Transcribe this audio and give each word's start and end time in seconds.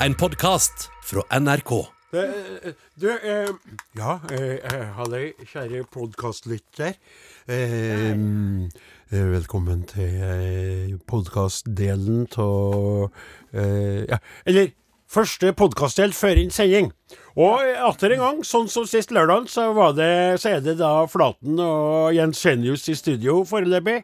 En 0.00 0.14
podkast 0.14 0.90
fra 1.02 1.22
NRK. 1.40 1.72
Eh, 2.12 2.72
Du, 2.94 3.08
eh, 3.10 3.48
ja, 3.96 4.20
eh, 4.30 4.58
eh, 4.64 5.32
kjære 5.52 5.84
podkastlytter. 5.92 6.94
Eh, 7.48 8.10
eh, 8.10 8.16
velkommen 9.10 9.82
til 9.88 10.20
eh, 10.22 10.96
podkastdelen 11.06 12.26
av 12.36 13.10
Ja, 14.08 14.18
eller 14.46 14.70
første 15.08 15.52
podkastdel 15.52 16.12
før 16.12 16.36
en 16.42 16.50
sending. 16.50 16.92
Og 17.36 17.60
atter 17.60 18.12
en 18.12 18.18
gang, 18.20 18.44
sånn 18.44 18.68
som 18.68 18.86
sist 18.86 19.10
lørdag, 19.10 19.48
så, 19.48 19.72
så 20.38 20.48
er 20.56 20.60
det 20.60 20.78
da 20.78 21.06
Flaten 21.06 21.58
og 21.60 22.12
Jens 22.14 22.42
Genius 22.44 22.88
i 22.88 22.94
studio 22.94 23.44
foreløpig. 23.44 24.02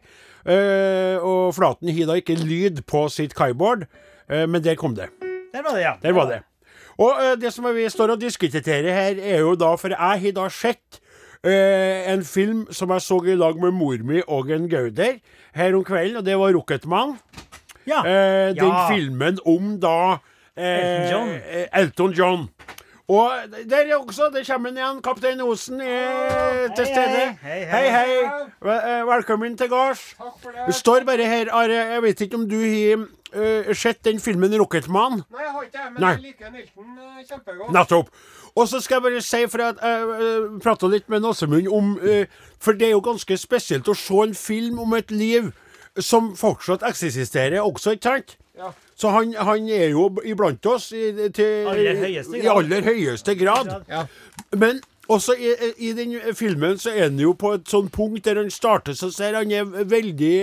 Og 1.23 1.53
Flaten 1.55 1.89
har 1.89 2.07
da 2.09 2.17
ikke 2.19 2.37
lyd 2.41 2.85
på 2.85 3.07
sitt 3.09 3.33
kaibord 3.33 3.85
eh, 4.29 4.45
men 4.47 4.61
der 4.61 4.75
kom 4.75 4.95
det. 4.95 5.09
Der 5.53 5.61
var 5.63 5.75
det, 5.77 5.81
ja. 5.85 5.93
Der 6.01 6.13
var 6.17 6.25
det. 6.31 6.41
Og 6.97 7.13
uh, 7.17 7.33
det 7.41 7.53
som 7.53 7.65
vi 7.75 7.87
står 7.89 8.15
og 8.15 8.21
diskuterer 8.21 8.93
her, 8.93 9.17
er 9.21 9.39
jo 9.39 9.55
da 9.57 9.73
For 9.75 9.93
jeg 9.93 10.21
har 10.25 10.35
da 10.37 10.47
sett 10.53 10.99
uh, 11.45 12.13
en 12.13 12.23
film 12.25 12.65
som 12.73 12.91
jeg 12.93 13.01
så 13.01 13.17
i 13.25 13.35
lag 13.37 13.57
med 13.61 13.71
mor 13.73 13.97
mi 14.05 14.21
og 14.27 14.51
en 14.51 14.69
Gauder 14.69 15.19
her 15.55 15.75
om 15.77 15.83
kvelden, 15.85 16.17
og 16.17 16.25
det 16.25 16.37
var 16.39 16.53
'Rocketman'. 16.53 17.17
Ja. 17.87 17.99
Uh, 18.01 18.55
den 18.55 18.67
Ja. 18.73 18.87
filmen 18.89 19.39
om 19.45 19.79
da 19.81 20.17
Elton 20.57 21.11
John. 21.11 21.29
Elton 21.73 22.11
John. 22.13 22.49
Og 23.07 23.31
der 23.69 23.77
er 23.77 23.95
også, 23.97 24.29
det 24.33 24.45
kommer 24.47 24.69
han 24.69 24.77
igjen, 24.77 25.01
kaptein 25.03 25.41
Osen 25.43 25.81
er 25.81 26.69
til 26.75 26.85
stede. 26.85 27.25
hei. 27.41 27.59
Hei, 27.65 27.65
hei. 27.67 27.89
hei. 28.23 28.75
eh, 28.75 29.07
Velkommen 29.07 29.57
til 29.57 29.69
gards. 29.69 30.15
Du 30.67 30.71
står 30.71 31.03
bare 31.03 31.25
her, 31.27 31.51
Are, 31.51 31.73
jeg 31.73 32.01
vet 32.03 32.21
ikke 32.21 32.35
om 32.39 32.45
du 32.49 32.55
har 32.59 33.03
uh, 33.35 33.73
sett 33.75 34.05
den 34.05 34.19
filmen 34.19 34.53
'Rocketman'? 34.53 35.19
Nei, 35.31 35.41
jeg 35.43 35.51
har 35.51 35.61
ikke 35.63 35.77
det, 35.77 35.91
men 35.93 36.01
Nei. 36.01 36.09
jeg 36.11 36.21
liker 36.21 36.51
Nilton 36.51 36.97
uh, 36.97 37.19
kjempegodt. 37.27 37.73
Nettopp. 37.73 38.09
Og 38.55 38.67
så 38.67 38.79
skal 38.79 38.95
jeg 38.95 39.01
bare 39.03 39.21
si, 39.21 39.47
for 39.47 39.57
jeg 39.57 39.75
uh, 39.83 40.59
prata 40.63 40.87
litt 40.87 41.09
med 41.09 41.19
Nassemund 41.25 41.67
om 41.67 41.97
uh, 41.97 42.25
For 42.59 42.71
det 42.71 42.87
er 42.87 42.91
jo 42.95 43.01
ganske 43.03 43.37
spesielt 43.37 43.87
å 43.87 43.97
se 43.97 44.13
en 44.23 44.35
film 44.35 44.79
om 44.79 44.93
et 44.93 45.11
liv 45.11 45.51
som 45.99 46.35
fortsatt 46.39 46.87
eksisterer 46.87 47.59
også, 47.61 47.91
ikke 47.97 48.03
sant? 48.09 48.37
Så 49.03 49.11
han, 49.11 49.33
han 49.35 49.67
er 49.67 49.89
jo 49.91 50.07
iblant 50.23 50.63
oss 50.71 50.85
i, 50.95 51.09
til, 51.35 51.67
Aller 51.67 51.97
høyeste 51.99 52.37
i 52.39 52.41
grad. 52.45 52.55
aller 52.63 52.85
høyeste 52.87 53.35
grad. 53.35 53.71
Ja. 53.91 54.05
Men 54.55 54.79
også 55.11 55.35
i, 55.35 55.49
i 55.83 55.91
den 55.97 56.13
filmen 56.39 56.77
så 56.79 56.93
er 56.95 57.09
han 57.09 57.19
jo 57.19 57.33
på 57.35 57.51
et 57.57 57.67
sånt 57.67 57.91
punkt 57.91 58.23
der 58.23 58.39
han 58.39 58.51
starter 58.53 58.95
så 58.95 59.09
ser 59.11 59.35
han 59.35 59.51
er 59.51 59.67
veldig 59.91 60.35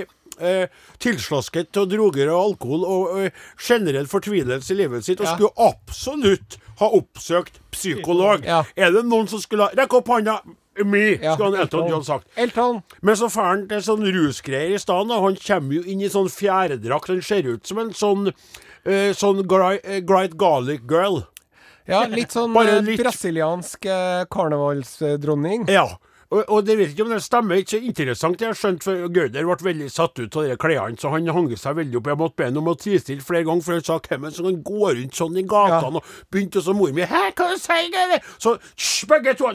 eh, 0.45 0.67
tilslasket 1.01 1.71
til 1.73 1.89
droger 1.89 2.29
og 2.35 2.43
alkohol 2.51 2.85
og 2.85 3.17
eh, 3.25 3.31
generell 3.65 4.09
fortvilelse 4.13 4.75
i 4.75 4.81
livet 4.83 5.09
sitt, 5.09 5.21
og 5.25 5.31
Ja. 5.31 5.35
skulle 5.39 5.71
absolutt 5.71 6.59
ha 6.81 6.89
oppsøkt 7.01 7.57
psykolog. 7.73 8.45
Ja. 8.45 8.63
Er 8.77 8.93
det 8.93 9.07
noen 9.09 9.29
som 9.29 9.41
skulle 9.41 9.71
ha 9.71 9.77
Rekk 9.81 9.97
opp 10.03 10.13
hånda! 10.13 10.39
Me, 10.85 11.19
Ja. 11.23 11.35
skulle 11.35 11.51
han 11.57 11.61
Elton 11.67 11.89
John 11.89 12.05
sagt. 12.05 12.27
Elton. 12.37 12.83
Men 13.03 13.17
så 13.17 13.29
drar 13.33 13.45
han 13.51 13.69
til 13.69 13.79
sånn 13.81 14.05
rusgreier 14.13 14.75
i 14.75 14.79
stedet. 14.79 15.11
Han 15.21 15.37
kommer 15.37 15.75
jo 15.75 15.83
inn 15.83 16.01
i 16.03 16.09
sånn 16.09 16.29
fjæredrakt. 16.29 17.09
Han 17.09 17.23
ser 17.23 17.43
ut 17.47 17.67
som 17.67 17.79
en 17.79 17.91
sånn 17.93 18.29
uh, 18.29 19.13
Sånn 19.13 19.43
Gri- 19.47 19.81
eh, 19.85 20.01
Gright 20.01 20.37
Garlic 20.37 20.81
Girl. 20.89 21.23
Ja, 21.87 22.05
litt 22.07 22.31
sånn 22.33 22.55
eh, 22.57 22.81
litt- 22.81 23.01
brasiliansk 23.03 23.85
karnevalsdronning. 24.31 25.69
Ja. 25.69 25.99
Og, 26.31 26.45
og 26.47 26.67
det 26.67 26.77
vet 26.79 26.93
ikke 26.93 27.03
om 27.09 27.11
det 27.11 27.23
stemmer. 27.25 27.59
Ikke 27.59 27.75
så 27.75 27.81
interessant. 27.83 28.41
Jeg 28.41 28.53
har 28.53 28.59
skjønt, 28.59 28.85
for 28.87 29.09
Gauder 29.11 29.47
ble 29.49 29.57
veldig 29.67 29.89
satt 29.91 30.21
ut 30.21 30.37
av 30.39 30.45
de 30.47 30.57
klærne, 30.63 30.99
så 31.01 31.11
han 31.11 31.27
hang 31.27 31.49
seg 31.59 31.75
veldig 31.81 31.99
opp. 31.99 32.11
Jeg 32.13 32.21
måtte 32.21 32.39
be 32.39 32.47
ham 32.47 32.61
om 32.61 32.69
å 32.71 32.77
tie 32.79 33.01
flere 33.19 33.43
ganger, 33.49 33.65
for 33.67 33.75
han 33.75 33.83
sa 33.89 33.97
hvem 34.05 34.25
er 34.29 34.31
det 34.31 34.37
som 34.39 34.47
kan 34.47 34.61
gå 34.69 34.93
rundt 35.01 35.19
sånn 35.19 35.39
i 35.41 35.45
gatene? 35.51 35.99
Og 35.99 36.13
begynte 36.31 36.63
så 36.63 36.75
mor 36.77 36.93
mi 36.95 37.03
Hæ, 37.11 37.23
hva 37.35 37.49
sier 37.59 37.91
du? 38.13 38.29
Så 38.39 38.55
hysj, 38.63 39.09
begge 39.11 39.35
to 39.41 39.51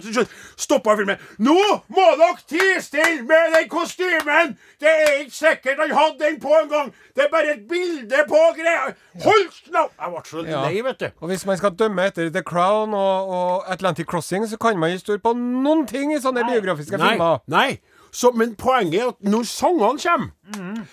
stoppa 0.60 0.98
filmen. 1.00 1.22
Nå 1.40 1.56
må 1.96 2.08
dere 2.20 2.44
tie 2.50 2.82
stille 2.84 3.24
med 3.24 3.56
den 3.56 3.70
kostymen! 3.72 4.58
Det 4.82 4.92
er 4.92 5.14
ikke 5.24 5.32
sikkert 5.38 5.80
han 5.80 5.94
hadde 5.96 6.20
den 6.26 6.40
på 6.44 6.52
en 6.60 6.68
gang. 6.70 6.92
Det 7.16 7.24
er 7.24 7.32
bare 7.32 7.54
et 7.56 7.64
bilde 7.70 8.26
på 8.28 8.42
greia. 8.58 8.92
Hold 9.24 9.48
nå! 9.72 9.86
Jeg 9.96 10.12
ble 10.12 10.24
så 10.28 10.44
Ja. 10.46 10.62
lei, 10.68 10.82
vet 10.84 11.00
du. 11.00 11.08
Og 11.24 11.32
hvis 11.32 11.46
man 11.48 11.58
skal 11.58 11.72
dømme 11.80 12.06
etter 12.10 12.30
The 12.36 12.44
Crown 12.44 12.94
og, 12.94 13.32
og 13.40 13.72
Atlantic 13.72 14.06
Crossing, 14.12 14.44
så 14.52 14.60
kan 14.60 14.78
man 14.80 14.92
ikke 14.92 15.06
stå 15.06 15.18
på 15.24 15.34
noen 15.40 15.86
ting 15.88 16.12
i 16.14 16.20
sånne 16.20 16.44
biografiske 16.66 17.00
Nei, 17.00 17.16
filmer. 17.16 17.42
nei. 17.48 17.70
Så, 18.16 18.32
men 18.36 18.56
poenget 18.60 19.02
er 19.02 19.10
at 19.12 19.28
når 19.28 19.44
sangene 19.50 20.00
kommer, 20.00 20.86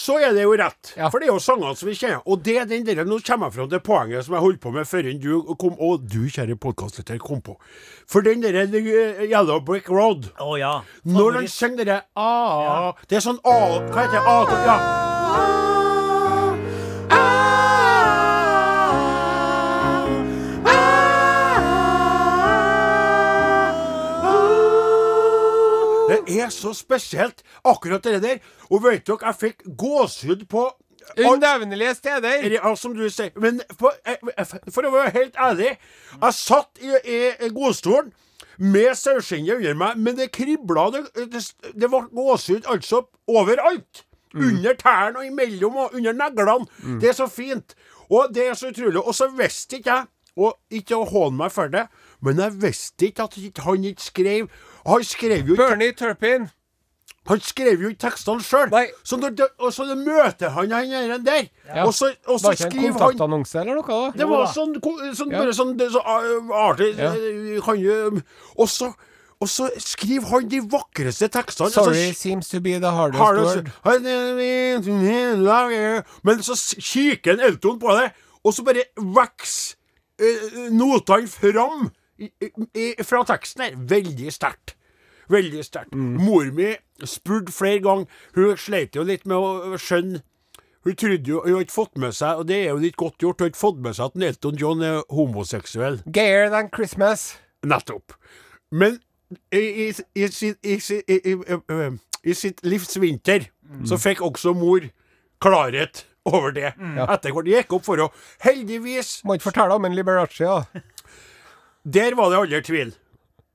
så 0.00 0.16
er 0.22 0.32
det 0.32 0.44
jo 0.46 0.54
rett. 0.56 0.92
Ja. 0.96 1.10
For 1.12 1.20
det 1.20 1.28
er 1.28 1.34
jo 1.34 1.42
sangene 1.42 1.76
som 1.76 1.90
vi 1.90 1.96
kjenner. 1.98 2.22
Og 2.24 2.40
det 2.46 2.56
er 2.62 2.68
den 2.70 2.86
der, 2.86 3.02
nå 3.04 3.18
kommer 3.26 3.50
jeg 3.50 3.58
fram 3.58 3.70
til 3.72 3.82
poenget 3.84 4.24
som 4.24 4.36
jeg 4.36 4.44
holdt 4.46 4.62
på 4.62 4.72
med 4.72 4.88
før 4.88 5.10
du 5.20 5.54
kom, 5.60 5.76
og 5.76 6.06
du, 6.08 6.22
kjære 6.30 6.56
podkastlytter, 6.56 7.18
kom 7.20 7.42
på. 7.44 7.58
For 8.08 8.24
den 8.24 8.40
derre 8.44 8.64
uh, 8.70 9.24
Yellow 9.26 9.60
Brick 9.60 9.90
Road 9.90 10.30
Å 10.40 10.56
ja. 10.58 10.72
Når 11.04 11.42
han 11.42 11.50
synger 11.52 11.84
derre 11.84 12.00
ah, 12.18 12.96
Det 13.06 13.20
er 13.20 13.22
sånn 13.22 13.38
A 13.46 13.58
Hva 13.90 14.06
heter 14.06 14.16
det? 14.16 14.24
Ah, 14.24 14.56
ja. 14.66 15.79
Er 26.38 26.48
så 26.54 26.72
spesielt, 26.76 27.42
akkurat 27.64 28.04
det 28.04 28.22
der. 28.22 28.38
Og 28.70 28.84
vet 28.84 29.06
dere, 29.06 29.18
jeg 29.26 29.40
fikk 29.40 29.66
gåsehud 29.78 30.46
på 30.50 30.68
Unevnelige 31.18 31.94
steder. 31.94 32.42
ja, 32.52 32.74
som 32.76 32.92
du 32.94 33.08
sier. 33.10 33.30
Men 33.40 33.60
for, 33.80 33.92
eh, 34.06 34.44
for 34.70 34.86
å 34.86 34.92
være 34.92 35.10
helt 35.10 35.36
ærlig, 35.40 35.72
jeg 36.22 36.34
satt 36.36 36.78
i, 36.78 36.92
i 37.16 37.48
godstolen 37.56 38.12
med 38.60 38.94
saueskinnet 38.94 39.56
under 39.56 39.74
meg, 39.74 39.96
men 39.98 40.16
det 40.18 40.28
kribla. 40.36 40.90
Det, 40.94 41.32
det, 41.32 41.42
det 41.80 41.90
var 41.90 42.06
gåsehud 42.14 42.68
altså 42.68 43.06
overalt. 43.26 44.04
Under 44.36 44.76
tærne 44.78 45.18
og 45.18 45.26
imellom 45.26 45.76
og 45.76 45.94
under 45.98 46.12
neglene. 46.14 46.66
Det 47.00 47.08
er 47.10 47.16
så 47.18 47.26
fint. 47.26 47.74
Og 48.10 48.28
det 48.34 48.44
er 48.46 48.54
så 48.54 48.68
utrolig. 48.70 49.00
Og 49.02 49.14
så 49.14 49.26
visste 49.34 49.80
ikke 49.80 49.90
jeg, 49.96 50.06
og 50.36 50.56
ikke 50.70 50.96
å 50.96 51.04
håne 51.08 51.36
meg 51.36 51.52
for 51.52 51.68
det, 51.68 51.86
men 52.22 52.38
jeg 52.38 52.52
visste 52.62 53.06
ikke 53.10 53.22
at 53.28 53.36
han 53.64 53.84
ikke 53.84 54.02
skrev 54.02 54.48
Han 54.86 55.04
skrev 55.04 55.46
jo 55.48 55.54
ikke 55.54 55.68
Bernie 55.68 55.92
Turpin. 55.92 56.48
han 57.28 57.40
skrev 57.40 57.82
jo 57.82 57.88
ikke 57.92 58.00
tekstene 58.08 58.40
sjøl. 58.42 58.70
Så, 59.04 59.18
så 59.74 59.84
møter 59.94 60.48
han 60.50 60.70
han 60.72 61.24
der, 61.24 61.48
Ja. 61.66 61.84
og 61.86 61.94
så, 61.94 62.14
og 62.26 62.40
så 62.40 62.46
Var 62.48 62.52
ikke 62.66 62.86
en 62.86 62.92
kontaktannonse 62.94 63.60
eller 63.60 63.74
noe? 63.74 63.84
da? 63.86 64.10
det 64.18 64.28
var 64.28 64.46
sånn, 64.46 64.74
sånn 65.14 65.30
Ja. 65.30 65.38
bare 65.38 65.52
sånn 65.54 65.76
det, 65.76 65.90
så, 65.92 66.00
uh, 66.00 66.50
artig 66.70 66.96
Ja. 66.98 67.12
uh, 67.12 67.60
kan 67.64 67.78
jo, 67.78 68.20
og, 68.56 68.68
så, 68.68 68.92
og 69.40 69.48
så 69.48 69.68
skriver 69.78 70.26
han 70.28 70.48
de 70.48 70.60
vakreste 70.60 71.28
tekstene. 71.28 71.70
Sorry 71.70 72.08
Altså, 72.08 72.14
seems 72.14 72.48
to 72.48 72.60
be 72.60 72.78
the 72.78 72.90
hardest 72.90 73.20
har 73.20 73.34
word. 73.36 73.68
men 76.24 76.42
så 76.42 76.56
kikker 76.80 77.32
en 77.32 77.40
Elton 77.40 77.78
på 77.78 77.92
det, 78.00 78.12
og 78.44 78.54
så 78.54 78.64
bare 78.64 78.84
vokser 78.96 79.74
uh, 79.76 79.79
notene 80.74 81.28
fram 81.30 81.88
i, 82.20 82.30
i, 82.76 82.88
fra 83.06 83.22
teksten 83.28 83.64
her. 83.64 83.76
Veldig 83.90 84.32
sterkt. 84.34 84.74
Veldig 85.30 85.62
sterkt. 85.64 85.94
Mor 85.94 86.48
mi 86.56 86.72
spurte 87.06 87.52
flere 87.54 87.80
ganger. 87.84 88.10
Hun 88.34 88.56
sleit 88.58 88.96
jo 88.98 89.04
litt 89.06 89.24
med 89.30 89.38
å 89.38 89.78
skjønne 89.80 90.24
hun 90.80 90.94
trodde 90.96 91.28
jo, 91.28 91.42
hun 91.44 91.58
har 91.58 91.64
ikke 91.66 91.74
fått 91.74 91.98
med 92.00 92.14
seg, 92.16 92.38
og 92.40 92.46
det 92.48 92.56
er 92.62 92.70
jo 92.70 92.78
litt 92.80 92.94
godt 92.96 93.20
gjort, 93.20 93.36
hun 93.42 93.44
har 93.44 93.50
ikke 93.50 93.60
fått 93.60 93.80
med 93.84 93.96
seg 93.98 94.06
at 94.14 94.22
Elton 94.30 94.56
John 94.56 94.80
er 94.80 95.02
homoseksuell. 95.12 95.98
Gayer 96.08 96.46
than 96.48 96.70
Christmas. 96.72 97.34
Nettopp. 97.68 98.14
Men 98.72 98.96
i, 99.52 99.60
i, 99.60 99.88
i, 99.92 100.24
i, 100.24 100.30
sitt- 100.32 100.64
i, 100.64 100.78
i, 101.20 101.34
i, 101.36 101.90
i 102.32 102.36
sitt 102.38 102.64
livs 102.64 102.96
vinter 102.96 103.44
så 103.84 103.98
fikk 104.00 104.24
også 104.24 104.54
mor 104.56 104.88
klarhet 105.44 106.06
over 106.36 106.54
det. 106.56 106.72
Etter 107.06 107.34
hvert 107.36 107.50
gikk 107.50 107.76
opp 107.76 107.86
for 107.86 108.00
henne. 108.00 108.24
Heldigvis, 108.46 109.20
Må 109.24 109.36
ikke 109.36 109.50
fortelle 109.50 109.76
om 109.76 109.86
en 109.88 109.96
Liberace, 109.96 110.42
ja. 110.44 110.62
der 111.98 112.18
var 112.18 112.32
det 112.32 112.42
aldri 112.44 112.62
tvil. 112.66 112.94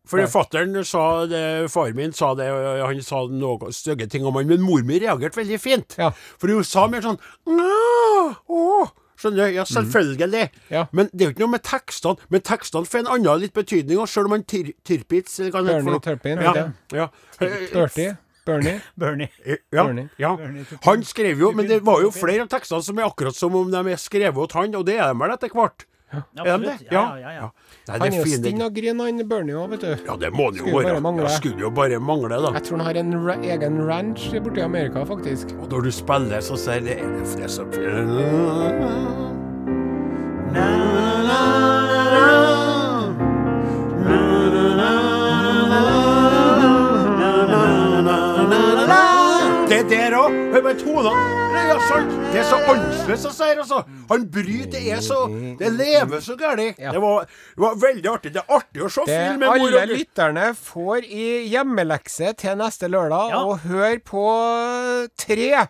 For 0.05 0.21
fatteren 0.29 0.77
sa 0.85 1.25
det, 1.25 1.41
far 1.73 1.93
min 1.97 2.11
sa 2.13 2.35
det, 2.37 2.45
han 2.45 2.99
sa 3.01 3.23
noen 3.25 3.73
stygge 3.73 4.05
ting 4.11 4.25
om 4.27 4.37
han, 4.37 4.45
men 4.51 4.61
mor 4.61 4.83
mi 4.85 4.99
reagerte 5.01 5.41
veldig 5.41 5.57
fint. 5.61 5.97
Ja. 5.97 6.11
For 6.37 6.53
hun 6.53 6.67
sa 6.67 6.85
mer 6.91 7.01
sånn 7.05 7.17
«Nå, 7.49 8.85
Skjønner 9.15 9.47
du? 9.47 9.55
Ja, 9.55 9.63
selvfølgelig. 9.65 10.49
Ja. 10.69 10.85
Men 10.91 11.07
det 11.13 11.23
er 11.23 11.29
jo 11.29 11.33
ikke 11.35 11.43
noe 11.45 11.53
med 11.55 11.63
tekstene. 11.65 12.27
Men 12.33 12.43
tekstene 12.45 12.89
får 12.89 13.05
en 13.05 13.11
annen 13.15 13.41
litt 13.45 13.55
betydning, 13.55 14.01
selv 14.11 14.29
om 14.29 14.35
han 14.35 14.43
Tir 14.43 14.73
Tirpitz 14.85 15.39
noe. 15.39 15.99
Turpin, 16.03 16.43
ja, 16.43 16.67
ja. 16.93 17.07
Bertie. 17.39 18.17
Bernie. 18.45 18.77
Bernie. 19.01 19.29
Ja, 19.45 19.83
Bernie. 19.83 20.07
ja. 20.21 20.37
Han 20.85 21.03
skrev 21.03 21.39
jo, 21.41 21.51
men 21.55 21.67
det 21.69 21.81
var 21.85 22.01
jo 22.05 22.11
flere 22.13 22.45
av 22.45 22.53
tekstene 22.53 22.85
som 22.85 22.99
er 23.01 23.09
akkurat 23.09 23.35
som 23.35 23.55
om 23.57 23.71
de 23.73 23.83
er 23.91 23.99
skrevet 24.01 24.55
av 24.55 24.61
han, 24.61 24.75
og 24.77 24.85
det 24.87 24.99
er 24.99 25.11
de 25.11 25.19
vel 25.23 25.35
etter 25.35 25.53
hvert. 25.55 25.87
Er 26.15 26.57
de 26.57 26.65
det? 26.65 26.75
Ja, 26.91 27.17
ja, 27.19 27.31
ja. 27.33 27.47
Nei, 27.87 27.97
Han 27.97 28.05
er 28.07 28.17
jo 28.21 28.25
stinn 28.29 28.61
og 28.63 28.75
gryn, 28.77 28.99
han 29.03 29.23
Bernie 29.27 29.57
òg, 29.57 29.73
vet 29.73 29.83
du. 29.83 30.05
Ja, 30.05 30.15
det 30.21 30.31
må 30.33 30.51
det 30.53 30.61
jo 30.61 30.71
være. 30.77 30.95
Ja, 31.19 31.31
skulle 31.33 31.65
jo 31.65 31.71
bare 31.75 31.99
mangle, 31.99 32.37
da. 32.39 32.53
Jeg 32.55 32.63
tror 32.69 32.77
han 32.79 32.85
har 32.87 32.99
en 33.01 33.13
ra 33.25 33.35
egen 33.41 33.81
ranch 33.89 34.29
borti 34.45 34.63
Amerika, 34.63 35.03
faktisk. 35.09 35.55
Og 35.59 35.67
når 35.73 35.89
du 35.89 35.91
spiller, 35.91 36.41
så 36.45 36.55
ser 36.57 36.85
det 36.85 36.99
det 37.01 37.43
er 37.43 37.51
så 37.51 37.65
Det 40.55 41.74
der 49.69 50.13
òg. 50.17 50.35
Hør 50.53 50.61
på 50.65 50.73
tonene. 50.79 51.23
Det 51.55 51.61
er. 51.71 52.07
Det 52.33 52.43
så 52.45 52.57
annerledes 52.69 53.25
å 53.25 53.31
si, 53.33 53.47
altså. 53.55 53.79
Han 54.09 54.25
bryter. 54.31 54.71
Det 54.75 54.91
er 54.93 55.01
så 55.03 55.19
Det 55.59 55.69
lever 55.73 56.19
så 56.21 56.35
galt. 56.37 56.77
Ja. 56.79 56.91
Det, 56.91 57.01
var- 57.01 57.25
det 57.25 57.61
var 57.63 57.75
veldig 57.75 58.09
artig. 58.11 58.33
Det 58.33 58.41
er 58.43 58.55
artig 58.57 58.81
å 58.85 58.89
se 58.91 59.05
Det 59.05 59.15
film 59.15 59.43
alle 59.49 59.85
lytterne 59.87 60.53
får 60.55 61.05
i 61.05 61.47
hjemmelekse 61.53 62.33
til 62.37 62.55
neste 62.57 62.87
lørdag, 62.91 63.29
Ja. 63.31 63.43
og 63.45 63.59
hør 63.59 63.99
på 63.99 64.25
tre 65.17 65.67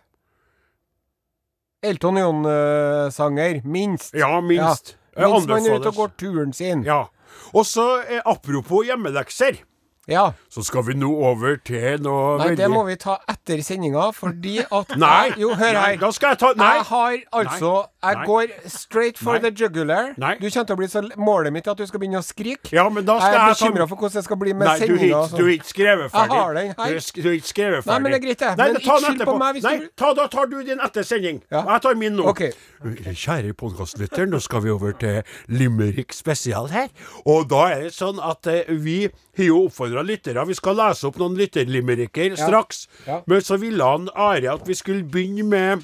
Elton 1.84 2.18
John-sanger, 2.18 3.62
minst. 3.64 4.14
Ja, 4.16 4.42
minst. 4.42 4.96
Ja. 5.16 5.28
Minst 5.30 5.48
man 5.48 5.66
er 5.66 5.76
ute 5.80 5.88
og 5.88 5.96
går 5.96 6.10
turen 6.18 6.54
sin. 6.54 6.84
Ja. 6.84 7.06
Og 7.54 7.64
så, 7.66 8.02
eh, 8.10 8.22
apropos 8.26 8.84
hjemmelekser, 8.88 9.60
Ja. 10.08 10.32
så 10.54 10.62
skal 10.64 10.84
vi 10.86 10.94
nå 10.94 11.08
over 11.26 11.56
til 11.66 11.98
noe 12.06 12.38
Nei, 12.38 12.48
veldig 12.52 12.58
det 12.58 12.68
må 12.70 12.84
vi 12.86 12.96
ta 13.02 13.18
etter 13.28 13.58
sendinga, 13.66 14.12
fordi 14.14 14.60
at 14.62 14.92
Nei. 15.02 15.32
Jo, 15.42 15.50
hør 15.58 15.74
Nei, 15.74 15.86
her. 15.96 15.98
Da 15.98 16.12
skal 16.14 16.30
jeg 16.36 16.40
ta 16.44 16.52
Nei. 16.56 16.72
Jeg 16.76 16.84
har 16.92 17.16
altså 17.42 17.72
Jeg 18.06 18.16
Nei. 18.20 18.26
går 18.30 18.70
straight 18.70 19.18
for 19.18 19.34
Nei. 19.40 19.50
the 19.50 19.52
jugular. 19.64 20.14
Nei. 20.22 20.36
Du 20.38 20.46
kommer 20.50 20.66
til 20.70 20.76
å 20.76 20.78
bli 20.78 20.88
så 20.92 21.02
Målet 21.18 21.52
mitt 21.56 21.66
er 21.68 21.72
at 21.74 21.78
du 21.82 21.86
skal 21.90 22.00
begynne 22.04 22.22
å 22.22 22.26
skrike. 22.26 22.70
Ja, 22.76 22.86
men 22.90 23.06
da 23.08 23.16
jeg 23.18 23.22
skal 23.26 23.34
er 23.34 23.48
jeg 23.50 23.58
ta 23.58 23.66
bekymra 23.66 23.88
for 23.90 23.96
hvordan 24.04 24.14
det 24.20 24.24
skal 24.28 24.38
bli 24.44 24.54
med 24.54 24.68
Nei, 24.68 24.76
du 24.78 24.86
har 24.86 24.98
sendinga. 24.98 25.18
og 25.18 25.26
ikke- 25.26 25.38
du 25.38 25.44
har 25.44 25.54
ikke 25.56 25.72
skrevet 25.74 26.12
ferdig. 26.12 26.30
Jeg 26.30 26.42
har 26.46 26.54
den 26.54 26.68
her. 26.78 27.00
Du 27.16 27.22
Du 27.26 27.30
ikke 27.34 27.50
skrevet 27.50 27.84
ferdig. 27.84 27.88
Nei, 27.96 28.00
men 28.00 28.12
det 28.12 28.18
er 28.22 28.26
greit, 28.28 28.40
det. 28.46 28.58
Nei, 28.58 28.68
Men 28.68 28.76
ikke 28.82 29.00
skyld 29.02 29.26
på 29.26 29.38
meg 29.40 29.56
hvis 29.56 29.64
Nei, 29.64 29.78
du- 29.80 29.90
ta, 29.98 30.14
da 30.14 30.28
tar 30.28 30.46
du 30.46 30.64
din 30.64 30.80
etter 30.80 31.04
sending. 31.04 31.42
Ja. 31.52 31.64
Jeg 31.74 31.82
tar 31.82 31.96
min 31.96 32.14
nå. 32.16 32.28
OK. 32.30 32.44
Kjære 32.86 33.54
podkastlytter, 33.58 34.28
nå 34.30 34.40
skal 34.42 34.62
vi 34.62 34.70
over 34.70 34.92
til 34.94 35.24
Limerick 35.50 36.14
spesial 36.14 36.68
her. 36.70 36.90
Og 37.26 37.48
da 37.50 37.66
er 37.74 37.82
det 37.88 37.94
sånn 37.98 38.20
at 38.22 38.46
uh, 38.48 38.62
vi 38.70 39.10
har 39.38 39.46
jo 39.46 39.66
oppfordra 39.68 40.04
lyttere. 40.06 40.46
Vi 40.48 40.54
skal 40.58 40.76
lese 40.80 41.08
opp 41.08 41.18
noen 41.18 41.36
lytterlimericker 41.38 42.36
straks. 42.40 42.88
Ja. 43.08 43.22
Men 43.28 43.42
så 43.42 43.58
ville 43.60 43.84
han 43.84 44.10
Are 44.16 44.54
at 44.54 44.68
vi 44.68 44.74
skulle 44.74 45.04
begynne 45.04 45.44
med 45.50 45.84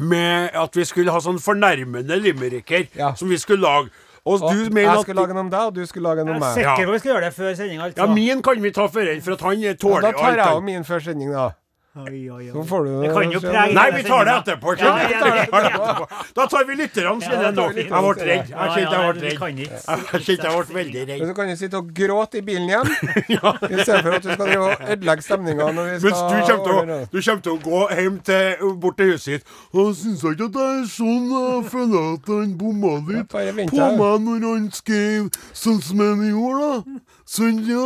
med 0.00 0.50
at 0.56 0.76
vi 0.76 0.84
skulle 0.88 1.12
ha 1.12 1.20
sånn 1.20 1.36
fornærmende 1.42 2.16
limericker 2.16 2.86
Ja. 2.96 3.14
som 3.14 3.28
vi 3.28 3.36
skulle 3.36 3.60
lage. 3.62 3.90
Og, 4.24 4.40
Og 4.42 4.52
du 4.54 4.70
mener 4.70 4.94
jeg 4.94 5.02
skulle 5.02 5.20
lage 5.20 5.34
noe 5.34 5.40
om 5.40 5.50
deg, 5.50 5.60
og 5.60 5.74
du 5.74 5.84
skulle 5.86 6.08
lage 6.08 6.24
noe 6.24 6.34
Jeg 6.38 6.42
er 6.42 6.54
sikker 6.54 6.80
Ja. 6.80 6.86
på 6.86 6.92
vi 6.92 6.98
skal 6.98 7.10
gjøre 7.12 7.24
det 7.26 7.34
før 7.34 7.54
sending, 7.56 7.80
altså. 7.82 7.96
Ja, 7.98 8.06
min 8.14 8.42
kan 8.42 8.62
vi 8.62 8.70
ta 8.70 8.86
før 8.86 9.12
en, 9.12 9.20
for 9.20 9.32
at 9.32 9.40
han 9.40 9.60
Ja, 9.60 9.72
tåler 9.74 10.00
da 10.00 10.12
tar 10.12 10.30
jeg 10.30 10.38
alt. 10.40 10.56
av 10.56 10.62
min 10.62 10.84
før 10.84 11.00
sending, 11.02 11.32
da. 11.32 11.50
Oi, 11.94 12.30
oi, 12.30 12.44
oi. 12.48 12.52
Det 12.52 13.08
Nei, 13.76 13.90
vi 13.92 14.02
tar 14.02 14.24
det 14.24 14.32
etterpå. 14.32 14.72
Ja, 14.80 14.92
ja, 14.96 15.08
ja, 15.12 15.76
tar. 15.76 16.12
Da 16.34 16.46
tar 16.48 16.64
vi 16.64 16.76
lytterne 16.78 17.20
sine 17.20 17.50
nå. 17.52 17.66
Jeg 17.76 17.88
ble 17.90 18.28
redd. 18.28 18.46
Jeg 18.48 18.70
kjente 18.76 18.94
jeg 18.94 19.02
ble 19.02 19.24
redd. 19.26 19.26
Jeg 19.28 20.22
kjente 20.24 20.46
jeg 20.46 20.54
ble 20.54 20.76
veldig 20.78 21.02
redd. 21.10 21.24
så 21.28 21.34
kan 21.36 21.50
du 21.52 21.56
sitte 21.60 21.82
og 21.82 21.90
gråte 21.98 22.40
i 22.40 22.44
bilen 22.46 22.70
igjen, 22.70 22.88
i 23.74 23.84
stedet 23.84 24.00
for 24.06 24.16
at 24.16 24.24
du 24.24 24.30
skal 24.32 24.54
ødelegge 24.94 25.26
stemninga 25.26 25.66
når 25.76 25.90
vi 25.90 25.98
Mens 26.06 26.22
du 26.22 26.38
kommer 26.48 26.64
til 26.64 26.72
å, 26.72 26.96
du 27.12 27.18
kommer 27.18 27.42
til 27.44 27.52
å 27.52 27.58
gå 27.66 27.82
hjem 27.98 28.16
til, 28.30 28.64
bort 28.86 28.96
til 29.02 29.12
huset 29.12 29.34
ditt 29.34 29.52
Og 29.76 29.90
syns 29.98 30.24
ikke 30.30 30.48
at 30.48 30.56
jeg 30.62 30.78
er 30.78 30.86
sånn. 30.94 31.26
Jeg 31.34 31.66
føler 31.74 32.06
at 32.14 32.32
han 32.32 32.54
bomma 32.62 32.94
litt 33.10 33.28
på 33.28 33.90
meg 34.00 34.24
når 34.30 34.48
han 34.48 34.70
skrev 34.72 35.28
sånn 35.52 35.84
som 35.84 36.00
han 36.00 36.24
gjorde, 36.30 36.72
da. 36.72 37.04
Sånn, 37.36 37.60
ja. 37.68 37.84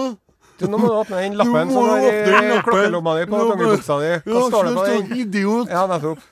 Du, 0.57 0.67
nå 0.73 0.79
må 0.81 0.89
du 0.89 0.95
åpne 0.97 1.21
den 1.21 1.37
lappen 1.37 1.71
som 1.73 1.89
er 1.93 2.07
i 2.09 2.59
klokkelomma 2.65 3.17
di 3.19 3.27
på 3.29 3.41
dongeribuksa 3.43 3.99
di. 4.01 4.13
Hva 4.25 4.45
står 4.49 4.69
det 4.71 4.75
på 4.77 4.85
den? 4.89 5.11
Idiot. 5.21 5.73
Ja, 5.73 5.85
nettopp. 5.91 6.23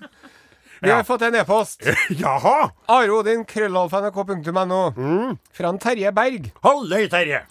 Vi 0.84 0.90
har 0.92 1.04
fått 1.04 1.22
en 1.28 1.34
e-post. 1.40 1.84
Jaha. 2.22 2.70
Are 2.92 3.12
Odin, 3.12 3.44
krøllalfa.nrk.no. 3.48 4.80
Fra 5.56 5.70
en 5.72 5.80
Terje 5.80 6.12
Berg. 6.16 6.50
Halløy, 6.64 7.06
Terje. 7.12 7.44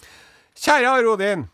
Kjære 0.58 0.92
Are 0.98 1.10
Odin. 1.14 1.48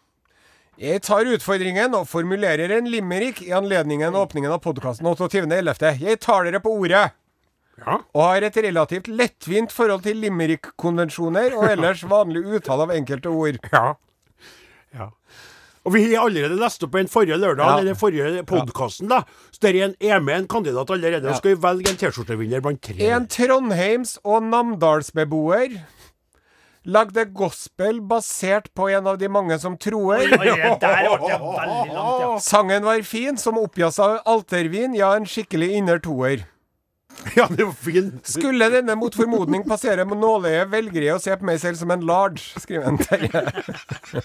Jeg 0.81 1.02
tar 1.05 1.28
utfordringen 1.28 1.93
og 1.96 2.06
formulerer 2.08 2.73
en 2.78 2.87
limerick 2.88 3.43
i 3.44 3.50
anledningen 3.52 4.16
åpningen 4.16 4.52
av 4.52 4.62
podkasten 4.64 5.08
28.11. 5.08 6.00
Jeg 6.00 6.20
tar 6.25 6.49
dere 6.49 6.61
på 6.64 6.73
ordet. 6.73 7.11
Ja. 7.81 7.96
Og 8.16 8.23
har 8.25 8.44
et 8.49 8.56
relativt 8.64 9.08
lettvint 9.08 9.73
forhold 9.73 10.05
til 10.05 10.20
limerick-konvensjoner 10.25 11.56
og 11.56 11.66
ellers 11.75 12.05
vanlig 12.08 12.44
uttale 12.56 12.88
av 12.88 12.94
enkelte 12.96 13.32
ord. 13.32 13.61
Ja. 13.73 13.90
Ja. 14.94 15.10
Og 15.87 15.94
vi 15.94 16.02
har 16.14 16.26
allerede 16.26 16.58
lest 16.60 16.82
opp 16.84 16.94
en 17.00 17.08
forrige 17.08 17.38
lørdag, 17.40 17.78
Ja. 17.78 17.84
den 17.84 17.96
forrige 17.96 18.42
podkasten, 18.44 19.08
da. 19.08 19.22
Så 19.50 19.62
der 19.62 19.69
er 19.78 19.84
en 19.88 19.94
er 20.00 20.20
med 20.20 20.34
en 20.42 20.48
kandidat 20.48 20.90
allerede. 20.90 21.25
Ja. 21.25 21.31
Og 21.31 21.37
skal 21.40 21.54
vi 21.56 21.62
velge 21.62 21.88
en 21.90 21.96
T-skjortevinner 21.96 22.60
blant 22.60 22.82
tre. 22.82 22.98
En 23.00 23.26
Trondheims- 23.26 24.19
og 24.25 24.42
Namdalsbeboer 24.42 25.78
lagde 26.84 27.25
gospel 27.32 28.00
basert 28.00 28.69
på 28.75 28.90
en 28.92 29.06
av 29.06 29.16
de 29.19 29.28
mange 29.28 29.58
som 29.58 29.76
troer. 29.76 30.28
Sangen 32.40 32.84
var 32.84 33.02
fin, 33.02 33.37
som 33.37 33.58
oppgas 33.60 33.98
av 33.98 34.19
altervin, 34.26 34.94
ja, 34.96 35.14
en 35.16 35.25
skikkelig 35.28 35.70
inner 35.81 35.98
toer. 35.98 36.44
Ja, 37.37 37.46
det 37.50 37.64
var 37.64 37.72
fint. 37.72 38.26
Skulle 38.26 38.70
denne 38.72 38.94
mot 38.99 39.14
formodning 39.14 39.62
passere 39.69 40.05
med 40.08 40.19
nåløyet, 40.22 40.70
velger 40.72 41.05
jeg 41.05 41.17
å 41.17 41.22
se 41.22 41.37
på 41.37 41.46
meg 41.46 41.61
selv 41.62 41.78
som 41.81 41.93
en 41.94 42.05
large, 42.06 42.43
skriver 42.62 42.88
en 42.88 42.99
Terje. 43.00 43.43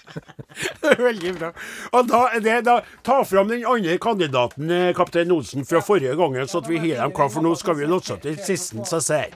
Veldig 1.07 1.33
bra. 1.39 1.51
Og 1.93 2.09
da 2.09 2.23
det 2.41 2.61
da 2.67 2.79
Ta 3.05 3.19
fram 3.27 3.51
den 3.51 3.65
andre 3.67 3.97
kandidaten, 4.01 4.71
eh, 4.71 4.93
kaptein 4.97 5.33
Olsen, 5.35 5.65
fra 5.67 5.81
forrige 5.85 6.15
gang, 6.17 6.37
så 6.47 6.63
at 6.63 6.69
vi 6.71 6.79
har 6.81 7.03
dem 7.03 7.13
klar, 7.15 7.29
for 7.33 7.45
nå 7.45 7.53
skal 7.59 7.77
vi 7.79 7.89
låse 7.89 8.17
til 8.23 8.37
sisten 8.41 8.85
som 8.87 9.03
sier. 9.03 9.35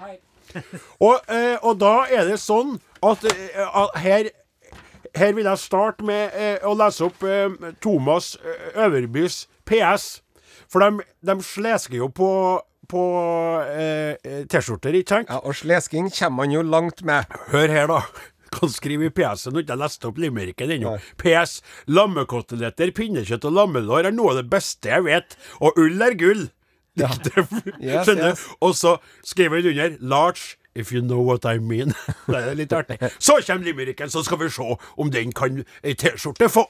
Og, 0.99 1.19
eh, 1.29 1.57
og 1.61 1.77
da 1.81 2.07
er 2.09 2.25
det 2.31 2.39
sånn 2.41 2.77
at 3.05 3.25
eh, 3.29 3.59
at 3.67 3.99
her 4.01 4.31
her 5.17 5.33
vil 5.33 5.47
jeg 5.49 5.57
starte 5.57 6.05
med 6.05 6.35
eh, 6.37 6.57
å 6.67 6.75
lese 6.77 7.07
opp 7.07 7.23
eh, 7.25 7.49
Thomas 7.81 8.35
Øverbys 8.75 9.47
PS. 9.65 10.19
For 10.69 10.83
de, 10.83 11.05
de 11.25 11.35
slesker 11.41 11.97
jo 11.97 12.09
på, 12.13 12.29
på 12.89 13.05
eh, 13.69 14.17
eh, 14.25 14.43
T-skjorter, 14.49 14.97
ikke 14.99 15.15
sant? 15.15 15.31
Ja, 15.31 15.39
og 15.45 15.57
slesking 15.57 16.09
kommer 16.13 16.43
man 16.43 16.53
jo 16.53 16.65
langt 16.65 17.03
med. 17.07 17.29
Hør 17.53 17.73
her, 17.73 17.89
da. 17.91 18.01
Kan 18.49 18.71
skrive 18.73 19.09
i 19.09 19.13
PS-en 19.13 19.53
har 19.53 19.65
ikke 19.65 19.77
lest 19.77 20.05
opp 20.09 20.17
limericken 20.21 20.73
ennå. 20.73 20.95
PS. 21.21 21.59
Lammekoteletter, 21.91 22.89
pinnekjøtt 22.97 23.45
og 23.45 23.53
lammelår 23.59 24.09
er 24.09 24.15
noe 24.15 24.33
av 24.33 24.41
det 24.41 24.47
beste 24.49 24.89
jeg 24.89 25.05
vet. 25.05 25.37
Og 25.61 25.77
ull 25.79 26.01
er 26.05 26.17
gull. 26.19 26.47
Yes, 26.99 28.03
Skjønner 28.03 28.33
yes. 28.33 28.41
Og 28.65 28.73
så 28.75 28.97
skriver 29.23 29.61
han 29.61 29.69
under 29.69 29.93
Large. 30.01 30.57
If 30.75 30.91
you 30.91 31.01
know 31.01 31.21
what 31.21 31.45
I 31.45 31.57
mean. 31.57 31.93
det 32.27 32.41
er 32.41 32.57
litt 32.57 32.73
artig. 32.75 32.97
Så 33.19 33.39
kommer 33.45 33.65
limericken, 33.65 34.09
så 34.11 34.23
skal 34.23 34.39
vi 34.41 34.49
se 34.51 34.75
om 34.97 35.11
den 35.11 35.31
kan 35.31 35.63
ei 35.83 35.95
T-skjorte 35.95 36.49
få. 36.51 36.65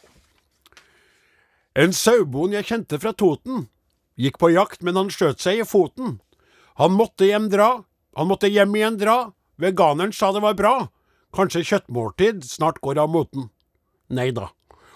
En 1.80 1.94
sauebonde 1.94 2.58
jeg 2.58 2.70
kjente 2.70 3.00
fra 3.02 3.12
Toten, 3.14 3.68
gikk 4.20 4.38
på 4.42 4.52
jakt, 4.54 4.84
men 4.84 5.00
han 5.00 5.10
skjøt 5.14 5.40
seg 5.44 5.62
i 5.64 5.68
foten. 5.68 6.18
Han 6.80 6.96
måtte 6.96 7.28
hjem 7.28 7.50
dra. 7.52 7.72
Han 8.20 8.30
måtte 8.32 8.52
hjem 8.52 8.76
igjen 8.76 9.00
dra. 9.00 9.18
Veganeren 9.60 10.14
sa 10.16 10.32
det 10.36 10.44
var 10.44 10.56
bra. 10.60 10.76
Kanskje 11.36 11.64
kjøttmåltid 11.68 12.44
snart 12.48 12.80
går 12.84 13.00
av 13.04 13.12
moten. 13.14 13.50
Nei 14.10 14.32
da. 14.36 14.50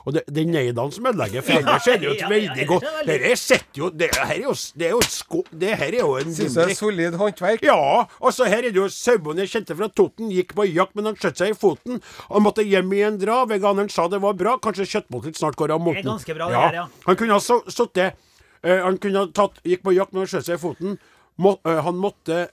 Og 0.04 0.12
det, 0.12 0.26
det 0.28 0.42
er 0.44 0.50
neidaen 0.52 0.92
som 0.92 1.06
ødelegger, 1.08 1.44
for 1.48 1.62
ellers 1.62 1.86
er 1.88 2.00
det 2.02 2.08
jo 2.10 2.12
et 2.16 2.24
Ja, 2.24 2.28
ja, 2.28 2.32
veldig 2.34 2.66
godt 2.68 2.88
det 3.08 3.14
Dette 3.22 3.36
sitter 3.40 3.80
jo 3.80 3.88
Det 3.96 4.10
her 4.12 4.34
er 4.34 4.42
jo, 4.44 4.56
det 4.76 4.88
er 4.90 4.92
jo, 4.92 5.00
sko, 5.08 5.40
det 5.62 5.70
her 5.80 5.86
er 5.94 6.00
jo 6.02 6.10
en 6.20 6.34
Syns 6.36 6.58
det 6.58 6.66
er 6.66 6.76
solid 6.76 7.16
håndverk. 7.22 7.64
Ja, 7.64 7.78
altså 8.20 8.50
her 8.52 8.66
er 8.68 8.74
det 8.76 8.82
jo 8.82 8.90
sauebonden 8.92 9.46
jeg 9.46 9.54
kjente 9.54 9.78
fra 9.80 9.88
Toten, 9.96 10.28
gikk 10.34 10.52
på 10.58 10.66
jakt, 10.68 10.92
men 11.00 11.08
han 11.08 11.16
skjøt 11.16 11.40
seg 11.40 11.54
i 11.54 11.56
foten. 11.56 12.02
Han 12.28 12.44
måtte 12.44 12.66
hjem 12.68 12.92
igjen 12.98 13.22
dra. 13.22 13.38
Veganeren 13.48 13.88
sa 13.94 14.10
det 14.12 14.20
var 14.26 14.36
bra. 14.36 14.58
Kanskje 14.66 14.90
kjøttmåltid 14.92 15.40
snart 15.40 15.56
går 15.62 15.72
av 15.78 15.80
moten. 15.86 16.02
Det 16.02 16.08
er 16.10 16.12
ganske 16.12 16.36
bra, 16.36 16.50
det 16.52 16.60
her, 16.66 16.78
ja. 16.82 16.86
Han 17.08 17.20
kunne 17.24 17.38
ha 17.38 17.44
så- 17.48 17.64
sittet 17.72 18.20
eh, 18.64 18.82
Han 18.84 18.98
kunne 18.98 19.26
ha 19.26 19.32
tatt 19.36 19.60
Gikk 19.68 19.84
på 19.86 19.94
jakt, 19.96 20.14
men 20.14 20.24
han 20.26 20.32
skjøt 20.32 20.48
seg 20.50 20.58
i 20.60 20.62
foten. 20.62 20.98
Må, 21.38 21.56
eh, 21.66 21.80
han 21.86 21.96
måtte 21.98 22.48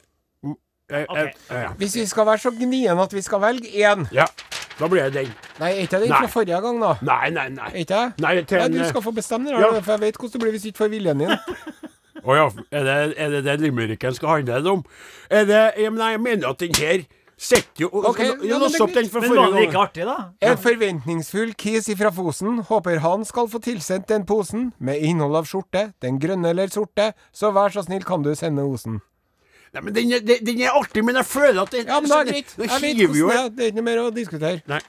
mm, 0.45 0.55
eh, 0.93 1.05
okay. 1.09 1.33
eh, 1.51 1.65
eh, 1.65 1.75
Hvis 1.81 1.97
vi 1.97 2.07
skal 2.11 2.27
være 2.27 2.45
så 2.47 2.53
gnien 2.57 2.99
at 3.03 3.13
vi 3.15 3.23
skal 3.23 3.43
velge 3.43 3.69
én 3.69 4.07
Ja, 4.17 4.27
da 4.81 4.89
blir 4.89 5.11
det 5.11 5.13
den. 5.27 5.33
Nei, 5.61 5.75
er 5.75 5.83
ikke 5.85 6.01
den 6.01 6.15
fra 6.15 6.31
forrige 6.33 6.61
gang, 6.65 6.81
da? 6.81 6.95
Nei, 7.05 7.31
nei, 7.37 7.49
nei. 7.53 7.71
Ikke 7.83 7.93
det? 7.95 8.25
Nei, 8.25 8.35
til 8.49 8.63
Nei, 8.63 8.69
du 8.73 8.81
eh, 8.81 8.89
skal 8.89 9.05
få 9.05 9.13
bestemme 9.17 9.51
det, 9.51 9.61
Ja. 9.61 9.73
for 9.81 9.93
jeg 9.97 10.01
vet 10.07 10.17
hvordan 10.17 10.33
det 10.33 10.41
blir 10.47 10.55
hvis 10.57 10.63
du 10.65 10.69
ikke 10.73 10.85
får 10.85 10.93
viljen 10.95 11.25
din. 11.27 11.37
Å 12.21 12.35
ja, 12.37 12.47
er 12.77 12.85
det, 12.85 12.97
er 13.17 13.31
det 13.33 13.45
det 13.47 13.55
limericken 13.63 14.13
skal 14.17 14.41
handle 14.41 14.75
om? 14.75 14.83
Er 15.33 15.47
det 15.49 15.61
ja, 15.81 15.89
men 15.91 16.03
Jeg 16.05 16.21
mener 16.21 16.51
at 16.51 16.61
den 16.61 16.75
her 16.77 17.05
sitter 17.41 17.87
jo 17.87 17.89
og 17.89 18.11
okay, 18.11 18.27
ja, 18.29 18.35
du 18.37 18.43
men 18.45 18.61
låse 18.61 18.75
det 18.75 18.81
er 18.81 18.85
opp 18.85 18.97
den 18.99 19.11
fra 19.13 19.23
Men 19.25 19.37
var 19.39 19.55
det 19.55 19.67
ikke 19.69 19.83
artig, 19.83 20.07
da? 20.09 20.17
En 20.45 20.59
forventningsfull 20.61 21.55
kis 21.61 21.89
ifra 21.93 22.11
Fosen 22.13 22.61
håper 22.69 23.01
han 23.05 23.25
skal 23.29 23.49
få 23.49 23.63
tilsendt 23.65 24.11
den 24.13 24.27
posen 24.29 24.71
med 24.79 25.01
innhold 25.01 25.39
av 25.41 25.49
skjorte, 25.49 25.87
den 26.05 26.21
grønne 26.21 26.53
eller 26.53 26.73
sorte, 26.73 27.13
så 27.33 27.53
vær 27.57 27.73
så 27.73 27.87
snill 27.87 28.05
kan 28.05 28.27
du 28.27 28.35
sende 28.37 28.67
osen. 28.69 29.01
Nei, 29.71 29.85
men 29.87 29.95
den 29.95 30.13
er, 30.13 30.25
den, 30.27 30.61
er 30.61 30.75
artig, 30.75 31.05
men 31.07 31.17
jeg 31.21 31.29
føler 31.31 31.63
at 31.63 31.73
det, 31.73 31.85
Ja, 31.87 32.01
men 32.03 32.11
det 32.11 32.17
er 32.19 32.31
greit. 32.33 32.57
Jeg 32.59 32.83
vet 32.83 33.05
hvordan 33.07 33.29
det 33.31 33.37
er. 33.37 33.51
Det 33.55 33.65
er 33.65 33.71
ikke 33.71 33.79
noe 33.79 33.87
mer 33.87 34.01
å 34.03 34.09
diskutere. 34.15 34.63
Nei. 34.69 34.81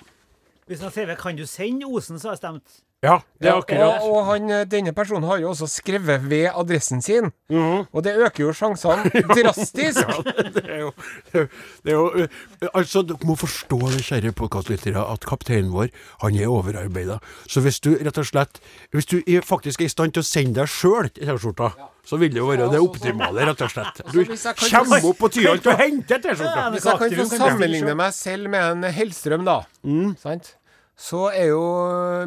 Hvis 0.68 0.82
jeg 0.82 0.96
sier 0.96 1.20
kan 1.20 1.38
du 1.38 1.46
sende 1.50 1.90
Osen, 1.90 2.18
så 2.20 2.32
har 2.32 2.38
jeg 2.38 2.42
stemt 2.42 2.82
Ja, 3.02 3.16
det 3.42 3.50
er 3.50 3.56
Og, 3.58 3.64
akkurat. 3.64 4.04
og 4.06 4.26
han, 4.28 4.44
eh, 4.54 4.64
denne 4.70 4.92
personen 4.94 5.24
har 5.26 5.40
jo 5.42 5.50
også 5.50 5.66
skrevet 5.68 6.22
ved 6.30 6.52
adressen 6.54 7.02
sin. 7.02 7.32
Mhm. 7.50 7.88
Og 7.92 8.04
det 8.06 8.14
øker 8.16 8.44
jo 8.44 8.52
sjansene 8.54 9.10
drastisk. 9.42 10.06
det 10.54 10.66
er 10.70 10.80
jo, 10.84 10.92
det 11.34 11.90
er 11.90 11.96
jo 11.98 12.06
eh, 12.22 12.68
Altså, 12.76 13.02
dere 13.02 13.18
må 13.26 13.34
forstå 13.42 13.80
det, 13.90 14.04
kjære 14.06 14.32
podkastlyttere, 14.38 15.02
at 15.14 15.26
kapteinen 15.26 15.72
vår, 15.74 15.90
han 16.22 16.36
er 16.38 16.46
overarbeida. 16.54 17.18
Så 17.50 17.62
hvis 17.66 17.80
du 17.82 17.96
rett 17.98 18.18
og 18.22 18.26
slett 18.30 18.62
Hvis 18.94 19.10
du 19.10 19.18
er 19.26 19.42
faktisk 19.42 19.82
er 19.82 19.90
i 19.90 19.96
stand 19.96 20.14
til 20.14 20.22
å 20.22 20.30
sende 20.30 20.62
deg 20.62 20.70
sjøl 20.70 21.10
T-skjorta, 21.10 21.72
så 22.06 22.18
vil 22.22 22.30
det 22.30 22.38
jo 22.38 22.48
være 22.54 22.70
det 22.70 22.80
optimale, 22.86 23.46
rett 23.50 23.62
og 23.66 23.70
slett. 23.74 24.02
Du 24.14 24.22
hvis 24.26 24.46
jeg 24.46 24.56
kan- 24.62 24.70
kommer 24.86 25.10
opp 25.10 25.18
på 25.18 25.30
Tyholt 25.34 25.66
og 25.74 25.78
henter 25.82 26.22
T-skjorta. 26.22 26.56
Ja, 26.68 26.70
Hvis 26.70 26.86
jeg 26.86 27.00
kan 27.00 27.10
få 27.26 27.38
sammenligne 27.38 27.96
meg 27.98 28.14
selv 28.14 28.50
med 28.50 28.62
en 28.86 28.94
Hellstrøm, 28.94 29.46
da, 29.46 29.64
Mm. 29.84 30.16
sant? 30.22 30.56
Så 31.02 31.24
er 31.34 31.48
jo 31.50 31.62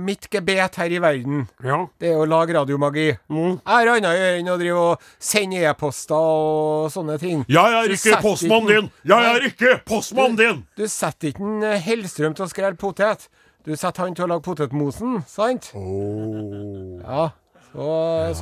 mitt 0.02 0.26
gebet 0.33 0.75
her 0.81 0.90
i 0.90 0.99
verden 1.02 1.45
Ja. 1.62 1.76
Det 2.00 2.11
er 2.11 2.19
å 2.19 2.26
lage 2.26 2.57
radiomagi. 2.57 3.12
Mm. 3.31 3.61
Jeg 3.61 3.71
har 3.71 3.90
annet 3.93 4.09
å 4.11 4.14
gjøre 4.19 4.40
enn 4.40 4.50
å 4.50 4.57
drive 4.59 4.81
og 4.88 5.04
sende 5.23 5.62
e-poster 5.62 6.16
og 6.19 6.90
sånne 6.95 7.19
ting. 7.23 7.45
Jeg 7.49 7.78
er 7.78 7.95
ikke 7.95 8.19
postmannen 8.25 8.73
din! 8.73 8.90
Jeg 9.07 9.31
er 9.31 9.47
ikke 9.50 9.76
postmannen 9.87 10.40
din! 10.40 10.64
Du 10.76 10.85
setter 10.90 11.31
ikke 11.31 11.47
en 11.47 11.62
eh, 11.71 11.78
Hellstrøm 11.87 12.35
til 12.35 12.47
å 12.47 12.50
skrelle 12.50 12.78
potet. 12.81 13.28
Du 13.64 13.73
setter 13.78 14.04
han 14.04 14.19
til 14.19 14.26
å 14.26 14.33
lage 14.35 14.45
potetmosen, 14.45 15.23
sant? 15.31 15.71
Ja, 15.73 17.31
så, 17.71 17.87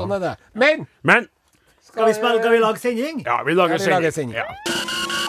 sånn 0.01 0.17
er 0.17 0.25
det. 0.25 0.33
Men 0.57 0.89
Men 1.07 1.29
Skal 1.85 2.09
vi 2.09 2.17
spille, 2.17 2.41
skal 2.41 2.57
vi 2.57 2.63
lage 2.65 2.81
sending? 2.83 3.23
ja, 3.27 3.43
vi 3.45 3.55
lager 3.55 3.77
Ja, 3.77 3.85
vi 3.85 3.93
lager 3.93 4.17
sending. 4.17 4.41
Ja. 4.41 5.22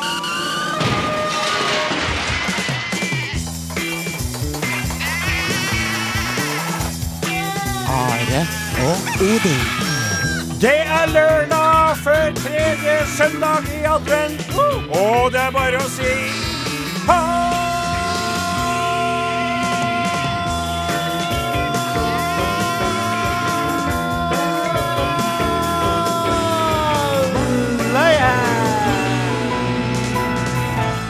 Are 8.33 8.47
og 8.87 8.97
Odin. 9.21 9.61
Det 10.61 10.79
er 10.99 11.05
lørdag 11.13 11.97
før 11.97 12.31
tredje 12.35 12.95
søndag 13.17 13.63
i 13.75 13.83
advent, 13.85 14.55
og 14.89 15.31
det 15.31 15.39
er 15.39 15.51
bare 15.51 15.77
å 15.77 15.89
si 15.89 16.13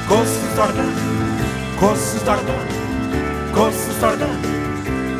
Hvordan 0.07 0.27
starter? 0.53 0.89
Hvordan 1.79 1.97
starter? 2.25 2.59
Hvordan 3.53 3.73
starter? 3.97 4.37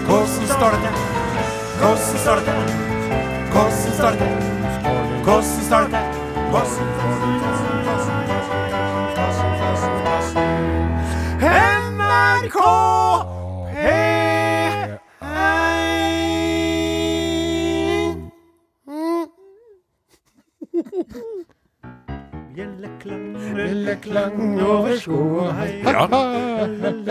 Hvordan 0.05 0.47
starter? 0.47 1.12
Hvordan 1.79 1.97
starter 1.97 2.45
det? 2.45 2.55
Hvordan 3.51 3.71
starter 3.93 4.19
det? 4.19 4.29
Hvordan 5.23 5.43
starter 5.67 5.89
det? 5.89 6.23
til? 6.53 6.93
NRK 11.43 12.57
P1 13.73 14.23
Bjelleklang, 22.53 23.25
Bjelleklang 23.55 24.61
over 24.61 24.97
sko 25.01 25.17
og 25.41 25.53
hei. 25.57 25.81
Ja. 25.85 26.05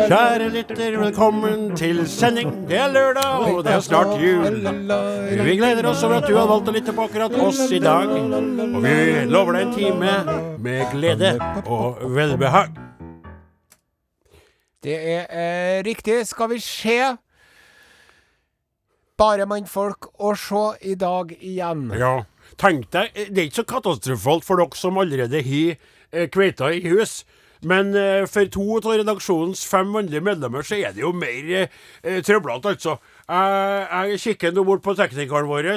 Kjære 0.02 0.48
lytter, 0.50 0.96
velkommen 0.98 1.76
til 1.76 2.00
sending. 2.10 2.50
Det 2.68 2.78
er 2.78 2.88
lørdag, 2.92 3.54
og 3.54 3.64
det 3.64 3.72
er 3.72 3.80
snart 3.80 4.14
jul. 4.18 4.56
Vi 5.46 5.56
gleder 5.56 5.86
oss 5.86 6.02
over 6.02 6.18
at 6.18 6.26
du 6.26 6.34
har 6.36 6.48
valgt 6.50 6.70
å 6.70 6.74
lytte 6.74 6.94
på 6.96 7.04
akkurat 7.06 7.34
oss 7.44 7.60
i 7.70 7.78
dag. 7.82 8.10
Og 8.10 8.78
vi 8.82 8.94
lover 9.30 9.58
deg 9.58 9.66
en 9.66 9.74
time 9.76 10.14
med 10.64 10.82
glede 10.94 11.34
og 11.66 12.02
velbehag. 12.16 12.74
Det 14.82 14.96
er 14.98 15.28
eh, 15.30 15.82
riktig. 15.86 16.24
Skal 16.26 16.50
vi 16.50 16.58
se 16.62 16.98
Bare 19.22 19.44
mannfolk 19.46 20.08
å 20.18 20.32
se 20.34 20.64
i 20.88 20.96
dag 20.98 21.30
igjen. 21.38 21.92
Ja. 21.94 22.24
Tenk 22.58 22.88
deg, 22.90 23.12
det 23.30 23.38
er 23.38 23.46
ikke 23.46 23.60
så 23.60 23.68
katastrofalt 23.70 24.44
for 24.46 24.58
dere 24.58 24.78
som 24.78 24.98
allerede 24.98 25.44
har 25.46 25.76
eh, 26.10 26.26
kveita 26.32 26.72
i 26.74 26.82
hus. 26.88 27.20
Men 27.62 27.94
eh, 27.94 28.24
for 28.30 28.48
to 28.50 28.64
av 28.80 28.96
redaksjonens 28.98 29.62
fem 29.68 29.90
mannlige 29.94 30.24
medlemmer 30.24 30.66
så 30.66 30.78
er 30.80 30.94
det 30.96 31.04
jo 31.04 31.12
mer 31.14 31.52
eh, 31.62 31.78
eh, 32.02 32.20
trøblete, 32.26 32.74
altså. 32.74 32.96
Jeg, 33.28 34.10
jeg 34.12 34.20
kikker 34.26 34.54
nå 34.56 34.64
bort 34.66 34.82
på 34.84 34.96
teknikeren 34.98 35.48
vår, 35.48 35.70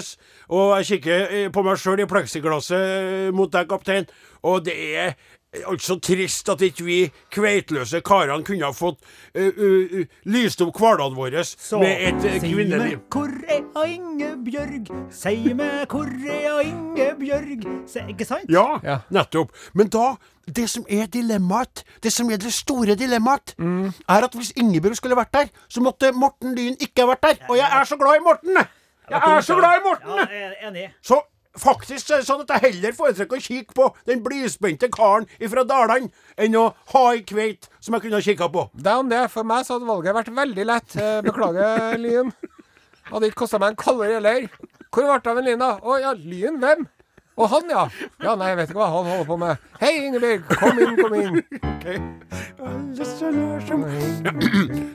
og 0.50 0.76
jeg 0.80 0.90
kikker 0.96 1.28
eh, 1.30 1.48
på 1.54 1.64
meg 1.66 1.80
sjøl 1.82 2.02
i 2.04 2.10
pleksiglasset 2.10 2.76
eh, 2.82 3.32
mot 3.36 3.52
deg, 3.54 3.70
kaptein. 3.70 4.10
Og 4.46 4.66
det 4.66 4.76
er 4.98 5.14
eh, 5.14 5.64
altså 5.70 5.98
trist 6.04 6.50
at 6.52 6.62
ikke 6.66 6.86
vi 6.86 6.98
kveitløse 7.34 8.02
karene 8.06 8.44
kunne 8.46 8.68
ha 8.68 8.76
fått 8.76 9.00
uh, 9.38 9.48
uh, 9.56 10.02
lyst 10.28 10.62
opp 10.66 10.76
hverdagen 10.82 11.16
vår 11.16 11.38
med 11.80 12.04
et 12.10 12.20
uh, 12.20 12.36
si 12.42 12.52
kvinneliv. 12.52 13.00
meg 13.00 13.16
hvor 13.16 13.32
er 13.48 13.86
Ingebjørg? 13.86 14.92
Si 15.16 15.54
meg 15.56 15.94
hvor 15.94 16.10
er 16.12 16.60
Ingebjørg? 16.66 17.66
Se, 17.88 18.04
ikke 18.12 18.28
sant? 18.28 18.52
Ja, 18.52 18.82
Ja. 18.84 19.00
nettopp. 19.16 19.56
Men 19.74 19.90
da, 19.94 20.16
det 20.48 20.68
som 20.70 20.86
er 20.90 21.06
dilemmaet, 21.12 21.84
det 22.04 22.12
som 22.14 22.30
er 22.32 22.38
det 22.42 22.54
store 22.54 22.96
dilemmaet, 22.96 23.56
er 23.60 24.28
at 24.30 24.34
hvis 24.38 24.54
Ingebjørg 24.56 24.96
skulle 25.00 25.18
vært 25.18 25.34
der, 25.34 25.48
så 25.70 25.82
måtte 25.82 26.12
Morten 26.14 26.56
Lyn 26.56 26.76
ikke 26.80 27.02
ha 27.06 27.14
vært 27.14 27.24
der. 27.24 27.40
Og 27.50 27.58
jeg 27.58 27.70
er 27.80 27.84
så 27.90 27.98
glad 27.98 28.20
i 28.20 28.26
Morten! 28.26 28.60
Jeg 29.10 29.22
er 29.22 29.42
så 29.46 29.56
glad 29.58 29.80
i 29.80 29.84
Morten! 29.86 30.36
Enig. 30.68 30.90
Så 31.02 31.22
faktisk 31.58 32.10
er 32.12 32.20
det 32.20 32.28
sånn 32.28 32.42
at 32.44 32.50
jeg 32.52 32.66
heller 32.66 32.96
foretrekker 32.98 33.38
å 33.40 33.44
kikke 33.46 33.76
på 33.78 33.86
den 34.10 34.24
blyspente 34.26 34.90
karen 34.92 35.28
fra 35.52 35.64
Dalane 35.64 36.10
enn 36.42 36.58
å 36.60 36.66
ha 36.92 37.04
ei 37.14 37.22
kveit 37.24 37.70
som 37.80 37.96
jeg 37.96 38.06
kunne 38.06 38.20
ha 38.20 38.26
kikka 38.26 38.50
på. 38.52 38.66
Det 38.76 38.92
er 38.92 39.00
om 39.04 39.10
det. 39.12 39.22
For 39.32 39.48
meg 39.48 39.64
så 39.66 39.78
hadde 39.78 39.88
valget 39.88 40.18
vært 40.18 40.34
veldig 40.36 40.66
lett. 40.68 40.98
Eh, 41.00 41.22
Beklager, 41.26 41.96
Lyn. 42.02 42.34
Hadde 43.12 43.30
ikke 43.30 43.46
kosta 43.46 43.62
meg 43.62 43.72
en 43.72 43.80
kalori 43.80 44.18
heller. 44.18 44.50
Hvor 44.92 45.08
ble 45.08 45.16
det 45.22 45.32
av 45.32 45.40
en 45.40 45.48
Lyn, 45.48 45.62
da? 45.64 45.72
Å 45.80 45.98
ja, 46.02 46.12
Lyn? 46.18 46.60
Hvem? 46.60 46.86
Og 47.36 47.50
han, 47.52 47.68
ja. 47.70 47.84
Ja, 48.24 48.36
nei, 48.40 48.48
jeg 48.54 48.58
vet 48.62 48.70
ikke 48.72 48.80
hva 48.80 48.90
han 48.94 49.10
holder 49.10 49.28
på 49.28 49.36
med. 49.42 49.64
Hei, 49.82 49.94
Ingebjørg. 50.08 50.46
Kom 50.56 50.80
inn, 50.80 50.96
kom 51.02 51.14
inn. 51.20 51.36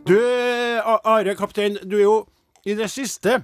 Du, 0.10 0.16
Are 0.80 1.34
kaptein, 1.38 1.76
du 1.84 1.98
er 1.98 2.06
jo 2.06 2.16
i 2.64 2.74
det 2.78 2.88
siste 2.92 3.42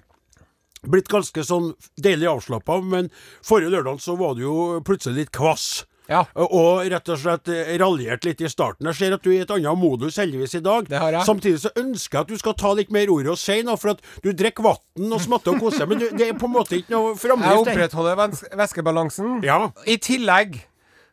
blitt 0.87 1.11
ganske 1.11 1.43
sånn 1.45 1.73
deilig 2.01 2.29
avslappa, 2.31 2.79
men 2.85 3.11
forrige 3.45 3.73
lørdag 3.75 4.01
så 4.03 4.17
var 4.19 4.37
du 4.37 4.45
jo 4.47 4.57
plutselig 4.87 5.27
litt 5.27 5.33
kvass. 5.35 5.85
Ja. 6.11 6.23
Og 6.39 6.87
rett 6.91 7.11
og 7.11 7.19
slett 7.19 7.51
eh, 7.53 7.73
raljert 7.81 8.27
litt 8.29 8.43
i 8.45 8.51
starten. 8.51 8.87
Jeg 8.93 8.99
ser 9.01 9.17
at 9.17 9.25
du 9.25 9.31
er 9.33 9.41
i 9.41 9.43
et 9.45 9.53
annet 9.57 9.81
modus 9.81 10.21
heldigvis 10.23 10.57
i 10.61 10.63
dag. 10.65 10.87
Det 10.91 11.01
har 11.03 11.19
jeg. 11.19 11.27
Samtidig 11.29 11.63
så 11.65 11.73
ønsker 11.83 12.19
jeg 12.21 12.27
at 12.27 12.31
du 12.31 12.41
skal 12.43 12.57
ta 12.63 12.73
litt 12.79 12.95
mer 12.95 13.11
ordet 13.13 13.35
og 13.35 13.41
si 13.41 13.59
noe, 13.67 13.79
for 13.81 13.97
at 13.97 14.05
du 14.25 14.31
drikker 14.31 14.67
vann 14.67 15.13
og 15.13 15.25
smatter 15.25 15.57
og 15.57 15.67
koser, 15.67 15.89
men 15.91 16.03
du, 16.03 16.09
det 16.15 16.31
er 16.31 16.39
på 16.39 16.49
en 16.49 16.57
måte 16.57 16.79
ikke 16.79 16.95
noe 16.95 17.13
framdrift. 17.19 17.53
Jeg 17.53 17.67
opprettholder 17.67 18.57
væskebalansen. 18.63 19.37
Ja. 19.47 19.61
I 19.87 19.99
tillegg 20.03 20.61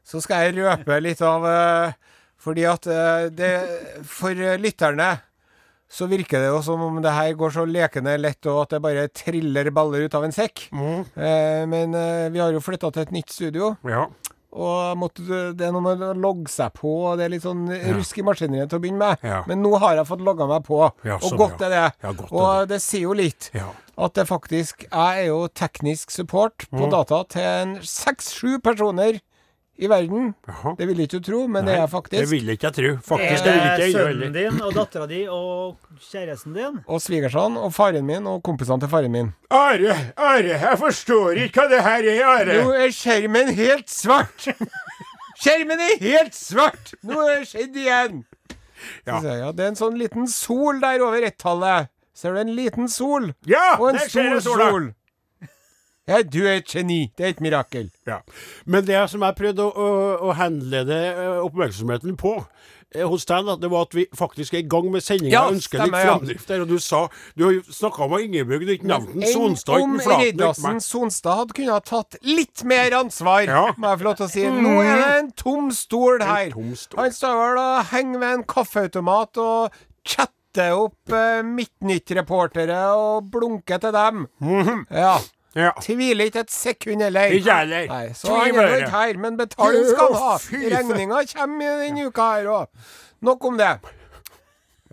så 0.05 0.21
skal 0.23 0.47
jeg 0.49 0.57
røpe 0.61 0.97
litt 0.99 1.21
av 1.23 1.45
eh, 1.47 1.93
Fordi 2.43 2.65
at 2.67 2.87
eh, 2.91 3.29
det 3.31 3.51
For 4.03 4.35
lytterne 4.59 5.13
så 5.93 6.07
virker 6.09 6.41
det 6.41 6.47
jo 6.49 6.61
som 6.65 6.81
om 6.81 6.95
det 7.03 7.11
her 7.13 7.35
går 7.37 7.51
så 7.53 7.63
lekende 7.69 8.15
lett, 8.17 8.41
og 8.49 8.63
at 8.63 8.71
det 8.73 8.79
bare 8.81 9.03
triller 9.13 9.67
baller 9.75 10.07
ut 10.07 10.15
av 10.17 10.23
en 10.25 10.33
sekk. 10.33 10.63
Eh, 10.73 11.63
men 11.69 11.93
eh, 11.93 12.31
vi 12.33 12.41
har 12.41 12.49
jo 12.55 12.63
flytta 12.65 12.89
til 12.95 13.03
et 13.05 13.11
nytt 13.13 13.29
studio, 13.29 13.75
ja. 13.85 14.07
Og 14.53 14.97
måtte, 15.01 15.23
det 15.57 15.65
er 15.65 15.73
noe 15.73 15.83
med 15.83 16.03
å 16.05 16.11
logge 16.13 16.51
seg 16.51 16.75
på, 16.77 16.91
og 17.09 17.17
det 17.17 17.25
er 17.25 17.33
litt 17.33 17.45
sånn 17.45 17.65
rusk 17.97 18.19
i 18.21 18.25
maskineriet 18.27 18.69
til 18.69 18.79
å 18.79 18.83
begynne 18.83 19.01
med. 19.01 19.25
Ja. 19.25 19.41
Men 19.49 19.63
nå 19.65 19.73
har 19.81 19.97
jeg 19.97 20.09
fått 20.09 20.23
logga 20.25 20.47
meg 20.49 20.65
på, 20.67 20.79
Ja, 21.07 21.17
og 21.17 21.37
godt 21.39 21.63
er 21.65 21.73
det. 21.73 21.85
Ja, 22.05 22.11
godt 22.13 22.29
er 22.29 22.37
og 22.43 22.69
det 22.69 22.79
sier 22.85 23.07
jo 23.07 23.17
litt. 23.17 23.49
Ja. 23.57 23.71
At 23.93 24.15
det 24.17 24.23
faktisk 24.25 24.87
Jeg 24.87 25.19
er 25.21 25.27
jo 25.27 25.43
teknisk 25.53 26.09
support 26.09 26.65
på 26.73 26.87
data 26.89 27.19
til 27.29 27.45
en 27.45 27.75
seks-sju 27.85 28.57
personer 28.65 29.19
i 29.77 29.87
verden. 29.89 30.33
Jaha. 30.47 30.75
Det 30.77 30.85
ville 30.87 31.05
ikke 31.07 31.17
du 31.19 31.25
tro, 31.31 31.39
men 31.49 31.65
det 31.65 31.73
er 31.73 31.79
jeg 31.81 31.87
Det 31.87 31.91
faktisk. 31.95 32.31
vil 32.31 32.49
ikke 32.53 32.67
jeg 32.69 32.75
tro. 32.77 32.91
Er 32.93 32.97
Faktisk, 33.07 33.43
det 33.43 33.53
vil 33.53 33.63
ikke 33.63 33.83
jeg 33.83 33.93
gjøre 33.93 34.11
sønnen 34.13 34.33
din 34.37 34.61
og 34.61 34.73
dattera 34.77 35.07
di 35.09 35.21
og 35.27 35.77
kjæresten 36.11 36.53
din? 36.57 36.77
Og 36.87 37.01
svigersønnen 37.01 37.57
og 37.57 37.73
faren 37.73 38.05
min 38.05 38.27
og 38.29 38.43
kompisene 38.45 38.79
til 38.83 38.91
faren 38.91 39.11
min. 39.11 39.31
Are, 39.49 39.95
Are, 40.17 40.43
jeg 40.53 40.77
forstår 40.79 41.41
ikke 41.47 41.63
hva 41.63 41.67
det 41.73 41.81
her 41.87 42.09
er, 42.13 42.21
Are. 42.35 42.59
Nå 42.63 42.75
er 42.85 42.93
skjermen 42.93 43.49
helt 43.57 43.89
svart! 43.89 44.47
Skjermen 45.41 45.81
er 45.81 45.97
helt 45.99 46.37
svart! 46.37 46.93
Nå 47.03 47.17
er 47.25 47.39
det 47.41 47.49
skjedd 47.49 47.75
igjen! 47.81 48.23
Ja. 49.07 49.17
Så 49.19 49.27
jeg, 49.31 49.39
ja, 49.41 49.51
det 49.55 49.63
er 49.65 49.71
en 49.73 49.79
sånn 49.79 49.97
liten 49.99 50.27
sol 50.29 50.79
der 50.83 51.01
over 51.03 51.23
ett-tallet. 51.25 51.89
Ser 52.13 52.35
du 52.35 52.39
en 52.43 52.51
liten 52.55 52.85
sol? 52.91 53.31
Ja, 53.49 53.77
Og 53.79 53.89
en 53.89 53.99
stor 54.05 54.37
sol. 54.43 54.91
Ja, 56.07 56.21
du 56.21 56.41
er 56.43 56.57
et 56.59 56.67
geni. 56.67 57.05
Det 57.17 57.23
er 57.25 57.29
et 57.35 57.39
mirakel. 57.43 57.89
Ja. 58.09 58.19
Men 58.65 58.83
det 58.85 58.97
som 59.09 59.21
jeg 59.23 59.35
prøvde 59.39 59.63
å, 59.63 59.71
å, 59.71 59.91
å 60.27 60.33
henlede 60.35 60.97
eh, 61.13 61.37
oppmerksomheten 61.45 62.17
på 62.19 62.33
eh, 62.91 63.05
hos 63.07 63.23
deg, 63.29 63.47
det 63.61 63.69
var 63.71 63.85
at 63.87 63.95
vi 63.95 64.03
faktisk 64.19 64.57
er 64.57 64.65
i 64.65 64.67
gang 64.67 64.89
med 64.91 65.05
sendinga. 65.05 65.31
Ja, 65.31 65.43
ønsker 65.53 65.85
litt 65.85 65.95
framdrift 65.95 66.49
der. 66.51 66.65
Og 66.65 66.73
du 66.73 66.75
sa 66.83 67.05
Du 67.39 67.45
har 67.47 67.61
snakka 67.71 68.03
om 68.09 68.17
Ingebjørg, 68.19 68.65
du 68.67 68.71
har 68.73 68.75
ikke 68.81 68.89
nevnt 68.91 69.13
den. 69.15 69.23
Sonstad, 69.31 69.79
om 69.85 69.95
Riddarsen. 70.03 70.81
Sonstad 70.83 71.39
hadde 71.39 71.55
kunnet 71.61 71.71
ha 71.77 71.79
tatt 72.03 72.17
litt 72.27 72.65
mer 72.67 72.97
ansvar, 72.99 73.45
Ja. 73.47 73.63
må 73.79 73.93
jeg 73.93 74.01
få 74.03 74.07
lov 74.09 74.17
til 74.19 74.25
å 74.27 74.31
si. 74.33 74.43
Nå 74.67 74.73
er 74.83 74.99
det 75.05 75.11
en 75.21 75.31
tom 75.39 75.71
stol 75.71 76.19
her. 76.19 76.49
tom 76.51 76.73
stol. 76.75 76.99
Han 76.99 77.15
står 77.15 77.39
vel 77.45 77.61
og 77.63 77.85
henger 77.93 78.19
ved 78.25 78.35
en 78.41 78.43
kaffeautomat 78.57 79.39
og 79.45 79.79
chatter 80.03 80.75
opp 80.83 81.15
eh, 81.15 81.39
Midtnytt-reportere 81.47 82.81
og 82.99 83.31
blunker 83.31 83.79
til 83.87 83.95
dem. 83.95 84.27
Ja. 84.91 85.15
Ja. 85.55 85.71
Tviler 85.81 86.25
ikke 86.31 86.41
et 86.47 86.49
sekund 86.53 87.03
heller. 87.05 87.29
Ikke 87.29 87.45
jeg 87.51 87.67
heller. 87.67 87.87
Nei, 87.91 88.13
så 88.17 88.33
han 88.33 88.55
er 88.57 88.77
ikke 88.79 88.89
her, 88.95 89.19
men 89.21 89.35
betaling 89.37 89.85
skal 89.91 90.13
han 90.15 90.23
ha. 90.23 90.37
Regninga 90.77 91.19
kommer 91.35 91.83
denne 91.83 92.07
uka 92.09 92.29
her 92.39 92.49
òg. 92.55 92.87
Nok 93.23 93.45
om 93.51 93.57
det. 93.61 93.73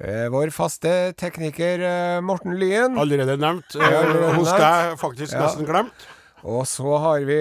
Eh, 0.00 0.28
vår 0.32 0.52
faste 0.52 0.92
tekniker 1.20 1.82
eh, 1.84 2.20
Morten 2.24 2.54
Lyen. 2.60 2.94
Allerede 3.00 3.36
nevnt. 3.40 3.74
Eh, 3.76 3.84
allerede 3.88 4.34
hos 4.38 4.48
nevnt. 4.52 4.62
deg 4.64 4.98
faktisk 5.00 5.32
Ja. 5.36 5.42
nesten 5.46 5.66
glemt. 5.68 6.06
Og 6.40 6.62
så 6.64 6.94
har 7.02 7.20
vi 7.28 7.36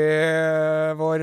vår 0.99 1.21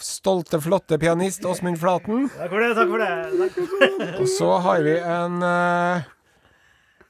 stolte, 0.00 0.56
flotte 0.64 0.96
pianist 0.98 1.44
Åsmund 1.44 1.76
Flaten. 1.80 2.30
Takk 2.32 2.48
for 2.48 2.60
det, 2.64 2.70
takk 2.78 2.88
for 2.88 3.02
det. 3.02 3.10
Takk. 3.42 4.20
Og 4.22 4.28
så 4.38 4.48
har 4.64 4.80
vi 4.86 4.94
en 5.00 5.36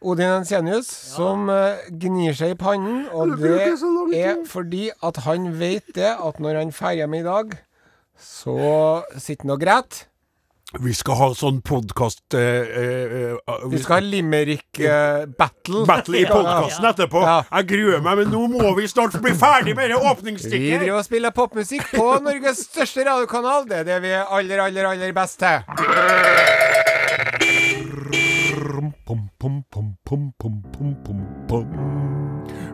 Odin 0.01 0.31
Ensenius 0.41 0.89
som 0.89 1.51
eh, 1.53 1.83
gnir 1.93 2.37
seg 2.37 2.55
i 2.55 2.59
pannen. 2.61 3.03
Og 3.13 3.35
det 3.41 3.57
er 4.17 4.45
fordi 4.49 4.89
at 5.05 5.21
han 5.27 5.51
vet 5.61 5.91
det 5.97 6.15
at 6.17 6.41
når 6.41 6.63
han 6.63 6.73
drar 6.73 6.97
hjem 6.97 7.19
i 7.21 7.25
dag, 7.27 7.59
så 8.21 8.57
sitter 9.17 9.45
han 9.45 9.57
og 9.57 9.61
gråter. 9.65 10.07
Vi 10.79 10.93
skal 10.95 11.17
ha 11.19 11.27
sånn 11.35 11.57
podkast 11.67 12.37
eh, 12.39 12.69
eh, 12.79 13.55
Vi 13.73 13.81
skal 13.83 13.97
ha 13.97 14.05
limerick-battle. 14.07 15.81
Battle 15.89 16.21
i 16.21 16.29
podkasten 16.31 16.87
etterpå. 16.93 17.25
Ja. 17.27 17.41
Jeg 17.57 17.67
gruer 17.73 18.05
meg, 18.05 18.21
men 18.21 18.31
nå 18.31 18.45
må 18.53 18.71
vi 18.79 18.87
snart 18.87 19.17
bli 19.19 19.35
ferdig 19.35 19.75
med 19.75 19.91
det 19.91 19.99
Vi 19.99 20.13
åpningsstykket. 20.13 20.77
driver 20.85 21.01
og 21.01 21.09
spiller 21.09 21.35
popmusikk 21.35 21.91
på 21.91 22.07
Norges 22.23 22.63
største 22.69 23.03
radiokanal. 23.09 23.67
Det 23.67 23.83
er 23.83 23.91
det 23.91 23.99
vi 24.07 24.15
er 24.15 24.31
aller, 24.31 24.63
aller, 24.69 24.93
aller 24.93 25.19
best 25.19 25.43
til. 25.43 26.89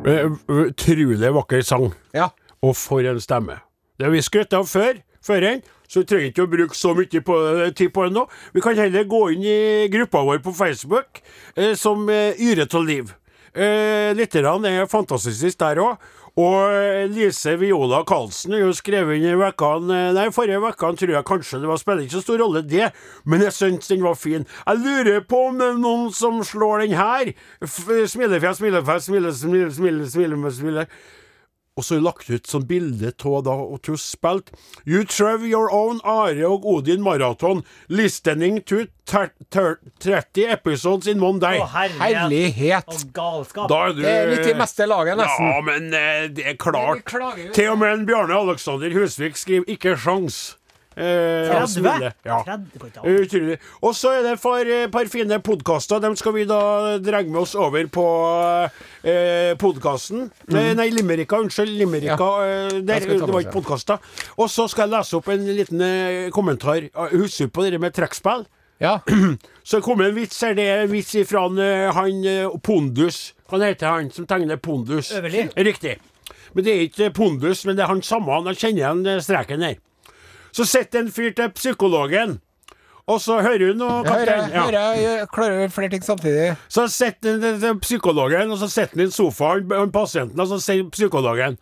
Eh, 0.06 0.30
Utrolig 0.48 1.32
vakker 1.36 1.62
sang. 1.66 1.90
Ja. 2.16 2.30
Og 2.64 2.76
for 2.78 3.04
en 3.04 3.20
stemme. 3.20 3.58
Det 3.98 4.06
har 4.06 4.12
vi 4.14 4.22
skrøtt 4.24 4.54
av 4.56 4.66
før, 4.68 4.98
før 5.24 5.44
en, 5.50 5.62
så 5.88 6.02
vi 6.02 6.08
trenger 6.10 6.30
ikke 6.32 6.44
å 6.46 6.50
bruke 6.52 6.76
så 6.76 6.92
mye 6.96 7.20
på, 7.24 7.36
tid 7.76 7.92
på 7.94 8.06
det 8.06 8.16
nå. 8.16 8.26
Vi 8.56 8.64
kan 8.64 8.76
heller 8.78 9.06
gå 9.08 9.22
inn 9.34 9.44
i 9.44 9.58
gruppa 9.92 10.24
vår 10.26 10.42
på 10.44 10.52
Facebook, 10.56 11.22
eh, 11.56 11.74
som 11.78 12.08
eh, 12.12 12.36
yrer 12.42 12.68
av 12.68 12.84
liv. 12.86 13.12
Eh, 13.56 14.12
Lytterne 14.16 14.72
er 14.82 14.90
fantastisk 14.90 15.58
der 15.62 15.80
òg. 15.80 15.96
Og 16.36 16.68
eh, 16.68 17.06
Lise 17.08 17.54
Viola 17.56 18.02
Karlsen 18.04 18.52
har 18.52 18.66
jo 18.66 18.74
skrevet 18.76 19.16
inn 19.16 19.30
i 19.30 19.38
vekken, 19.40 19.88
Nei, 19.88 20.26
forrige 20.36 20.60
uke, 20.60 20.90
tror 21.00 21.14
jeg 21.14 21.28
kanskje 21.30 21.62
det 21.62 21.70
var 21.70 21.80
spiller 21.80 22.04
ikke 22.04 22.18
så 22.18 22.24
stor 22.26 22.42
rolle, 22.44 22.60
det, 22.68 22.90
men 23.24 23.44
jeg 23.46 23.56
syns 23.56 23.88
den 23.88 24.04
var 24.04 24.18
fin. 24.20 24.44
Jeg 24.66 24.82
lurer 24.82 25.24
på 25.24 25.46
om 25.48 25.56
det 25.60 25.70
er 25.72 25.80
noen 25.80 26.10
som 26.12 26.42
slår 26.44 26.84
den 26.84 26.96
her. 26.98 27.32
Smilefjes, 27.64 28.18
smilefjes, 28.60 28.60
smile, 28.60 28.84
smile, 29.00 29.32
smile, 29.32 29.70
smile, 29.72 30.10
smile, 30.12 30.52
smile. 30.60 30.86
Og 31.76 31.84
så 31.84 31.98
lagt 32.00 32.30
ut 32.32 32.46
sånn 32.48 32.64
bilde 32.66 33.10
av 33.28 33.42
da 33.44 33.52
og 33.52 33.82
til 33.84 33.98
spilt 34.00 34.48
You 34.88 35.02
Trev 35.04 35.44
Your 35.44 35.68
Own 35.68 36.00
Are 36.08 36.46
og 36.48 36.64
Odin 36.64 37.02
Marathon 37.04 37.60
Listening 37.92 38.62
to 38.64 38.86
ter- 39.04 39.34
ter- 39.50 39.76
30 40.00 40.46
episodes 40.56 41.06
in 41.06 41.20
one 41.20 41.38
day. 41.38 41.60
Å, 41.60 41.66
herlighet. 41.68 42.16
Herlighet. 42.16 42.88
Og 42.88 43.12
galskap. 43.12 43.68
Da 43.68 43.82
er 43.88 43.92
du 43.92 44.00
Det 44.02 44.14
er 44.14 44.30
litt 44.32 44.46
i 44.54 44.58
meste 44.58 44.88
laget, 44.88 45.18
nesten. 45.20 45.50
Ja, 45.52 45.60
men 45.68 45.92
eh, 45.94 46.28
det 46.32 46.46
er 46.46 46.56
klart. 46.56 47.04
klager. 47.04 47.52
Til 47.52 47.70
og 47.74 47.78
med 47.84 47.92
en 47.92 48.06
Bjarne 48.08 48.40
Alexander 48.40 48.90
Husvik 48.96 49.36
skriver 49.36 49.64
'ikke 49.68 49.96
sjans'. 50.00 50.56
Eh, 50.96 51.50
30? 51.52 52.12
Ja. 52.24 52.38
30 52.46 52.78
på 52.80 52.86
et 52.88 52.98
år. 52.98 53.18
Utrolig. 53.20 53.58
Og 53.84 53.94
så 53.96 54.14
er 54.16 54.22
det 54.24 54.34
for 54.40 54.64
et 54.64 54.90
par 54.92 55.10
fine 55.12 55.38
podkaster. 55.44 56.00
Dem 56.00 56.16
skal 56.16 56.32
vi 56.38 56.46
da 56.48 56.60
dra 57.04 57.20
med 57.26 57.40
oss 57.42 57.54
over 57.54 57.84
på 57.92 58.06
eh, 59.04 59.52
podkasten. 59.60 60.30
Nei, 60.48 60.88
Limerika. 60.94 61.42
Unnskyld. 61.44 61.76
Limerika. 61.76 62.16
Ja. 62.16 62.68
der, 62.80 63.08
det 63.12 63.20
var 63.28 63.44
ikke 63.44 63.58
podkaster. 63.60 64.00
Og 64.40 64.48
så 64.50 64.68
skal 64.72 64.88
jeg 64.88 64.96
lese 64.96 65.20
opp 65.20 65.28
en 65.34 65.44
liten 65.46 65.84
eh, 65.84 66.28
kommentar. 66.32 66.88
Husker 67.12 67.50
du 67.50 67.56
på 67.58 67.68
det 67.68 67.80
med 67.82 67.92
trekkspill. 67.96 68.46
Ja. 68.78 69.00
Så 69.62 69.80
kom 69.80 70.00
en 70.00 70.14
vits 70.14 70.40
her. 70.44 70.54
Det 70.54 70.66
er 70.68 70.84
en 70.84 70.92
vits 70.92 71.14
ifra 71.18 71.46
han, 71.46 71.58
eh, 71.58 71.88
han 71.94 72.24
eh, 72.28 72.58
Pondus. 72.62 73.34
Han 73.50 73.64
heter 73.64 73.88
han 73.92 74.10
som 74.10 74.26
tegner 74.28 74.56
Pondus. 74.56 75.12
Øverlig. 75.16 75.48
Riktig. 75.56 75.96
Men 76.54 76.64
det 76.64 76.72
er 76.74 76.86
ikke 76.86 77.10
Pondus, 77.16 77.64
men 77.66 77.76
det 77.76 77.84
er 77.84 77.92
han 77.92 78.02
samme. 78.02 78.32
Han 78.32 78.54
kjenner 78.54 78.82
igjen 78.82 79.06
eh, 79.06 79.22
streken 79.24 79.64
her. 79.66 79.80
Så 80.56 80.64
sitter 80.64 81.02
en 81.04 81.10
fyr 81.12 81.34
til 81.36 81.50
psykologen, 81.52 82.38
og 83.06 83.20
så 83.20 83.36
hører 83.44 83.68
hun 83.74 83.78
noe, 83.82 83.98
Jeg 84.02 84.06
kaptein. 84.08 84.52
Ja. 84.54 84.62
hører 84.64 84.94
jeg 85.02 85.26
klarer 85.34 85.68
flere 85.74 85.90
ting 85.92 86.02
samtidig. 86.06 86.56
Så 86.72 86.86
sitter 86.90 87.36
han 87.42 87.60
til- 87.60 87.80
psykologen, 87.84 88.50
og 88.50 88.58
så 88.58 88.68
sitter 88.72 88.96
han 88.96 89.06
i 89.06 89.10
sofaen, 89.12 89.92
pasienten, 89.92 90.40
og 90.40 90.48
så 90.48 90.58
sier 90.64 90.88
psykologen 90.90 91.58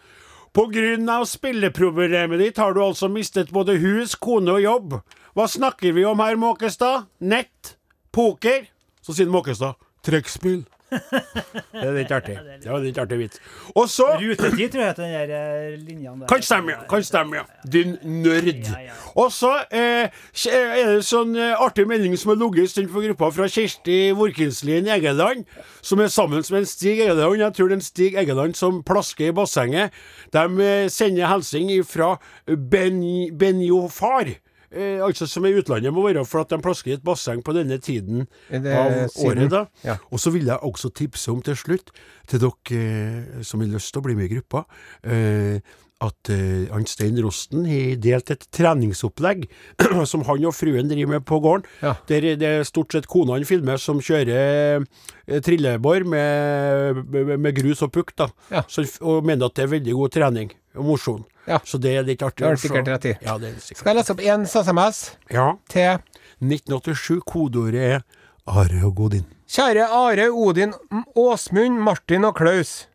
av 1.10 1.24
spilleproblemet 1.26 2.38
ditt 2.38 2.56
har 2.62 2.72
du 2.74 2.80
altså 2.84 3.08
mistet 3.10 3.50
både 3.50 3.74
hus, 3.82 4.14
kone 4.14 4.52
og 4.54 4.62
jobb. 4.62 5.00
Hva 5.34 5.48
snakker 5.50 5.92
vi 5.92 6.04
om 6.06 6.20
her, 6.22 6.36
Måkestad? 6.36 7.08
Nett? 7.20 7.74
Poker? 8.12 8.68
Så 9.02 9.16
sier 9.16 9.26
Måkestad 9.26 9.74
trekkspill. 10.06 10.64
Det 10.92 11.82
er 11.82 11.94
litt 11.96 12.12
artig. 12.12 12.36
Det 12.62 12.70
var 12.70 12.82
litt 12.84 12.98
artig 13.00 13.18
vits. 13.18 13.40
Og 13.74 13.88
så 13.90 14.06
Rutetid, 14.20 14.72
tror 14.72 14.82
jeg 14.82 14.90
heter 14.92 15.02
den 15.02 15.30
der 15.30 15.76
linja 15.80 16.12
der. 16.12 16.26
Kan 16.30 16.44
stemme, 16.44 16.74
ja. 16.74 16.84
Kan 16.90 17.04
stemme, 17.06 17.40
ja. 17.40 17.44
Din 17.70 17.96
nerd. 18.02 18.68
Og 19.14 19.32
så 19.34 19.52
eh, 19.74 20.12
er 20.52 20.92
det 20.92 21.06
sånn 21.08 21.34
eh, 21.38 21.54
artig 21.60 21.86
melding 21.90 22.16
som 22.20 22.34
har 22.34 22.40
ligget 22.42 22.66
en 22.66 22.72
stund 22.74 22.92
på 22.94 23.04
gruppa 23.08 23.32
fra 23.34 23.48
Kirsti 23.50 23.98
Vorkinslien 24.18 24.88
Egeland, 24.94 25.44
som 25.82 26.02
er 26.04 26.12
sammen 26.12 26.44
med 26.44 26.62
en 26.62 26.70
Stig 26.70 27.00
Egeland. 27.00 27.40
Jeg 27.42 27.56
tror 27.58 27.70
det 27.70 27.78
er 27.78 27.82
en 27.82 27.88
Stig 27.90 28.18
Egeland 28.22 28.58
som 28.58 28.82
plasker 28.86 29.30
i 29.32 29.36
bassenget. 29.36 29.94
De 30.34 30.46
eh, 30.62 30.88
sender 30.92 31.30
hilsen 31.32 31.70
fra 31.88 32.16
ben, 32.46 33.00
Benjofar. 33.38 34.36
Eh, 34.74 34.98
altså 35.04 35.28
som 35.30 35.46
i 35.46 35.54
utlandet, 35.54 35.92
må 35.94 36.02
være 36.08 36.24
for 36.26 36.42
at 36.42 36.50
de 36.50 36.58
plasker 36.62 36.92
i 36.92 36.96
et 36.98 37.04
basseng 37.06 37.44
på 37.46 37.54
denne 37.56 37.78
tiden 37.82 38.26
av 38.50 39.06
året. 39.22 39.48
da 39.52 39.66
Ja. 39.84 39.96
Og 40.10 40.18
så 40.20 40.32
vil 40.34 40.50
jeg 40.50 40.58
også 40.58 40.90
tipse 40.94 41.30
om 41.30 41.42
til 41.42 41.56
slutt, 41.56 41.94
til 42.26 42.42
dere 42.42 42.82
eh, 42.82 43.42
som 43.42 43.60
har 43.62 43.72
lyst 43.76 43.92
til 43.94 44.02
å 44.02 44.06
bli 44.08 44.18
med 44.18 44.30
i 44.30 44.34
gruppa, 44.34 44.64
eh, 45.04 45.60
at 46.04 46.30
eh, 46.32 46.84
Stein 46.90 47.20
Rosten 47.22 47.64
har 47.68 47.94
delt 48.02 48.32
et 48.34 48.46
treningsopplegg 48.52 49.46
som 50.10 50.24
han 50.26 50.48
og 50.48 50.56
fruen 50.56 50.90
driver 50.90 51.14
med 51.14 51.24
på 51.28 51.38
gården. 51.40 51.68
Ja. 51.84 51.94
Der 52.10 52.34
det 52.40 52.50
er 52.50 52.66
stort 52.68 52.92
sett 52.92 53.06
kona 53.10 53.38
han 53.38 53.46
filmer 53.48 53.80
som 53.80 54.02
kjører 54.02 54.82
eh, 54.82 55.40
trillebår 55.40 56.04
med, 56.04 57.04
med, 57.14 57.38
med 57.38 57.56
grus 57.56 57.84
og 57.86 57.94
pukk, 57.94 58.14
da. 58.18 58.28
Ja. 58.50 58.64
Så, 58.68 58.84
og 59.00 59.24
mener 59.24 59.48
at 59.48 59.56
det 59.56 59.68
er 59.68 59.74
veldig 59.78 59.96
god 60.02 60.14
trening 60.18 60.52
og 60.76 60.84
mosjon. 60.84 61.24
Ja. 61.46 61.58
Så 61.64 61.78
det 61.78 61.92
er 61.98 62.06
litt 62.06 62.22
artig. 62.24 62.40
Det 62.42 62.46
har 62.48 62.56
du 62.56 62.62
sikkert 62.62 62.88
rett 62.88 63.04
i. 63.10 63.14
Ja, 63.24 63.36
det 63.38 63.50
er 63.52 63.60
sikkert. 63.60 63.78
Skal 63.82 63.92
jeg 63.92 64.00
lese 64.00 64.14
opp 64.14 64.22
én 64.24 64.46
SMS 64.48 65.02
Ja. 65.30 65.46
til 65.68 65.98
1987, 66.40 67.20
kodeordet 67.26 67.84
er 67.98 68.02
Are 68.46 68.80
og 68.86 68.94
Godin. 68.96 69.24
Kjære 69.48 69.86
Are, 69.92 70.30
Odin, 70.32 70.72
Åsmund, 71.16 71.78
Martin 71.84 72.24
og 72.24 72.36
Klaus. 72.36 72.86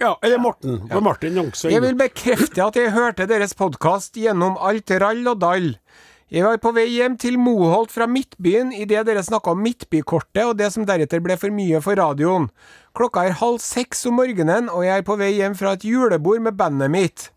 Ja, 0.00 0.14
eller 0.22 0.38
Morten. 0.38 0.88
Ja. 0.90 1.00
Martin 1.00 1.36
er 1.38 1.70
Jeg 1.70 1.82
vil 1.82 1.96
bekrefte 1.98 2.62
at 2.64 2.76
jeg 2.76 2.92
hørte 2.94 3.26
deres 3.26 3.54
podkast 3.54 4.14
gjennom 4.14 4.56
alt 4.60 4.90
rall 4.90 5.26
og 5.26 5.40
dall. 5.40 5.72
Jeg 6.28 6.44
var 6.44 6.58
på 6.60 6.74
vei 6.76 6.84
hjem 6.92 7.14
til 7.16 7.38
Moholt 7.40 7.88
fra 7.88 8.04
Midtbyen 8.04 8.68
idet 8.76 9.06
dere 9.08 9.22
snakka 9.24 9.54
om 9.54 9.62
Midtbykortet 9.64 10.42
og 10.44 10.58
det 10.58 10.66
som 10.74 10.84
deretter 10.84 11.22
ble 11.24 11.38
for 11.40 11.54
mye 11.56 11.80
for 11.80 11.96
radioen. 11.96 12.50
Klokka 12.92 13.22
er 13.24 13.38
halv 13.40 13.62
seks 13.64 14.04
om 14.10 14.18
morgenen, 14.20 14.68
og 14.68 14.84
jeg 14.84 15.00
er 15.00 15.06
på 15.08 15.16
vei 15.16 15.30
hjem 15.38 15.56
fra 15.56 15.72
et 15.78 15.86
julebord 15.88 16.44
med 16.44 16.58
bandet 16.58 16.92
mitt, 16.92 17.30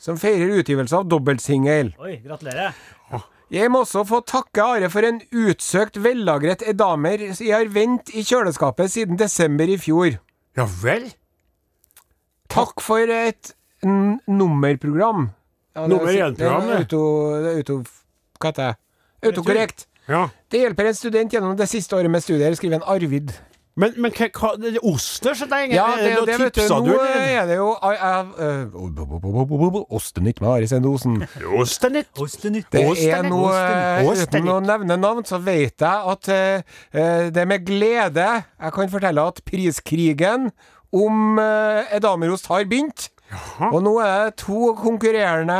som 0.00 0.16
feirer 0.16 0.62
utgivelse 0.62 0.96
av 0.96 1.04
dobbeltsingel. 1.12 1.92
Oi, 2.00 2.14
gratulerer. 2.24 2.72
Jeg 3.52 3.68
må 3.72 3.82
også 3.84 4.06
få 4.08 4.22
takke 4.28 4.64
Are 4.64 4.88
for 4.92 5.04
en 5.08 5.20
utsøkt 5.28 6.00
vellagret 6.04 6.64
edamer 6.68 7.28
jeg 7.28 7.52
har 7.52 7.68
vent 7.72 8.12
i 8.16 8.24
kjøleskapet 8.24 8.96
siden 8.96 9.20
desember 9.20 9.68
i 9.68 9.76
fjor. 9.80 10.16
Ja 10.56 10.68
vel? 10.82 11.10
Takk 12.48 12.80
for 12.80 13.12
et 13.12 13.52
n 13.84 14.18
nummerprogram. 14.24 15.30
Ja, 15.76 15.84
er 15.84 15.92
Nummer 15.92 16.12
én-program, 16.12 16.68
det 16.68 16.84
er 16.88 17.64
det. 17.64 17.72
Er. 17.76 18.07
Hva 18.38 18.52
heter 18.52 18.72
det? 18.72 18.76
Autokorrekt. 19.28 19.86
Ja. 20.08 20.28
Det 20.50 20.62
hjelper 20.62 20.88
en 20.88 20.96
student 20.96 21.32
gjennom 21.34 21.56
det 21.58 21.68
siste 21.68 21.96
året 21.96 22.10
med 22.10 22.22
studier, 22.24 22.54
skriver 22.56 22.78
en 22.78 22.86
Arvid 22.88 23.34
Men, 23.78 23.92
men 24.00 24.10
hva, 24.10 24.26
hva 24.34 24.48
det 24.58 24.72
er 24.74 24.86
oster 24.88 25.36
så 25.38 25.46
lenge? 25.46 25.76
Ja, 25.76 25.84
det, 26.00 26.08
det, 26.16 26.22
det 26.26 26.38
vet 26.40 26.56
du. 26.56 26.62
Nå 26.66 26.94
eller? 26.96 27.26
er 27.28 27.44
det 27.46 27.58
jo 27.60 27.68
I- 27.76 27.92
I- 27.92 28.08
eh, 28.48 29.76
Ostenytt 29.98 30.40
med 30.42 30.50
Ari 30.50 30.66
Sendosen. 30.66 31.20
Ostenytt. 31.60 32.08
Ostenytt. 32.18 32.66
Det 32.72 32.82
er 33.06 33.22
noe 33.28 33.52
eh, 33.54 34.08
Uten 34.24 34.48
å 34.50 34.58
nevne 34.64 34.96
navn, 34.98 35.22
så 35.28 35.38
vet 35.38 35.78
jeg 35.78 36.10
at 36.14 36.28
eh, 36.34 36.66
eh, 36.90 37.28
det 37.30 37.44
er 37.44 37.46
med 37.52 37.66
glede 37.68 38.26
jeg 38.26 38.74
kan 38.74 38.90
fortelle 38.90 39.28
at 39.30 39.44
priskrigen 39.46 40.50
om 40.90 41.36
uh, 41.38 41.84
edamerost 41.92 42.46
har 42.48 42.64
begynt. 42.64 43.10
Og 43.68 43.82
nå 43.84 43.92
er 44.00 44.28
det 44.30 44.36
to 44.40 44.72
konkurrerende 44.78 45.56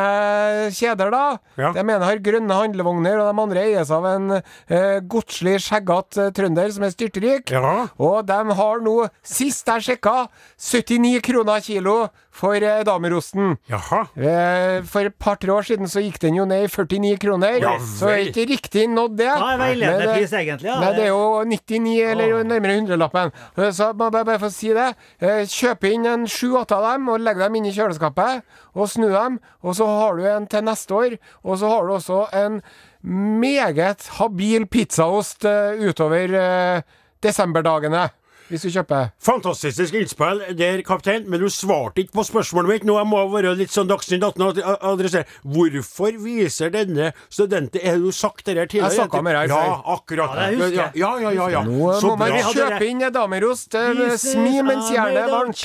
kjeder, 0.74 1.10
da. 1.12 1.24
Ja. 1.60 1.72
De 1.76 1.82
ene 1.82 1.98
har 2.04 2.20
grønne 2.24 2.56
handlevogner, 2.62 3.18
og 3.20 3.28
de 3.34 3.42
andre 3.44 3.64
eies 3.66 3.90
av 3.94 4.06
en 4.08 4.30
eh, 4.38 5.00
godslig, 5.10 5.58
skjeggete 5.64 6.30
trønder 6.36 6.72
som 6.74 6.86
er 6.88 6.94
styrtrik. 6.94 7.52
Ja. 7.52 7.88
Og 8.00 8.22
de 8.28 8.38
har 8.60 8.80
nå, 8.84 8.96
sist 9.26 9.68
jeg 9.68 9.84
sjekka, 9.90 10.28
79 10.58 11.20
kroner 11.28 11.60
kilo 11.64 11.98
for 12.38 12.54
eh, 12.62 12.84
damerosten. 12.86 13.56
Jaha. 13.68 14.04
Eh, 14.14 14.78
For 14.86 15.08
et 15.10 15.16
par-tre 15.18 15.50
år 15.52 15.66
siden 15.66 15.90
så 15.90 16.00
gikk 16.04 16.20
den 16.22 16.38
jo 16.38 16.44
ned 16.46 16.68
i 16.68 16.70
49 16.70 17.16
kroner. 17.24 17.58
Ja 17.62 17.74
så 17.82 18.12
er 18.12 18.28
ikke 18.28 18.44
riktig 18.48 18.84
nådd 18.92 19.16
det. 19.18 19.28
Nei, 19.28 19.56
veiledende 19.58 19.98
Men 19.98 20.06
det- 20.06 20.14
pris, 20.20 20.32
egentlig? 20.38 20.68
Ja, 20.70 20.78
Nei, 20.80 20.92
det 20.94 21.04
er 21.04 21.10
jo 21.10 21.44
99, 21.50 21.96
eller 22.12 22.34
Åh. 22.38 22.44
nærmere 22.46 22.76
100-lappen. 22.78 23.32
Så 23.74 23.90
må 23.92 24.06
jeg 24.08 24.12
bare, 24.14 24.24
bare 24.28 24.42
få 24.44 24.50
si 24.54 24.70
det. 24.76 24.88
Eh, 25.20 25.42
Kjøp 25.48 25.84
inn 25.90 26.06
en 26.06 26.26
sju-åtte 26.30 26.76
av 26.78 26.86
dem, 26.92 27.08
og 27.10 27.20
legg 27.24 27.38
dem 27.42 27.57
inn 27.58 27.68
i 27.68 27.74
kjøleskapet. 27.76 28.44
Og 28.78 28.88
snu 28.90 29.08
dem. 29.12 29.40
Og 29.62 29.76
så 29.78 29.86
har 29.90 30.16
du 30.18 30.24
en 30.30 30.46
til 30.50 30.64
neste 30.66 30.94
år. 30.94 31.18
Og 31.44 31.58
så 31.60 31.72
har 31.74 31.86
du 31.88 31.96
også 31.98 32.22
en 32.44 32.62
meget 33.02 34.08
habil 34.18 34.66
pizzaost 34.70 35.44
eh, 35.48 35.78
utover 35.90 36.38
eh, 36.38 36.86
desemberdagene. 37.22 38.08
Hvis 38.48 38.62
du 38.64 38.70
kjøper. 38.72 39.10
Fantastisk 39.20 39.92
innspill 39.98 40.38
der, 40.56 40.80
kaptein, 40.86 41.26
men 41.28 41.42
du 41.42 41.50
svarte 41.52 42.00
ikke 42.00 42.14
på 42.16 42.22
spørsmålet 42.30 42.70
mitt. 42.72 42.86
Nå 42.88 42.94
jeg 42.96 43.08
må 43.10 43.20
være 43.28 43.50
litt 43.58 43.74
sånn 43.74 43.90
Dagsnytt 43.90 44.24
18 44.24 44.44
og 44.46 44.60
adressere. 44.88 45.28
Hvorfor 45.44 46.16
viser 46.24 46.72
denne 46.72 47.10
studenten 47.28 47.84
Har 47.84 48.00
du 48.00 48.08
sagt 48.08 48.46
det 48.48 48.56
her 48.56 48.70
tidligere? 48.70 48.88
Jeg 48.94 49.02
snakka 49.02 49.20
med 49.26 49.36
deg 49.36 49.52
Ja, 49.52 49.76
akkurat. 49.92 50.32
Ja, 50.32 50.46
det 50.48 50.62
husker 50.62 50.80
jeg. 50.80 51.02
Ja, 51.02 51.10
ja, 51.26 51.34
ja. 51.36 51.48
ja. 51.58 51.62
Nå 51.68 51.92
Så 52.00 52.14
må 52.14 52.16
man 52.22 52.32
hadde 52.38 52.56
kjøpe 52.56 52.88
inn 52.88 53.04
damerost. 53.18 53.76
eh, 53.76 54.16
Smi 54.16 54.62
mens 54.64 54.88
jernet 54.96 55.26
er 55.26 55.34
varmt. 55.34 55.60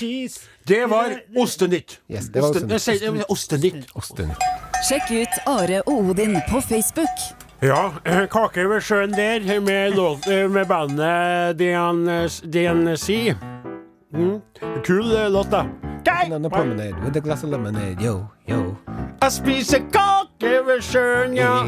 Det 0.68 0.86
var 0.90 1.16
Ostenytt. 1.38 2.00
Yes, 2.10 2.26
det 2.34 2.42
var 2.42 2.50
Osten- 2.50 2.72
Ostenytt. 2.76 3.02
Sier- 3.02 3.26
Ostenytt. 3.32 3.90
Osten. 3.96 4.32
Sjekk 4.90 5.12
ut 5.12 5.40
Are 5.48 5.82
og 5.88 5.94
Odin 6.10 6.38
på 6.50 6.62
Facebook. 6.62 7.18
Ja, 7.64 7.92
Kake 8.36 8.66
ved 8.70 8.82
sjøen 8.84 9.12
der, 9.16 9.60
med, 9.64 9.96
låt, 9.96 10.28
eh, 10.28 10.50
med 10.52 10.66
bandet 10.68 11.58
DNC. 12.44 13.36
Mm. 14.14 14.42
Kul 14.84 15.16
eh, 15.16 15.30
låt, 15.32 15.52
da. 15.52 15.66
Banana 16.06 16.50
promenade 16.50 16.96
with 17.06 17.18
a 17.18 17.20
glass 17.22 17.44
of 17.44 17.50
lemonade. 17.50 17.96
Yo, 18.04 18.26
yo. 18.50 18.76
Jeg 19.22 19.32
spiser 19.32 19.80
kake 19.92 20.52
ved 20.68 20.82
sjøen, 20.84 21.34
ja. 21.38 21.62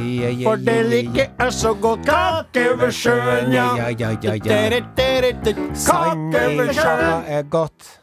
For 0.44 0.56
det 0.56 0.86
liker 0.92 1.26
jeg 1.40 1.54
så 1.54 1.74
godt. 1.74 2.04
Kake 2.06 2.66
ved 2.82 2.92
sjøen, 2.92 3.54
ja. 3.54 3.70
Kake 3.76 4.28
ved 6.58 6.74
sjøen. 6.74 7.24
er 7.28 7.42
godt. 7.50 8.00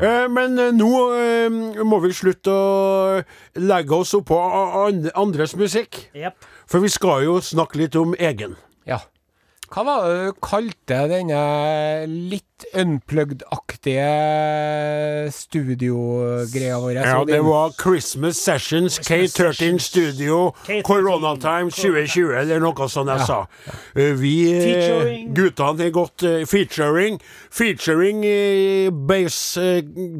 Eh, 0.00 0.26
Men 0.32 0.56
eh, 0.58 0.72
nå 0.72 0.90
eh, 1.12 1.84
må 1.84 1.98
vi 2.00 2.12
slutte 2.16 2.52
å 2.52 3.20
legge 3.60 3.96
oss 3.98 4.14
oppå 4.16 4.38
andres 5.12 5.52
musikk. 5.60 6.06
Yep. 6.16 6.46
For 6.70 6.80
vi 6.80 6.88
skal 6.92 7.26
jo 7.26 7.36
snakke 7.44 7.82
litt 7.82 7.98
om 8.00 8.14
egen. 8.16 8.56
Ja. 8.88 9.02
Hva 9.70 9.84
var 9.86 10.06
det 10.08 10.14
du 10.30 10.38
kalte 10.42 11.02
denne 11.10 11.42
litt 12.08 12.46
unplugged-aktige 12.74 15.30
studiogreia 15.32 16.78
vår? 16.78 16.92
Ja, 16.92 17.24
det 17.24 17.40
var 17.40 17.70
Christmas 17.82 18.36
Sessions 18.36 18.98
K13 18.98 19.78
Studio 19.78 20.52
K13. 20.66 20.82
Corona 20.82 21.36
Time 21.36 21.70
2020, 21.70 22.34
eller 22.40 22.60
noe 22.60 22.88
sånt 22.88 23.10
jeg 23.10 23.26
sa. 23.26 23.40
Eh, 23.94 24.12
Vi 24.20 24.34
eh, 24.52 24.62
Featuring. 24.64 25.34
guttene 25.34 25.84
har 25.86 25.90
gått 25.94 26.22
eh, 26.22 26.44
featuring. 26.46 27.20
Featuring 27.50 28.22
bass, 29.06 29.56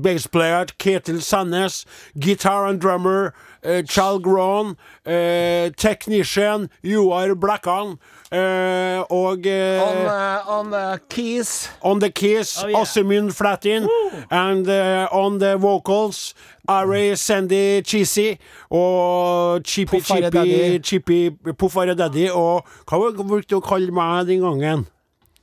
bassplayer 0.03 0.66
Ketil 0.79 1.20
Sandnes, 1.22 1.85
guitar 2.14 2.66
and 2.66 2.81
drummer 2.81 3.33
uh, 3.64 3.83
Chal 3.83 4.18
Gron, 4.20 4.76
uh, 5.07 5.70
technician 5.76 6.70
Joar 6.83 7.35
Blakkan, 7.35 7.98
uh, 8.33 9.05
og 9.11 9.46
uh, 9.46 9.83
On, 9.83 10.07
uh, 10.07 10.42
on 10.48 10.70
the 10.70 11.00
keys. 11.09 11.68
On 11.83 11.98
the 12.00 12.11
keys, 12.11 12.29
Oh, 12.62 12.68
yeah. 12.68 13.30
Flatin. 13.30 13.88
And 14.30 14.68
uh, 14.68 15.08
on 15.12 15.38
the 15.38 15.56
vocals, 15.56 16.34
Ari 16.68 17.16
Sandy 17.16 17.82
Cheesy 17.82 18.38
og 18.70 19.64
Chippy 19.64 20.00
Chippy 20.00 20.78
Chippy 20.82 21.30
Puffare 21.52 21.96
Daddy. 21.96 22.28
Og 22.30 22.64
hva 22.86 23.12
brukte 23.22 23.48
du 23.50 23.58
å 23.58 23.64
kalle 23.64 23.90
meg 23.92 24.26
den 24.30 24.40
gangen? 24.46 24.86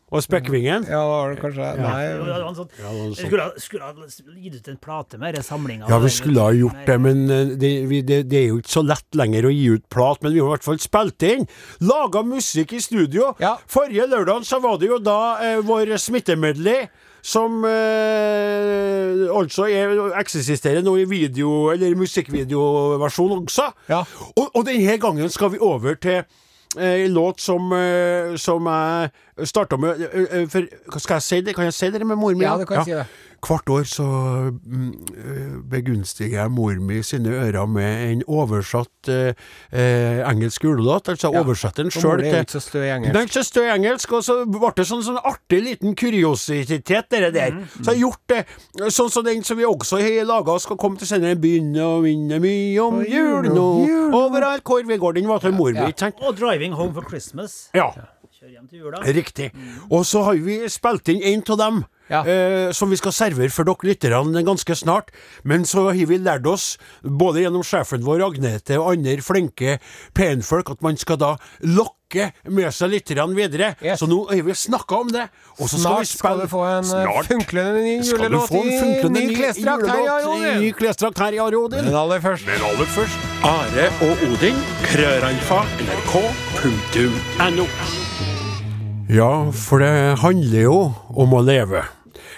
Og 0.08 0.22
Spekkvingen? 0.24 0.86
Ja, 0.88 1.02
var 1.04 1.34
det 1.34 1.42
kanskje 1.42 1.66
ja. 1.66 1.72
Nei. 1.84 2.04
det 2.16 2.28
var 2.32 2.44
en 2.48 2.56
sånn, 2.56 2.70
Ja, 2.80 2.92
det 2.94 3.00
var 3.02 3.08
jeg 3.10 3.16
skulle, 3.28 3.44
ha- 3.44 3.58
skulle 3.60 3.84
ha 3.90 4.38
gitt 4.40 4.54
ut 4.56 4.68
en 4.72 4.78
plate 4.80 5.18
med 5.20 5.34
denne 5.36 5.44
samlinga. 5.44 5.90
Ja, 5.92 5.98
vi 6.00 6.12
skulle 6.16 6.46
ha 6.46 6.54
gjort 6.56 6.86
det, 6.88 6.96
men 7.04 7.26
eh, 7.30 7.52
det, 7.60 7.72
vi, 7.92 8.00
det, 8.08 8.22
det 8.32 8.40
er 8.40 8.46
jo 8.54 8.62
ikke 8.62 8.72
så 8.72 8.86
lett 8.88 9.20
lenger 9.20 9.50
å 9.50 9.52
gi 9.52 9.66
ut 9.76 9.84
plat. 9.92 10.22
Men 10.24 10.32
vi 10.32 10.40
har 10.40 10.48
i 10.48 10.54
hvert 10.56 10.64
fall 10.70 10.80
spilt 10.80 11.28
inn. 11.28 11.44
Laga 11.84 12.24
musikk 12.24 12.72
i 12.78 12.80
studio. 12.86 13.34
Ja. 13.44 13.58
Forrige 13.68 14.08
lørdag 14.08 14.48
så 14.48 14.62
var 14.64 14.80
det 14.80 14.88
jo 14.94 15.02
da 15.04 15.18
eh, 15.44 15.60
vår 15.68 15.92
smittemedley. 16.00 16.88
Som 17.28 17.60
eh, 17.68 19.28
altså 19.36 19.66
er, 19.68 19.92
eksisterer 20.22 20.84
nå 20.86 20.94
i 21.02 21.06
video- 21.10 21.74
eller 21.74 21.96
musikkvideoversjon 22.00 23.34
også. 23.42 23.66
Ja. 23.92 24.06
Og, 24.38 24.48
og 24.56 24.64
denne 24.70 24.96
gangen 25.02 25.28
skal 25.34 25.52
vi 25.52 25.60
over 25.60 26.00
til 26.00 26.24
eh, 26.80 27.10
låt 27.10 27.40
som, 27.40 27.72
eh, 27.74 28.36
som 28.36 28.66
jeg 28.66 29.48
starta 29.48 29.78
med 29.78 30.02
eh, 30.02 30.42
eh, 30.42 30.48
For 30.50 31.00
skal 31.00 31.16
jeg 31.16 31.22
si 31.22 31.42
det? 31.42 31.56
Kan 31.56 31.68
jeg 31.70 31.74
si 31.74 31.90
det 31.92 32.06
med 32.08 32.18
mor 32.18 32.34
mi? 32.36 32.46
Ja, 32.46 32.58
du 32.58 32.66
kan 32.66 32.86
si 32.86 32.92
det. 32.92 33.06
Hvert 33.44 33.70
år 33.70 33.84
så 33.86 34.06
mm, 34.66 34.94
eh, 35.18 35.58
begunstiger 35.70 36.42
jeg 36.42 36.52
mor 36.52 36.74
mi 36.82 37.02
sine 37.06 37.30
ører 37.30 37.68
med 37.70 38.12
en 38.12 38.24
oversatt 38.28 39.10
eh, 39.14 39.34
eh, 39.72 40.22
engelsk 40.28 40.64
julelåt. 40.66 41.10
Altså 41.14 41.32
Ja. 41.34 41.44
oversetteren 41.44 41.92
sjøl 41.94 42.24
er 42.26 42.32
til 42.32 42.42
ikke 42.42 42.56
så 42.58 42.62
stø 42.66 42.82
i 42.84 42.90
den 42.90 43.16
er 43.16 43.22
ikke 43.28 43.38
så 43.38 43.44
stø 43.46 43.64
i 43.68 43.72
engelsk, 43.76 44.12
og 44.18 44.24
så 44.26 44.38
ble 44.46 44.72
det 44.78 44.88
sånn, 44.90 45.04
sånn 45.06 45.20
artig 45.24 45.62
liten 45.64 45.96
kuriositet, 45.96 47.10
det 47.12 47.34
der. 47.34 47.52
Mm, 47.52 47.68
Så 47.84 47.92
jeg 47.94 48.02
har 48.02 48.02
gjort 48.02 48.28
det 48.28 48.46
sånn 48.94 49.12
som 49.12 49.24
den 49.24 49.44
som 49.44 49.58
vi 49.58 49.64
også 49.66 50.02
har 50.02 50.26
laga, 50.26 50.58
skal 50.60 50.78
komme 50.78 50.98
til 50.98 51.08
senere. 51.08 51.36
Begynne 51.38 51.84
å 51.86 52.02
minne 52.02 52.40
mye 52.42 52.80
om 52.82 53.04
jul 53.06 53.50
nå. 53.54 53.68
overalt 54.18 54.64
hvor 54.64 54.84
vi 54.88 54.98
går. 54.98 55.14
Den 55.14 55.28
var 55.28 55.40
til 55.40 55.52
mor 55.54 55.72
mi, 55.72 55.78
Ja. 55.78 55.92
ja. 55.94 56.12
Og 56.22 56.36
'Driving 56.36 56.74
Home 56.74 56.94
for 56.94 57.02
Christmas'. 57.02 57.70
Ja. 57.74 57.92
Kjør 58.38 58.50
hjem 58.54 58.68
til 58.70 58.84
jula. 58.84 59.00
Riktig. 59.02 59.48
Og 59.90 60.04
så 60.06 60.22
har 60.28 60.36
vi 60.46 60.60
spilt 60.70 61.10
inn 61.10 61.24
en 61.26 61.42
av 61.56 61.58
dem. 61.58 61.80
Ja. 62.08 62.20
Eh, 62.22 62.70
som 62.72 62.92
vi 62.94 62.96
skal 63.00 63.12
servere 63.12 63.50
for 63.52 63.66
dere 63.68 63.90
lytterne 63.90 64.44
ganske 64.46 64.76
snart. 64.78 65.10
Men 65.44 65.66
så 65.66 65.88
har 65.90 65.98
vi 65.98 66.20
lært 66.22 66.46
oss, 66.46 66.78
både 67.02 67.42
gjennom 67.42 67.66
sjefen 67.66 68.06
vår 68.06 68.22
Agnete 68.28 68.78
og 68.78 68.94
andre 68.94 69.18
flinke 69.26 69.80
penfolk, 70.16 70.70
at 70.70 70.86
man 70.86 71.02
skal 71.02 71.18
da 71.18 71.34
lokke 71.66 72.30
med 72.46 72.70
seg 72.78 72.94
lytterne 72.94 73.34
videre. 73.36 73.74
Yes. 73.82 74.00
Så 74.00 74.08
nå 74.08 74.22
har 74.30 74.46
vi 74.46 74.54
snakka 74.54 75.02
om 75.02 75.10
det. 75.12 75.26
Og 75.58 75.66
så 75.66 75.74
skal 75.74 75.82
Snart 75.82 76.06
vi 76.06 76.12
skal 76.12 76.22
spille 76.22 76.46
du 76.46 76.54
få 76.54 76.62
en 76.70 76.86
eh, 76.86 76.92
Snart 76.94 77.32
funklende 77.34 77.86
ny 77.90 77.96
skal 78.06 78.22
du 78.22 78.38
julelåt 78.38 78.52
få 78.54 78.62
en 78.62 78.70
i 78.70 78.82
funklende 78.84 79.18
ny 79.18 79.34
klesdrakt 79.34 79.88
her 79.90 79.98
i 79.98 80.06
julelåt 80.06 80.46
i 80.46 80.58
Ny 80.62 80.70
klesdrakt 80.78 81.24
her 81.26 81.32
i 81.34 81.42
Arodin. 81.48 81.90
Men 81.90 81.98
aller 82.06 82.22
først 82.22 82.46
Men 82.54 82.68
aller 82.70 82.94
først 82.94 83.18
Are 83.48 83.90
og 84.06 84.28
Odin, 84.30 84.62
krøralfa, 84.86 85.64
nrk.no. 85.90 87.66
Ja, 89.08 89.52
for 89.56 89.80
det 89.80 90.20
handler 90.20 90.66
jo 90.66 90.80
om 91.16 91.36
å 91.38 91.40
leve. 91.40 91.86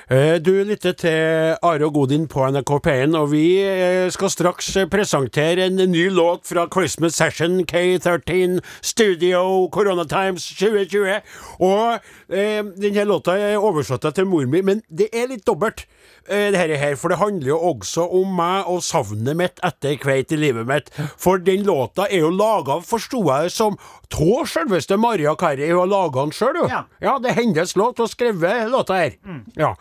Eh, 0.10 0.38
Du 0.38 0.52
lytter 0.64 0.94
til 0.94 1.56
Are 1.66 1.86
og 1.86 1.94
Godin 1.94 2.28
på 2.30 2.46
NRK 2.46 2.72
P1, 2.86 3.16
og 3.18 3.32
vi 3.32 3.58
eh, 3.64 4.10
skal 4.14 4.30
straks 4.30 4.70
presentere 4.92 5.66
en 5.66 5.82
ny 5.90 6.10
låt 6.14 6.46
fra 6.46 6.68
Christmas 6.70 7.18
Session 7.18 7.64
K13 7.66 8.60
Studio 8.82 9.68
Corona 9.74 10.06
Times 10.06 10.46
2020. 10.60 11.22
Og 11.60 11.98
eh, 12.30 12.62
denne 12.78 13.08
låta 13.10 13.38
er 13.38 13.58
oversatt 13.58 14.06
til 14.14 14.30
mor 14.30 14.46
mi, 14.46 14.62
men 14.62 14.84
det 14.90 15.10
er 15.14 15.30
litt 15.34 15.48
dobbelt. 15.50 15.88
Eh, 16.28 16.50
Det 16.52 16.60
her, 16.60 16.74
her, 16.82 16.96
for 17.00 17.14
det 17.14 17.20
handler 17.22 17.52
jo 17.54 17.60
også 17.72 18.06
om 18.20 18.36
meg 18.40 18.68
og 18.72 18.82
savnet 18.84 19.38
mitt 19.40 19.62
etter 19.66 19.96
kveit 20.02 20.34
i 20.36 20.40
livet 20.40 20.68
mitt. 20.70 20.92
For 21.18 21.38
den 21.38 21.64
låta 21.68 22.08
er 22.10 22.26
jo 22.26 22.34
laga, 22.34 22.80
forsto 22.86 23.24
jeg 23.30 23.50
det 23.50 23.56
som, 23.56 23.78
av 24.10 24.50
selveste 24.50 24.98
Maria 25.00 25.36
Carrie. 25.40 25.70
Hun 25.72 25.84
har 25.86 25.94
laga 25.94 26.26
den 26.26 26.36
sjøl, 26.36 26.64
jo. 26.64 26.68
Ja. 26.72 26.84
Ja, 27.04 27.18
det 27.22 27.32
er 27.32 27.42
hennes 27.44 27.76
låt. 27.80 27.98
Hun 27.98 28.08
har 28.08 28.14
skrevet 28.14 28.72
låta 28.72 29.00
her. 29.00 29.16
Ja. 29.58 29.76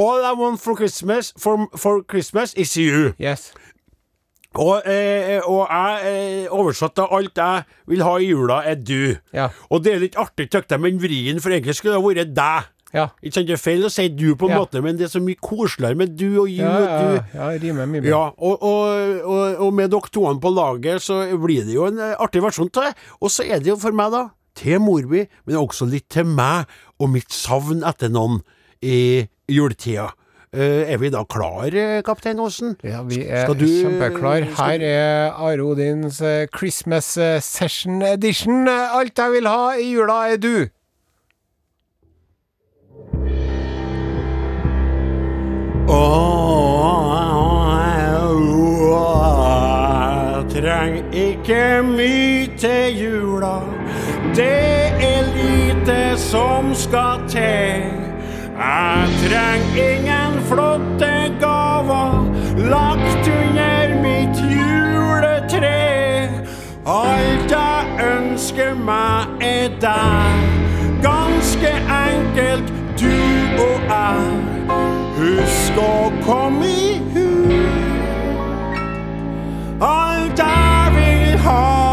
All 0.00 0.22
I 0.24 0.32
want 0.38 0.60
for 0.62 0.76
Christmas, 0.76 1.34
for, 1.38 1.66
for 1.76 2.04
Christmas 2.08 2.54
is 2.54 2.76
you. 2.76 3.12
Yes. 3.18 3.50
Og, 4.58 4.82
eh, 4.88 5.38
og 5.46 5.68
jeg 5.70 6.10
eh, 6.10 6.46
oversatt 6.50 6.98
av 6.98 7.12
alt 7.14 7.38
jeg 7.38 7.66
vil 7.92 8.02
ha 8.02 8.16
i 8.18 8.30
jula, 8.32 8.56
er 8.66 8.80
du. 8.82 9.14
Ja. 9.36 9.50
Og 9.70 9.84
det 9.84 9.92
er 9.94 10.02
litt 10.02 10.18
artig, 10.18 10.48
tykte 10.50 10.74
jeg, 10.74 10.82
men 10.82 10.98
vrien, 11.02 11.38
for 11.42 11.54
egentlig 11.54 11.76
skulle 11.78 12.00
det 12.00 12.02
vært 12.24 12.32
deg. 12.34 12.70
Ja. 12.92 13.04
Ikke 13.22 13.34
sant, 13.34 13.46
Det 13.46 13.54
er 13.54 13.62
feil 13.62 13.84
å 13.86 13.90
si 13.90 14.08
du, 14.08 14.34
på 14.34 14.48
en 14.48 14.56
Ja. 14.56 14.58
måte, 14.64 14.82
men 14.82 14.96
det 14.96 15.04
er 15.06 15.12
så 15.18 15.20
mye 15.22 15.36
koseligere 15.38 15.96
med 15.96 16.16
du 16.18 16.40
og 16.42 16.48
you 16.50 16.58
Ja, 16.64 16.80
ja, 16.80 17.22
ja, 17.34 17.48
rimer 17.62 17.86
mye 17.86 18.00
bedre. 18.02 18.10
Ja, 18.10 18.32
og, 18.36 18.62
og, 18.62 19.20
og, 19.24 19.60
og 19.66 19.72
med 19.74 19.90
dere 19.90 20.10
toene 20.10 20.40
på 20.42 20.50
laget, 20.54 21.00
så 21.02 21.22
blir 21.38 21.64
det 21.64 21.74
jo 21.74 21.86
en 21.86 21.98
eh, 21.98 22.16
artig 22.18 22.42
versjon 22.42 22.70
av 22.76 22.88
det. 22.90 22.94
Og 23.22 23.30
så 23.30 23.46
er 23.46 23.58
det 23.62 23.66
jo 23.70 23.76
for 23.76 23.92
meg, 23.92 24.10
da, 24.10 24.24
til 24.58 24.80
Morby, 24.82 25.26
men 25.46 25.56
også 25.56 25.86
litt 25.88 26.08
til 26.10 26.24
meg 26.26 26.66
og 26.98 27.10
mitt 27.14 27.30
savn 27.30 27.84
etter 27.86 28.10
noen 28.10 28.40
i 28.82 29.28
juletida. 29.48 30.10
Eh, 30.52 30.90
er 30.90 30.98
vi 30.98 31.12
da 31.14 31.22
klar, 31.30 31.70
eh, 31.70 32.00
kaptein 32.02 32.40
Aasen? 32.42 32.74
Ja, 32.82 33.04
vi 33.06 33.22
er 33.22 33.44
Skal 33.46 33.54
du- 33.54 33.66
kjempeklar. 33.70 34.48
Her 34.58 34.82
er 34.82 35.30
Are 35.30 35.62
Odins 35.62 36.18
Christmas 36.58 37.06
Session 37.46 38.02
Edition. 38.02 38.66
Alt 38.68 39.14
jeg 39.14 39.30
vil 39.30 39.46
ha 39.46 39.70
i 39.78 39.92
jula, 39.94 40.24
er 40.32 40.36
du. 40.42 40.68
Jeg 50.50 50.62
trenger 50.62 51.02
ikke 51.12 51.82
mye 51.82 52.46
til 52.58 53.02
jula. 53.02 53.58
Det 54.36 54.92
er 55.00 55.22
lite 55.36 56.18
som 56.18 56.74
skal 56.74 57.20
til. 57.28 57.82
Jeg 58.58 59.08
trenger 59.22 59.92
ingen 59.92 60.40
flotte 60.48 61.12
gaver 61.40 62.28
lagt 62.56 63.28
under 63.28 63.94
mitt 64.02 64.36
juletre. 64.52 66.28
Alt 66.86 67.50
jeg 67.50 67.84
ønsker 68.16 68.74
meg 68.74 69.40
er 69.40 69.68
deg. 69.80 70.44
Ganske 71.02 71.72
enkelt, 71.88 72.72
du 73.00 73.06
og 73.64 73.80
jeg. 73.88 74.24
Husk 75.20 75.78
å 75.80 75.94
komme 76.24 76.68
i 76.68 76.98
hu. 77.14 77.28
Alt 79.80 80.42
jeg 80.44 80.92
vil 80.96 81.38
ha 81.46 81.89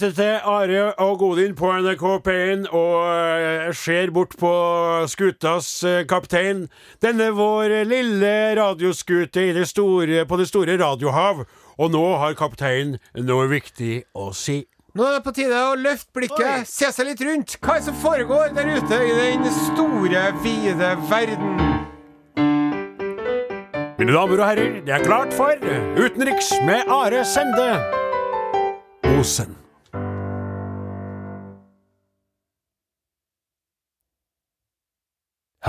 Du 0.00 0.06
lytter 0.06 0.22
til 0.22 0.48
Are 0.48 0.92
og 1.04 1.18
Godin 1.18 1.52
på 1.52 1.68
NRK 1.76 2.04
P1 2.24 2.62
og 2.72 2.94
eh, 3.04 3.66
ser 3.76 4.08
bort 4.16 4.32
på 4.40 4.52
skutas 5.12 5.68
eh, 5.84 6.06
kaptein. 6.08 6.62
Denne 7.04 7.26
vår 7.36 7.84
lille 7.84 8.30
radioskute 8.56 9.44
i 9.50 9.52
det 9.52 9.66
store, 9.68 10.24
på 10.24 10.40
det 10.40 10.48
store 10.48 10.78
radiohav. 10.80 11.44
Og 11.76 11.92
nå 11.92 12.04
har 12.16 12.38
kapteinen 12.38 12.96
noe 13.28 13.44
viktig 13.52 14.06
å 14.16 14.30
si. 14.32 14.62
Nå 14.96 15.04
er 15.04 15.18
det 15.18 15.22
på 15.28 15.36
tide 15.36 15.60
å 15.68 15.76
løfte 15.76 16.16
blikket, 16.16 16.64
se 16.72 16.88
seg 16.96 17.10
litt 17.12 17.20
rundt. 17.28 17.60
Hva 17.60 17.76
er 17.76 17.84
det 17.84 17.90
som 17.90 18.00
foregår 18.00 18.56
der 18.56 18.72
ute 18.80 19.04
i 19.04 19.14
den 19.20 19.48
store, 19.68 20.26
vide 20.40 20.94
verden? 21.12 21.64
Mine 24.00 24.16
damer 24.16 24.38
og 24.38 24.46
herrer, 24.48 24.76
det 24.80 24.96
er 24.96 25.04
klart 25.04 25.36
for 25.36 25.60
Utenriks 26.00 26.54
med 26.64 26.88
Are 26.88 27.20
Sende 27.28 27.74
Osen. 29.18 29.59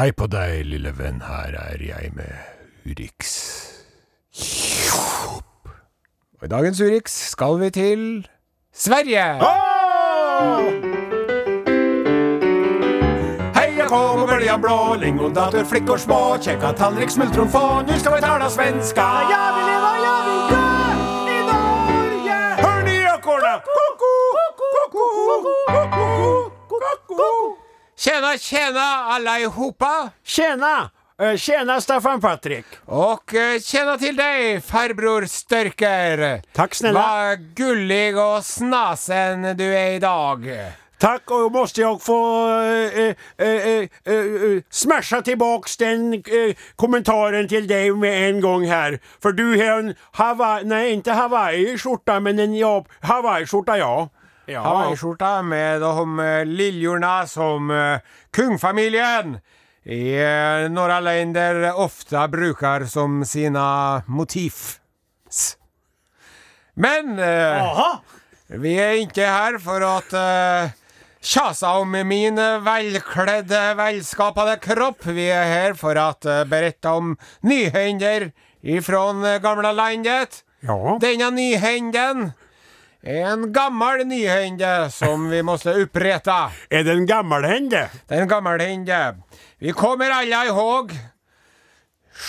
Hei 0.02 0.16
på 0.18 0.26
deg, 0.34 0.64
lille 0.66 0.90
venn, 0.98 1.20
her 1.22 1.54
er 1.62 1.82
jeg 1.86 2.08
med 2.18 2.90
Urix. 2.90 3.36
Og 6.40 6.48
i 6.48 6.50
dagens 6.50 6.82
Urix 6.82 7.18
skal 7.36 7.60
vi 7.62 7.70
til 7.70 8.02
Sverige! 8.74 9.28
Hei, 13.54 13.68
jeg 13.78 13.88
kommer, 13.94 14.24
och 14.24 14.30
bölja 14.30 14.58
blå 14.58 14.96
Lingondator, 14.96 15.70
flickor 15.70 15.98
små 15.98 16.38
Kjekka, 16.42 16.74
tallrik, 16.74 17.10
smultron, 17.10 17.50
få 17.50 17.82
Nu 17.82 18.00
skal 18.00 18.16
vi 18.16 18.22
tala 18.22 18.50
svenska 18.50 19.08
Jag 19.34 19.50
vill 19.56 19.66
leva, 19.70 19.94
jag 20.08 20.20
vill 20.28 20.44
dö 20.50 20.66
i 21.38 21.40
Norge 21.52 22.40
Hör 22.64 22.84
ni 22.84 22.98
ekorna? 23.16 23.54
Koko, 23.70 24.14
koko, 24.40 24.66
koko, 24.74 25.06
koko, 25.26 25.66
koko, 25.68 25.94
koko, 25.94 26.50
koko, 26.70 27.18
koko. 27.18 27.61
Tjena, 28.02 28.38
tjena 28.38 29.06
allihopa! 29.14 30.10
Tjena! 30.24 30.90
Eh, 31.22 31.36
Tjena 31.38 31.82
Staffan 31.82 32.22
Patrik! 32.22 32.66
Och 32.86 33.34
eh, 33.34 33.60
tjena 33.60 33.98
till 33.98 34.16
dig 34.16 34.62
farbror 34.62 35.26
Störker! 35.26 36.42
Tack 36.54 36.76
snälla. 36.76 37.02
Vad 37.02 37.40
gullig 37.56 38.18
och 38.18 38.46
snasen 38.46 39.58
du 39.58 39.78
är 39.78 39.92
idag. 39.92 40.50
Tack 41.00 41.32
och 41.32 41.52
måste 41.52 41.82
jag 41.82 42.02
få 42.02 42.50
eh, 42.50 43.16
eh, 43.38 43.48
eh, 43.48 43.88
eh, 44.06 44.62
smasha 44.70 45.22
tillbaks 45.22 45.78
den 45.78 46.24
kommentaren 46.76 47.48
till 47.48 47.68
dig 47.68 47.94
med 47.94 48.30
en 48.30 48.42
gång 48.42 48.66
här. 48.66 49.00
För 49.22 49.32
du 49.32 49.58
har 49.58 49.80
en 49.80 49.96
Hawaii, 50.12 50.66
nej 50.66 50.92
inte 50.92 51.12
Hawaii-skjorta 51.12 52.20
men 52.20 52.40
en 52.40 52.84
Hawaii-skjorta 53.02 53.78
ja. 53.78 54.10
Ja. 54.52 54.62
Hawaiiskjorta 54.66 55.42
med 55.42 55.82
de 55.82 55.96
lillejordene 55.96 56.46
liljorna 56.46 57.28
som 57.28 57.72
eh, 57.72 58.00
kungfamiljen 58.32 59.38
i 59.84 60.14
eh, 60.22 60.70
några 60.70 61.00
länder 61.00 61.74
ofta 61.80 62.28
brukar 62.28 62.86
som 62.86 63.26
sina 63.26 64.02
motiv. 64.08 64.54
Men 66.74 67.20
eh, 67.20 67.96
vi 68.48 68.76
er 68.80 69.00
ikke 69.02 69.26
her 69.26 69.58
for 69.64 69.84
å 69.86 69.96
eh, 70.20 70.72
tjasa 71.22 71.74
om 71.80 71.96
min 72.08 72.40
velkledde, 72.66 73.64
velskapede 73.80 74.58
kropp. 74.64 75.06
Vi 75.06 75.30
er 75.32 75.50
her 75.50 75.74
for 75.80 75.96
å 75.96 76.12
berette 76.12 76.46
berätta 76.50 76.94
om 77.00 77.16
nyhender 77.42 78.32
ifrån 78.62 79.24
eh, 79.26 79.40
gamla 79.42 79.72
landet. 79.72 80.44
Ja. 80.62 80.98
Denne 81.02 81.32
nyhenden 81.34 82.32
en 83.04 83.54
gammel 83.54 84.08
nyhende 84.08 84.92
som 84.92 85.30
vi 85.30 85.44
måste 85.44 85.74
upprätta. 85.74 86.52
Är 86.70 86.84
det 86.84 86.92
en 86.92 87.06
gammalhände? 87.06 87.90
Det 88.08 88.16
är 88.16 88.22
en 88.22 88.28
gammel 88.28 88.60
hende. 88.60 89.18
Vi 89.58 89.72
kommer 89.72 90.10
alla 90.10 90.46
ihåg 90.46 90.92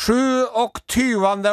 27 0.07 0.47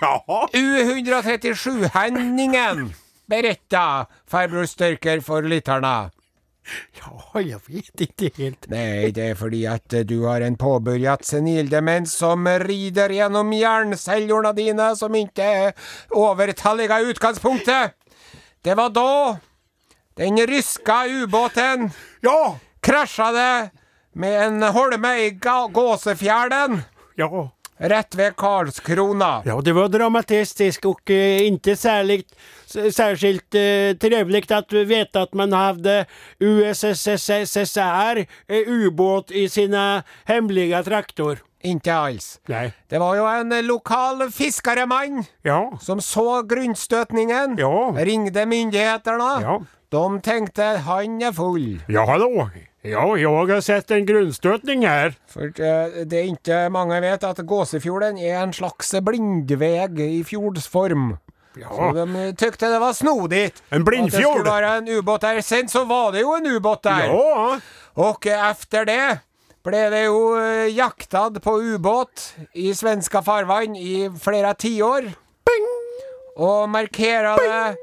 Ja. 0.00 0.48
U137-henningen. 0.52 2.94
Berätta, 3.26 4.06
farbror 4.26 4.66
Styrker 4.66 5.20
for 5.20 5.42
lytterne. 5.42 6.10
Ja, 6.98 7.40
jeg 7.40 7.60
vet 7.68 8.04
ikke 8.06 8.30
helt. 8.38 8.68
Nei, 8.72 9.10
det 9.14 9.30
er 9.30 9.38
fordi 9.38 9.64
at 9.68 9.92
eh, 9.92 10.04
du 10.08 10.22
har 10.24 10.40
en 10.46 10.56
påbørjat 10.56 11.24
senildemens 11.28 12.14
som 12.16 12.46
rider 12.64 13.12
gjennom 13.12 13.52
hjernecellene 13.52 14.54
dine, 14.56 14.90
som 14.96 15.14
ikke 15.18 15.44
er 15.66 15.90
overtallige 16.16 17.00
i 17.02 17.10
utgangspunktet. 17.12 17.94
Det 18.64 18.76
var 18.78 18.88
da 18.96 19.36
den 20.16 20.38
ryska 20.48 21.02
ubåten 21.10 21.90
Ja, 22.24 22.56
krasjade 22.80 23.70
med 24.14 24.42
en 24.46 24.62
holme 24.72 25.10
i 25.26 25.30
Ga- 25.30 25.68
ja. 27.16 27.50
rett 27.78 28.14
ved 28.14 28.36
Karlskrona. 28.36 29.42
Ja, 29.44 29.60
det 29.60 29.72
var 29.74 29.88
dramatistisk 29.88 30.86
og 30.86 31.00
ikke 31.10 31.74
særlig 31.76 31.76
särskilt, 31.76 32.34
särskilt 32.92 33.54
eh, 33.54 33.96
trevligt 34.00 34.50
att 34.50 34.72
veta 34.72 35.22
att 35.22 35.34
man 35.34 35.52
hade 35.52 36.06
USSR 36.38 38.18
eh, 38.48 38.58
ubåt 38.68 39.30
i 39.30 39.48
sina 39.48 40.02
hemliga 40.24 40.82
traktor. 40.82 41.38
Ikke 41.64 41.94
alls. 41.94 42.40
Nej. 42.48 42.72
Det 42.88 42.98
var 42.98 43.14
jo 43.16 43.24
en 43.26 43.66
lokal 43.66 44.30
fiskeremann 44.30 45.24
Ja, 45.42 45.78
som 45.80 46.00
så 46.00 46.42
grunnstøtningen, 46.42 47.56
Ja. 47.58 47.94
ringde 47.96 48.46
myndighetene. 48.46 49.40
ja. 49.42 49.60
De 49.90 50.20
tenkte 50.20 50.62
han 50.82 51.22
er 51.22 51.32
full. 51.32 51.80
Ja, 51.88 52.04
hallo. 52.06 52.48
Ja, 52.82 53.04
jeg 53.16 53.30
har 53.48 53.60
sett 53.60 53.90
en 53.90 54.04
grunnstøtning 54.06 54.82
her. 54.84 55.14
For 55.30 55.44
eh, 55.46 56.04
det 56.04 56.18
er 56.18 56.32
ikke 56.34 56.70
mange 56.70 56.98
vet 57.00 57.24
at 57.24 57.38
Gåsefjorden 57.46 58.18
er 58.18 58.42
en 58.42 58.52
slags 58.52 58.90
blindveg 59.06 60.00
i 60.00 60.22
fjordsform. 60.26 61.14
Så 61.54 61.90
Ja, 61.96 62.04
de 62.04 62.32
tykte 62.36 62.68
det 62.72 62.78
var 62.82 62.92
snodig. 62.92 63.52
En 63.70 63.80
At 63.82 63.86
det 64.10 64.22
skulle 64.22 64.50
være 64.50 64.76
en 64.78 64.88
ubåt 64.98 65.20
der. 65.20 65.40
Sen 65.40 65.68
så 65.68 65.84
var 65.84 66.12
det 66.12 66.20
jo 66.20 66.34
en 66.34 66.46
ubåt 66.46 66.82
der. 66.82 67.06
ja. 67.06 67.60
Og 67.96 68.26
efter 68.26 68.84
det 68.84 69.18
ble 69.64 69.90
det 69.90 70.04
jo 70.04 70.36
eh, 70.36 70.68
jaktad 70.76 71.38
på 71.42 71.56
ubåt 71.62 72.34
i 72.54 72.74
svenska 72.74 73.22
farvann 73.22 73.76
i 73.76 74.10
flere 74.20 74.54
tiår. 74.54 75.12
Og 76.36 76.68
markerade 76.68 77.76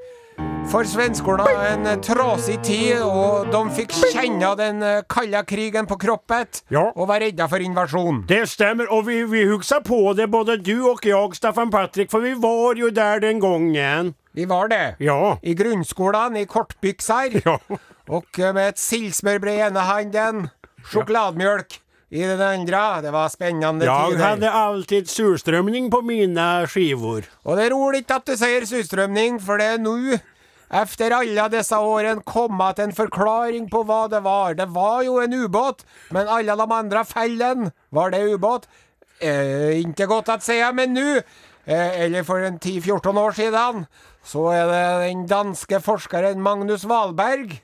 for 0.70 0.84
svenskorna 0.88 1.46
en 1.68 1.86
eh, 1.90 1.98
trasig 2.04 2.58
tid, 2.64 3.02
og 3.04 3.50
de 3.52 3.62
fikk 3.76 3.92
kjenne 4.14 4.52
den 4.60 4.80
eh, 4.86 5.02
kalde 5.12 5.42
krigen 5.50 5.88
på 5.90 5.98
kroppet 6.00 6.62
Ja. 6.72 6.86
og 6.96 7.08
var 7.10 7.20
redda 7.24 7.48
for 7.52 7.60
invasjon. 7.64 8.22
Det 8.30 8.44
stemmer, 8.50 8.88
og 8.94 9.06
vi, 9.10 9.22
vi 9.28 9.44
husker 9.50 9.82
på 9.84 10.14
det 10.18 10.30
både 10.32 10.56
du 10.64 10.78
og 10.92 11.04
jeg, 11.06 11.36
Staffan 11.36 11.72
Patrik, 11.74 12.12
for 12.14 12.24
vi 12.24 12.34
var 12.40 12.80
jo 12.80 12.90
der 12.94 13.20
den 13.24 13.42
gangen. 13.44 14.14
Vi 14.34 14.46
var 14.48 14.72
det. 14.72 14.96
Ja. 15.04 15.36
I 15.44 15.56
grunnskolen 15.60 16.38
i 16.40 16.46
kortbyxer. 16.48 17.42
Ja. 17.44 17.58
Og 18.12 18.26
eh, 18.40 18.54
med 18.56 18.74
et 18.74 18.80
sildsmørbrød 18.82 19.58
i 19.60 19.64
ene 19.68 19.84
handen, 19.88 20.46
sjokolademjølk 20.92 21.78
i 22.12 22.24
den 22.28 22.42
andre. 22.44 22.80
Det 23.06 23.12
var 23.16 23.30
spennende 23.32 23.86
tider. 23.86 24.10
tider. 24.16 24.24
hadde 24.26 24.50
alltid 24.62 25.08
surstrømning 25.12 25.92
på 25.92 26.02
mine 26.04 26.48
skivor. 26.72 27.28
Og 27.48 27.56
det 27.60 27.68
er 27.70 27.76
rolig 27.76 28.02
at 28.12 28.28
du 28.28 28.34
sier 28.40 28.66
surstrømning, 28.68 29.38
for 29.44 29.60
det 29.62 29.70
er 29.76 29.80
nå, 29.84 29.96
efter 30.72 31.12
alle 31.12 31.48
disse 31.52 31.76
årene, 31.78 32.24
kommet 32.24 32.80
en 32.80 32.94
forklaring 32.96 33.68
på 33.72 33.84
hva 33.88 34.06
det 34.12 34.22
var. 34.24 34.56
Det 34.56 34.70
var 34.72 35.02
jo 35.04 35.18
en 35.20 35.34
ubåt, 35.36 35.84
men 36.16 36.30
alle 36.32 36.56
de 36.56 36.68
andre 36.72 37.04
fellene, 37.06 37.72
var 37.92 38.14
det 38.14 38.24
ubåt? 38.32 38.68
Eh, 39.22 39.82
ikke 39.84 40.08
godt 40.10 40.32
å 40.34 40.38
si, 40.42 40.58
men 40.74 40.96
nå, 40.96 41.20
eh, 41.68 42.00
eller 42.06 42.24
for 42.26 42.42
en 42.42 42.58
10-14 42.60 43.20
år 43.22 43.36
siden, 43.38 43.84
så 44.24 44.48
er 44.54 44.66
det 44.72 44.86
den 45.10 45.26
danske 45.30 45.80
forskeren 45.84 46.42
Magnus 46.42 46.86
Wahlberg, 46.90 47.60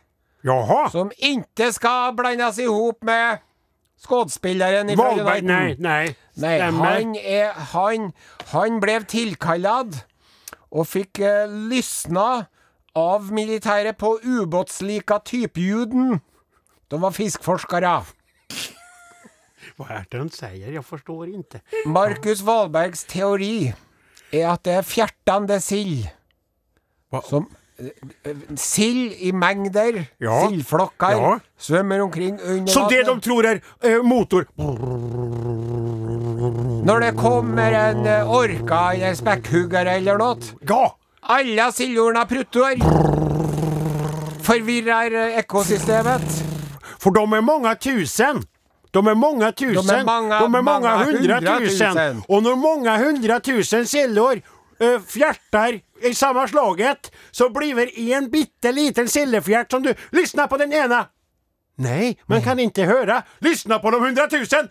Jaha. 0.46 0.89
som 0.91 1.10
ikke 1.17 1.72
skal 1.74 2.13
blandes 2.17 2.60
ihop 2.62 3.04
med 3.06 3.39
skuespilleren 4.04 4.91
fra 4.93 5.08
Wahlberg, 5.15 5.43
Nei, 5.48 5.62
nej, 5.63 5.76
nej. 5.80 6.15
Nei, 6.38 6.58
Stämmer. 6.60 6.86
han, 6.86 7.15
er, 7.15 7.52
han, 7.74 8.12
han 8.54 8.78
ble 8.84 9.00
tilkallet 9.10 10.04
og 10.70 10.86
fikk 10.86 11.24
eh, 11.26 11.48
lysna 11.72 12.46
av 12.97 13.29
militæret 13.36 13.97
på 14.01 14.15
ubåtslika 14.23 15.19
typejuden. 15.27 16.17
De 16.89 16.99
var 17.01 17.13
fiskforskere. 17.13 17.93
Hva 19.77 19.88
er 19.99 20.05
det 20.10 20.19
han 20.23 20.29
sier? 20.33 20.71
Jeg 20.73 20.83
forstår 20.88 21.27
ikke. 21.29 21.62
Markus 21.86 22.41
Wahlbergs 22.47 23.03
teori 23.10 23.69
er 24.33 24.47
at 24.53 24.63
det 24.65 24.73
er 24.79 24.86
fjertende 24.88 25.60
sild 25.63 26.07
som 27.27 27.45
eh, 27.79 27.91
Sild 28.60 29.13
i 29.23 29.29
mengder, 29.31 30.01
Ja. 30.19 30.39
sildflokker, 30.47 31.13
Ja. 31.15 31.39
svømmer 31.57 32.01
omkring 32.03 32.39
under 32.41 32.71
Så 32.73 32.88
det 32.89 33.05
de 33.07 33.19
tror 33.21 33.45
er 33.45 33.62
eh, 33.83 34.01
motor. 34.03 34.45
Når 36.88 36.99
det 37.03 37.13
kommer 37.19 37.71
en 37.77 38.05
eh, 38.07 38.27
orka 38.31 38.81
eller 38.95 39.13
spekkhugger 39.15 39.86
eller 39.97 40.17
noe, 40.17 40.38
Ja! 40.67 40.88
Alla 41.29 41.71
sildorna 41.71 42.25
pruttor 42.25 42.75
Förvirrar 44.43 45.11
eh, 45.11 45.37
ekosystemet 45.39 46.21
For 46.99 47.11
de 47.11 47.33
er 47.33 47.41
mange 47.41 47.75
tusen. 47.75 48.39
De 48.91 49.07
er 49.07 49.15
mange 49.15 49.51
tusen. 49.51 49.87
De 49.87 49.95
er 49.97 50.03
mange, 50.03 50.29
de 50.39 50.39
tusen. 50.39 50.47
Og 50.47 50.51
når 50.51 50.61
mange 50.61 50.93
hundre 51.05 51.39
tusen 51.41 52.23
när 52.43 52.55
många 52.55 52.97
hundratusen 52.97 53.87
sillor 53.87 54.41
eh, 54.79 54.99
fjärtar 55.07 55.79
i 56.01 56.13
samme 56.13 56.47
slaget 56.47 57.11
så 57.31 57.49
blir 57.49 57.75
det 57.75 58.13
en 58.13 58.31
bitteliten 58.31 59.07
sildefjert 59.07 59.71
som 59.71 59.83
du 59.83 59.93
lyssnar 60.11 60.47
på 60.47 60.57
den 60.57 60.73
ene! 60.73 61.05
Nei, 61.77 62.15
man 62.25 62.41
kan 62.41 62.59
ikke 62.59 62.85
høre. 62.87 63.21
Lyssna 63.39 63.79
på 63.79 63.91
de 63.91 63.99
hundratusen. 63.99 64.69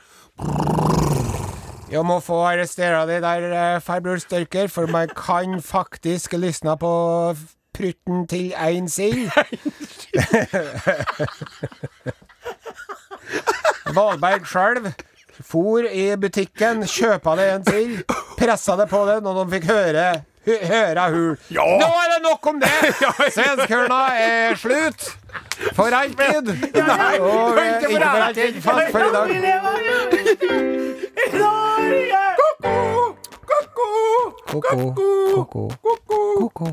Jag 1.90 2.07
må 2.07 2.20
få 2.20 2.40
arrestere 2.42 3.07
de 3.07 3.20
der 3.22 3.42
eh, 3.53 3.81
farbror 3.81 4.18
Størker 4.18 4.68
För 4.68 4.87
man 4.87 5.09
kan 5.09 5.62
faktisk 5.62 6.33
lysne 6.33 6.77
på 6.77 7.37
prutten 7.74 8.26
til 8.26 8.55
en 8.59 8.89
sild. 8.89 9.30
Valberg 13.95 14.45
själv 14.45 14.93
for 15.41 15.84
i 15.84 16.16
butikken, 16.16 16.87
kjøpa 16.89 17.37
det 17.37 17.51
en 17.53 17.64
sild, 17.64 18.03
pressa 18.39 18.76
det 18.76 18.89
på 18.89 19.07
den, 19.07 19.26
og 19.26 19.37
de 19.37 19.51
fikk 19.53 19.68
høre 19.68 20.22
hø- 20.47 20.64
Høre 20.70 21.05
hul. 21.11 21.36
Ja. 21.51 21.64
Nå 21.80 21.88
er 22.03 22.09
det 22.14 22.20
nok 22.24 22.47
om 22.53 22.61
det! 22.62 22.70
Svenskhørna 23.36 24.01
er 24.22 24.55
slutt! 24.61 25.09
For 25.74 25.90
alltid. 25.97 26.51
Nei, 26.74 27.18
Og, 27.18 27.59
eh, 27.59 27.80
ikke 27.80 27.88
for 27.90 28.05
alltid. 28.07 28.62
Takk 28.62 28.90
for 28.92 29.01
i 29.01 29.11
dag. 29.12 29.26
Ko-ko. 33.47 33.86
Ko-ko. 34.47 34.94
Ko-ko. 35.34 35.62
Ko-ko. 36.38 36.66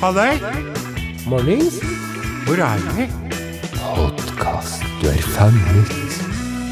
Halløy! 0.00 0.34
Mornings. 1.26 1.78
Hvor 2.46 2.58
er 2.62 2.78
vi? 2.96 3.06
Podkast. 3.80 4.82
Du 5.02 5.08
er 5.08 5.22
fanget. 5.36 5.88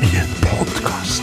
I 0.02 0.10
en 0.22 0.30
podkast. 0.42 1.22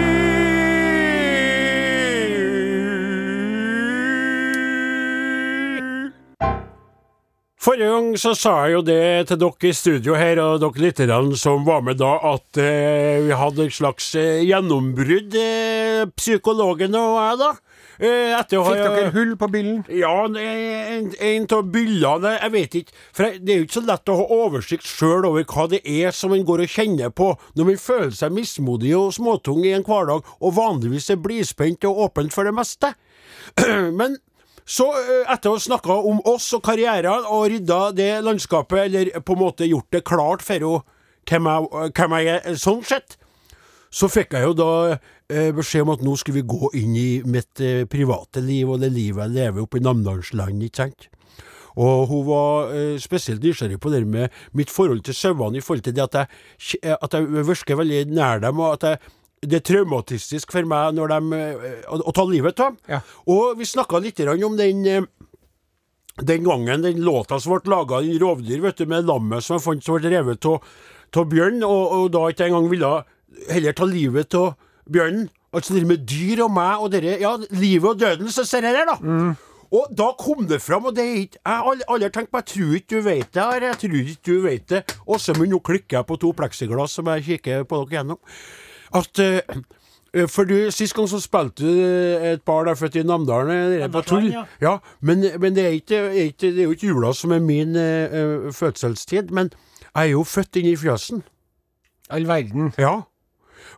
Forrige 7.61 7.91
gang 7.93 8.07
så 8.17 8.31
sa 8.33 8.51
jeg 8.65 8.73
jo 8.73 8.79
det 8.87 9.01
til 9.29 9.37
dere 9.43 9.67
i 9.69 9.73
studio 9.77 10.15
her, 10.17 10.39
og 10.41 10.63
dere 10.63 10.81
lytterne 10.81 11.37
som 11.37 11.61
var 11.67 11.83
med 11.85 11.99
da, 11.99 12.15
at 12.31 12.57
eh, 12.57 13.19
vi 13.27 13.35
hadde 13.37 13.67
et 13.67 13.75
slags 13.75 14.07
eh, 14.17 14.39
gjennombrudd, 14.47 15.35
eh, 15.37 16.07
psykologen 16.17 16.97
og 16.97 17.19
jeg, 17.19 17.37
da. 17.43 17.51
Eh, 18.01 18.31
etter 18.33 18.57
å 18.57 18.63
ha 18.65 18.71
Fikk 18.73 18.81
dere 18.95 19.11
hull 19.13 19.35
på 19.37 19.49
byllen? 19.53 19.83
Ja, 19.93 20.15
en 20.25 21.45
av 21.53 21.67
byllene 21.69 22.31
Jeg 22.39 22.51
vet 22.55 22.77
ikke. 22.79 22.95
For 23.13 23.27
jeg- 23.27 23.43
det 23.45 23.53
er 23.53 23.59
jo 23.59 23.67
ikke 23.67 23.77
så 23.77 23.85
lett 23.91 24.09
å 24.09 24.17
ha 24.17 24.25
oversikt 24.39 24.89
sjøl 24.89 25.27
over 25.29 25.45
hva 25.45 25.67
det 25.69 25.83
er 25.85 26.09
som 26.17 26.33
en 26.33 26.43
går 26.47 26.63
og 26.65 26.73
kjenner 26.79 27.13
på 27.13 27.29
når 27.53 27.69
man 27.69 27.77
føler 27.77 28.17
seg 28.17 28.33
mismodig 28.33 28.95
og 28.97 29.13
småtung 29.13 29.61
i 29.69 29.75
en 29.77 29.85
hverdag, 29.85 30.25
og 30.41 30.57
vanligvis 30.57 31.11
er 31.13 31.21
blidspent 31.21 31.85
og 31.85 32.07
åpent 32.09 32.33
for 32.33 32.43
det 32.49 32.57
meste. 32.57 32.95
Men 34.01 34.17
så, 34.65 34.87
eh, 34.93 35.23
etter 35.31 35.51
å 35.51 35.57
ha 35.57 35.61
snakka 35.61 35.97
om 36.07 36.21
oss 36.29 36.51
og 36.53 36.63
karrieren 36.65 37.25
og 37.25 37.49
rydda 37.51 37.79
det 37.97 38.11
landskapet, 38.25 38.85
eller 38.85 39.11
på 39.21 39.35
en 39.35 39.43
måte 39.43 39.69
gjort 39.69 39.89
det 39.91 40.03
klart 40.07 40.45
for 40.45 40.83
henne 41.29 41.67
hvem 41.95 42.17
jeg, 42.19 42.41
er 42.41 42.59
sånn 42.59 42.83
sett, 42.85 43.17
så 43.91 44.07
fikk 44.07 44.37
jeg 44.37 44.47
jo 44.47 44.53
da 44.55 44.73
eh, 45.29 45.51
beskjed 45.55 45.85
om 45.85 45.93
at 45.95 46.03
nå 46.05 46.15
skulle 46.19 46.41
vi 46.41 46.49
gå 46.53 46.71
inn 46.79 46.95
i 46.95 47.09
mitt 47.27 47.59
eh, 47.59 47.83
private 47.89 48.43
liv 48.43 48.69
og 48.69 48.79
det 48.83 48.91
livet 48.93 49.27
jeg 49.27 49.35
lever 49.35 49.65
oppe 49.65 49.81
i 49.81 49.83
Namdalsland, 49.83 50.63
ikke 50.63 50.85
sant. 50.85 51.09
Og 51.79 52.09
hun 52.09 52.25
var 52.27 52.71
spesielt 52.99 53.39
nysgjerrig 53.45 53.77
på 53.79 53.93
det 53.93 54.01
med 54.03 54.33
mitt 54.59 54.69
forhold 54.69 55.05
til 55.07 55.15
sauene, 55.15 55.55
i 55.55 55.63
forhold 55.63 55.85
til 55.85 55.95
det 55.95 56.03
at 56.03 56.17
jeg, 56.19 56.97
at 56.97 57.15
jeg 57.15 57.45
virker 57.47 57.79
veldig 57.79 58.01
nær 58.11 58.43
dem, 58.43 58.59
og 58.59 58.75
at 58.75 58.83
jeg, 58.89 59.13
det 59.41 59.57
er 59.57 59.65
traumatistisk 59.65 60.53
for 60.53 60.67
meg 60.69 60.93
når 60.97 61.13
de, 61.15 61.39
eh, 61.39 61.81
å, 61.89 61.97
å 61.97 62.13
ta 62.13 62.25
livet 62.29 62.59
av 62.61 62.71
dem. 62.71 62.79
Ja. 62.93 63.01
Og 63.33 63.57
vi 63.57 63.65
snakka 63.65 64.01
litt 64.03 64.21
om 64.21 64.57
den 64.59 64.85
eh, 64.85 65.07
den 66.21 66.43
gangen 66.45 66.83
den 66.83 67.01
låta 67.01 67.39
som 67.39 67.55
ble 67.55 67.71
laga 67.71 68.01
i 68.05 68.17
Rovdyr, 68.21 68.61
vet 68.61 68.77
du, 68.77 68.85
med 68.85 69.07
lammet 69.07 69.43
som 69.43 69.57
jeg 69.57 69.65
fant 69.65 69.85
som 69.85 69.97
ble 69.97 70.11
revet 70.11 70.45
av 70.45 71.29
bjørn, 71.31 71.63
og, 71.65 71.83
og 71.97 72.09
da 72.13 72.25
ikke 72.29 72.49
engang 72.49 72.67
ville 72.71 72.91
heller 73.49 73.73
ta 73.77 73.87
livet 73.89 74.35
av 74.37 74.53
bjørnen. 74.91 75.29
Altså 75.51 75.75
det 75.75 75.87
med 75.87 76.05
dyr 76.07 76.45
og 76.45 76.51
meg 76.55 76.83
og 76.83 76.93
dere 76.93 77.17
Ja, 77.19 77.33
livet 77.51 77.89
og 77.89 77.99
døden, 77.99 78.29
så 78.31 78.45
ser 78.47 78.63
jeg 78.67 78.77
her, 78.77 78.87
da. 78.87 79.33
Og 79.71 79.91
da 79.95 80.09
kom 80.19 80.45
det 80.47 80.59
fram, 80.63 80.89
og 80.89 80.95
det 80.95 81.03
er 81.03 81.19
ikke 81.21 81.39
Jeg 81.39 81.59
har 81.63 81.83
aldri 81.95 82.09
tenkt 82.11 82.31
på 82.31 82.39
Jeg 82.41 82.49
tror 82.51 82.73
ikke 82.75 82.91
du 82.91 83.05
vet 83.05 83.33
det 83.33 83.43
her. 83.43 83.65
Jeg 83.69 83.79
tror 83.83 83.99
ikke 84.01 84.25
du 84.27 84.41
vet 84.43 84.65
det. 84.67 84.81
Åsemund, 85.07 85.51
nå 85.51 85.59
klikker 85.63 85.97
jeg 85.97 86.07
på 86.07 86.17
to 86.19 86.31
pleksiglass 86.35 86.97
som 86.99 87.07
jeg 87.11 87.27
kikker 87.27 87.63
på 87.67 87.81
dere 87.83 87.97
gjennom. 87.99 88.19
At 88.93 89.19
eh, 89.19 89.41
eh, 90.13 90.27
For 90.27 90.43
du, 90.49 90.71
Sist 90.71 90.95
gang 90.97 91.07
så 91.09 91.19
spilte 91.23 91.63
du 91.63 91.81
et 92.31 92.43
par 92.47 92.65
der 92.67 92.75
født 92.75 92.95
i 92.99 93.03
Namdalen. 93.07 93.77
eh, 93.81 93.87
på 93.91 94.01
tull. 94.07 94.31
Ja. 94.31 94.45
Ja, 94.61 94.77
men, 95.01 95.25
men 95.39 95.55
det, 95.55 95.65
er 95.65 95.77
ikke, 95.77 96.01
er 96.09 96.31
ikke, 96.31 96.51
det 96.51 96.59
er 96.59 96.63
jo 96.69 96.71
ikke 96.75 96.87
jula 96.91 97.13
som 97.13 97.31
er 97.31 97.39
min 97.39 97.75
eh, 97.75 98.11
eh, 98.11 98.49
fødselstid. 98.53 99.31
Men 99.31 99.51
jeg 99.95 100.03
er 100.09 100.11
jo 100.15 100.23
født 100.23 100.55
inn 100.61 100.71
i 100.73 100.75
fjøsen. 100.75 101.23
All 102.11 102.27
verden. 102.27 102.73
Ja. 102.77 103.01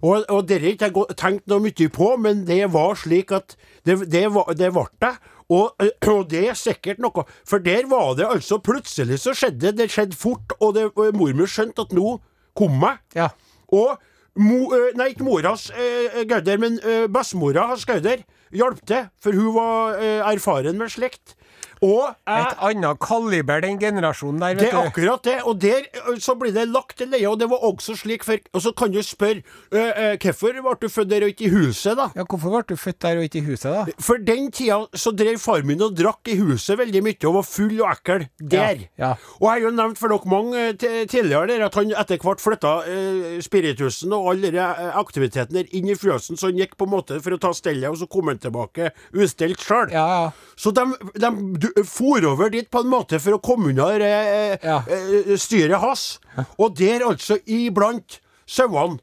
Og, 0.01 0.25
og 0.29 0.47
det 0.49 0.59
har 0.61 0.73
ikke 0.73 0.89
jeg 0.89 1.15
tenkt 1.19 1.45
noe 1.47 1.61
mye 1.63 1.87
på, 1.93 2.07
men 2.19 2.41
det 2.47 2.65
var 2.73 2.97
slik 2.99 3.31
at 3.31 3.55
det, 3.85 3.99
det, 4.11 4.25
var, 4.33 4.49
det 4.57 4.71
ble 4.73 4.87
det. 5.03 5.13
Og, 5.53 5.75
eh, 5.83 5.91
og 6.09 6.29
det 6.31 6.47
er 6.49 6.57
sikkert 6.57 7.01
noe, 7.03 7.25
for 7.47 7.61
der 7.63 7.85
var 7.91 8.15
det 8.17 8.25
altså 8.25 8.57
Plutselig 8.63 9.19
så 9.21 9.35
skjedde 9.37 9.69
det. 9.69 9.77
Det 9.77 9.91
skjedde 9.93 10.17
fort, 10.17 10.55
og, 10.59 10.73
det, 10.75 10.89
og 10.95 11.13
mormor 11.19 11.49
skjønte 11.51 11.85
at 11.85 11.93
nå 11.95 12.17
kom 12.57 12.81
jeg. 12.87 12.97
Ja. 13.19 13.29
Og 13.73 13.95
mo, 14.39 14.73
eh, 14.73 14.91
Nei, 14.97 15.11
ikke 15.13 15.25
moras 15.27 15.69
uh, 15.73 16.23
Gauder, 16.29 16.59
men 16.61 16.79
uh, 16.81 17.05
bestemora 17.11 17.67
hans 17.71 17.85
Gauder 17.89 18.23
hjalp 18.53 18.83
til, 18.87 19.07
for 19.21 19.35
hun 19.37 19.53
var 19.55 19.97
eh, 19.97 20.21
erfaren 20.33 20.77
med 20.77 20.91
slikt. 20.93 21.35
Og 21.83 22.13
jeg 22.27 22.43
Et 22.47 22.61
annet 22.69 22.99
kaliber, 23.03 23.59
den 23.65 23.77
generasjonen 23.81 24.39
der, 24.39 24.53
det 24.55 24.63
vet 24.69 24.73
er 24.73 24.77
du. 24.77 24.87
akkurat 24.87 25.23
det, 25.27 25.33
og 25.43 25.57
der 25.59 25.81
ø, 26.07 26.15
så 26.23 26.35
blir 26.39 26.53
det 26.55 26.63
lagt 26.71 26.97
til 27.01 27.09
leie, 27.11 27.27
og 27.27 27.39
det 27.41 27.49
var 27.51 27.59
også 27.67 27.95
slik 27.99 28.23
før. 28.23 28.39
Og 28.55 28.61
så 28.63 28.71
kan 28.71 28.91
du 28.93 29.01
spørre 29.03 29.41
ø, 29.73 29.81
ø, 29.81 30.05
hvorfor 30.23 30.53
ble 30.63 30.75
du 30.79 30.87
født 30.93 31.09
der 31.11 31.25
og 31.27 31.33
ikke 31.33 31.45
i 31.49 31.51
huset, 31.51 31.97
da? 31.99 32.05
Ja, 32.15 32.23
Hvorfor 32.29 32.53
ble 32.55 32.61
du 32.69 32.79
født 32.79 33.01
der 33.03 33.19
og 33.19 33.27
ikke 33.27 33.41
i 33.41 33.45
huset, 33.49 33.67
da? 33.73 33.83
For 33.99 34.21
den 34.23 34.47
tida 34.55 34.77
så 34.95 35.11
drev 35.11 35.37
far 35.43 35.65
min 35.67 35.81
og 35.83 35.97
drakk 35.99 36.31
i 36.31 36.37
huset 36.39 36.79
veldig 36.79 37.03
mye, 37.03 37.17
og 37.27 37.35
var 37.41 37.47
full 37.49 37.75
og 37.83 37.91
ekkel 37.91 38.27
der. 38.39 38.85
Ja, 38.97 39.09
ja. 39.09 39.11
Og 39.41 39.47
jeg 39.49 39.51
har 39.51 39.65
jo 39.67 39.73
nevnt 39.81 39.99
for 39.99 40.13
dere 40.15 40.31
mange 40.31 40.63
ti- 40.79 41.05
tidligere 41.11 41.47
der 41.51 41.65
at 41.67 41.75
han 41.81 41.91
etter 41.91 42.23
hvert 42.23 42.41
flytta 42.43 42.73
ø, 42.87 43.41
spiritusen 43.43 44.13
og 44.15 44.31
all 44.31 44.41
den 44.47 44.57
aktiviteten 44.93 45.59
der 45.59 45.67
inn 45.75 45.89
i 45.91 45.95
fjøsen, 45.99 46.37
så 46.39 46.47
han 46.51 46.59
gikk 46.63 46.77
på 46.79 46.87
en 46.87 46.93
måte 46.95 47.19
for 47.23 47.35
å 47.35 47.41
ta 47.43 47.51
stellet, 47.55 47.89
og 47.91 47.99
så 47.99 48.07
kom 48.07 48.31
han 48.31 48.39
tilbake 48.39 48.91
ustelt 49.19 49.59
sjøl. 49.63 49.91
Ja, 49.91 50.07
ja. 50.13 50.31
Så 50.55 50.71
de, 50.75 50.85
de 51.19 51.29
du, 51.59 51.67
for 51.85 52.25
over 52.29 52.49
dit 52.53 52.69
på 52.71 52.79
en 52.83 52.89
måte 52.91 53.19
for 53.19 53.33
å 53.37 53.41
komme 53.41 53.69
unna 53.73 53.87
eh, 53.97 54.57
Ja. 54.63 54.81
eh, 54.87 55.33
styret 55.37 55.79
hans. 55.81 56.19
Og 56.59 56.75
der 56.77 57.05
altså 57.07 57.37
iblant 57.47 58.19
sauene, 58.47 58.99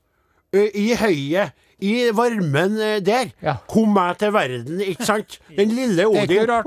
eh, 0.52 0.70
i 0.74 0.94
høyet, 0.94 1.52
i 1.80 2.10
varmen 2.12 2.78
eh, 2.80 3.00
der, 3.00 3.32
Ja. 3.42 3.56
kom 3.68 3.96
jeg 3.96 4.18
til 4.18 4.32
verden, 4.32 4.80
ikke 4.80 5.04
sant? 5.06 5.38
Den 5.56 5.68
lille 5.74 5.96
Det 5.96 6.04
er 6.04 6.08
Odin 6.08 6.42
ikke 6.42 6.52
rart 6.52 6.66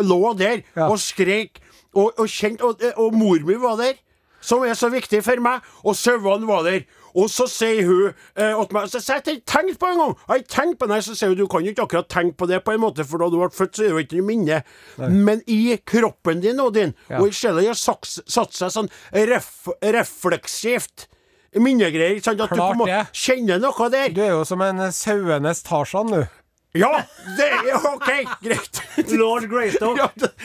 er 0.00 0.02
lå 0.02 0.32
der 0.38 0.62
Ja. 0.76 0.88
og 0.90 0.98
skrek, 0.98 1.60
og, 1.94 2.12
og 2.18 2.26
kjente 2.28 2.62
og, 2.64 2.82
og 2.96 3.14
mor 3.14 3.38
mi 3.46 3.54
var 3.54 3.76
der, 3.80 3.94
som 4.40 4.62
er 4.64 4.74
så 4.78 4.88
viktig 4.90 5.22
for 5.24 5.40
meg, 5.42 5.60
og 5.84 5.96
sauene 5.96 6.46
var 6.48 6.62
der. 6.64 6.84
Og 7.18 7.26
så 7.32 7.44
sier 7.50 7.82
hun 7.88 8.02
eh, 8.36 8.54
at 8.54 8.72
meg 8.74 8.82
Så 8.92 8.98
jeg 9.00 9.14
har 9.16 9.22
ikke 9.24 9.42
tenkt 9.50 9.78
på 9.80 9.86
det 9.88 9.94
engang! 9.96 10.14
Jeg 10.30 10.44
tenkt 10.52 10.76
på. 10.78 10.84
Nei, 10.90 11.00
så 11.04 11.12
sier 11.18 11.28
hun 11.32 11.38
du 11.40 11.46
kan 11.50 11.64
jo 11.66 11.70
ikke 11.74 11.86
akkurat 11.88 12.08
tenke 12.12 12.36
på 12.38 12.44
det 12.50 12.58
på 12.66 12.72
en 12.74 12.82
måte, 12.84 13.02
for 13.08 13.16
da 13.22 13.26
du 13.32 13.36
ble 13.40 13.48
født, 13.54 13.74
så 13.76 13.80
er 13.84 13.86
det 13.88 13.94
jo 13.94 14.02
ikke 14.04 14.18
noe 14.20 14.28
minne. 14.30 14.58
Men 15.10 15.38
i 15.50 15.58
kroppen 15.86 16.40
din, 16.44 16.60
Odin, 16.62 16.92
Ja. 17.10 17.16
og 17.20 17.26
i 17.28 17.30
sjela 17.34 17.60
har 17.66 17.74
satt 17.78 18.06
seg 18.54 18.70
sånn 18.74 18.90
ref, 19.12 19.68
refleksivt 19.82 20.98
minnegreier. 21.58 22.14
ikke 22.18 22.24
sant? 22.30 22.40
At 22.44 22.50
du 22.50 22.54
på 22.56 22.62
Klart 22.86 22.88
en 22.88 23.06
kjenner 23.12 23.58
noe 23.62 23.88
der. 23.90 24.08
Du 24.14 24.20
er 24.22 24.30
jo 24.36 24.44
som 24.46 24.60
en 24.62 24.78
sauenes 24.94 25.62
Tarzan, 25.66 26.06
du. 26.14 26.22
Ja! 26.78 27.02
Det 27.36 27.48
er 27.50 27.74
OK, 27.74 28.10
greit. 28.44 28.82
Lord 29.18 29.48
Greystoke. 29.50 29.98
Ja, 29.98 30.06
det, 30.14 30.30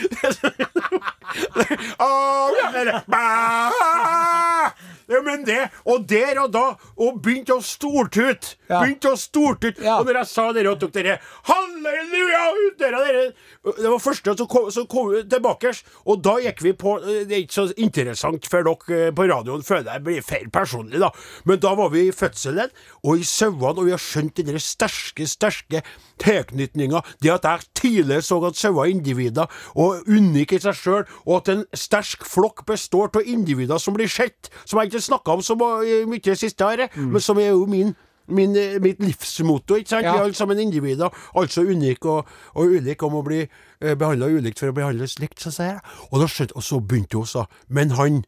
Men 5.35 5.45
det 5.47 5.61
Og 5.91 6.07
der 6.07 6.39
og 6.43 6.53
da 6.55 6.65
Og 6.95 7.19
begynte 7.23 7.57
å 7.57 7.63
stortute. 7.63 8.55
Ja. 8.69 8.81
Begynte 8.81 9.11
å 9.13 9.19
stortute. 9.19 9.83
Ja. 9.83 9.99
Og 9.99 10.07
når 10.07 10.21
jeg 10.21 10.31
sa 10.31 10.47
dere 10.55 10.73
og 10.73 10.79
tok 10.81 10.95
dere 10.95 11.19
Halleluja! 11.49 12.43
Dere, 12.79 13.01
dere, 13.05 13.23
det 13.65 13.89
var 13.89 14.01
første 14.01 14.35
som 14.37 14.47
kom, 14.49 14.69
som 14.73 14.87
kom 14.89 15.11
tilbake. 15.29 15.71
Og 16.09 16.21
da 16.23 16.35
gikk 16.43 16.63
vi 16.65 16.73
på 16.77 16.95
Det 17.05 17.25
er 17.25 17.43
ikke 17.43 17.57
så 17.57 17.65
interessant 17.81 18.47
for 18.49 18.65
dere 18.65 18.99
eh, 19.07 19.13
på 19.15 19.27
radioen, 19.29 19.63
føler 19.65 19.91
jeg 19.95 20.05
blir 20.05 20.25
feil 20.25 20.49
personlig, 20.53 20.99
da. 21.01 21.11
Men 21.47 21.61
da 21.63 21.73
var 21.77 21.91
vi 21.93 22.05
i 22.07 22.13
fødselen, 22.15 22.73
og 23.03 23.21
i 23.21 23.27
sauene, 23.27 23.75
og 23.79 23.87
vi 23.87 23.93
har 23.93 24.01
skjønt 24.01 24.41
den 24.41 24.59
sterke, 24.61 25.27
sterke 25.29 25.81
tilknytninga. 26.21 27.01
Det 27.23 27.33
at 27.33 27.47
jeg 27.47 27.69
tidligere 27.81 28.25
så 28.25 28.39
at 28.47 28.59
sauer 28.59 28.85
er 28.85 28.93
individer, 28.93 29.51
og 29.75 30.07
unike 30.09 30.57
i 30.57 30.63
seg 30.63 30.77
sjøl, 30.79 31.05
og 31.25 31.33
at 31.39 31.53
en 31.53 31.63
sterk 31.77 32.25
flokk 32.27 32.65
består 32.69 33.13
av 33.15 33.29
individer 33.29 33.81
som 33.81 33.95
blir 33.97 34.11
sett, 34.11 34.51
som 34.65 34.81
jeg 34.81 34.91
ikke 34.91 35.05
snakka 35.25 35.33
om 35.33 35.41
så 35.41 35.55
mye 35.57 36.31
i 36.31 36.35
siste 36.35 36.65
året, 36.65 36.95
men 36.95 37.21
som 37.21 37.37
er 37.39 37.49
jo 37.53 37.65
min 37.65 37.95
Min, 38.27 38.55
eh, 38.57 38.79
mitt 38.81 38.97
livsmotto. 38.99 39.75
ikke 39.75 39.87
sant? 39.89 40.03
Ja. 40.03 40.13
Vi 40.13 40.17
er 40.17 40.23
alle 40.23 40.33
sammen 40.33 40.57
individer, 40.57 41.09
altså 41.35 41.61
unike 41.61 42.09
og, 42.09 42.25
og 42.55 42.65
ulike 42.73 43.05
om 43.05 43.13
å 43.13 43.21
bli 43.23 43.43
eh, 43.43 43.93
behandla 43.93 44.25
ulikt 44.25 44.57
for 44.57 44.71
å 44.71 44.73
behandles 44.73 45.19
likt, 45.19 45.37
så 45.39 45.51
sier 45.53 45.75
jeg. 45.75 45.81
Og, 46.09 46.19
da 46.19 46.25
skjønte, 46.25 46.55
og 46.57 46.63
så 46.63 46.79
begynte 46.81 47.17
hun, 47.19 47.27
sa 47.27 47.45
Men 47.69 47.91
han, 47.91 48.23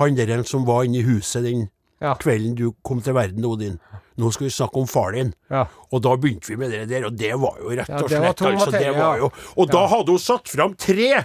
han 0.00 0.16
der 0.16 0.42
som 0.42 0.66
var 0.66 0.82
inne 0.82 0.98
i 0.98 1.02
huset 1.06 1.44
den 1.44 1.68
Ja. 2.02 2.16
kvelden 2.18 2.56
du 2.56 2.72
kom 2.82 2.98
til 3.00 3.14
verden, 3.14 3.44
Odin, 3.44 3.78
nå 4.18 4.32
skal 4.32 4.48
vi 4.48 4.50
snakke 4.50 4.82
om 4.82 4.86
far 4.88 5.12
din. 5.12 5.32
Ja. 5.48 5.68
Og 5.92 6.02
da 6.02 6.16
begynte 6.16 6.48
vi 6.50 6.56
med 6.56 6.72
det 6.72 6.88
der, 6.88 7.06
og 7.06 7.14
det 7.16 7.30
var 7.38 7.54
jo 7.62 7.70
rett 7.70 7.88
og 7.88 8.10
det 8.10 8.18
var 8.18 8.34
slett 8.34 8.50
altså, 8.50 8.70
det 8.72 8.96
var 8.98 9.16
jo, 9.18 9.30
Og 9.56 9.70
da 9.70 9.86
hadde 9.86 10.10
hun 10.10 10.18
satt 10.18 10.48
fram 10.48 10.74
tre 10.74 11.22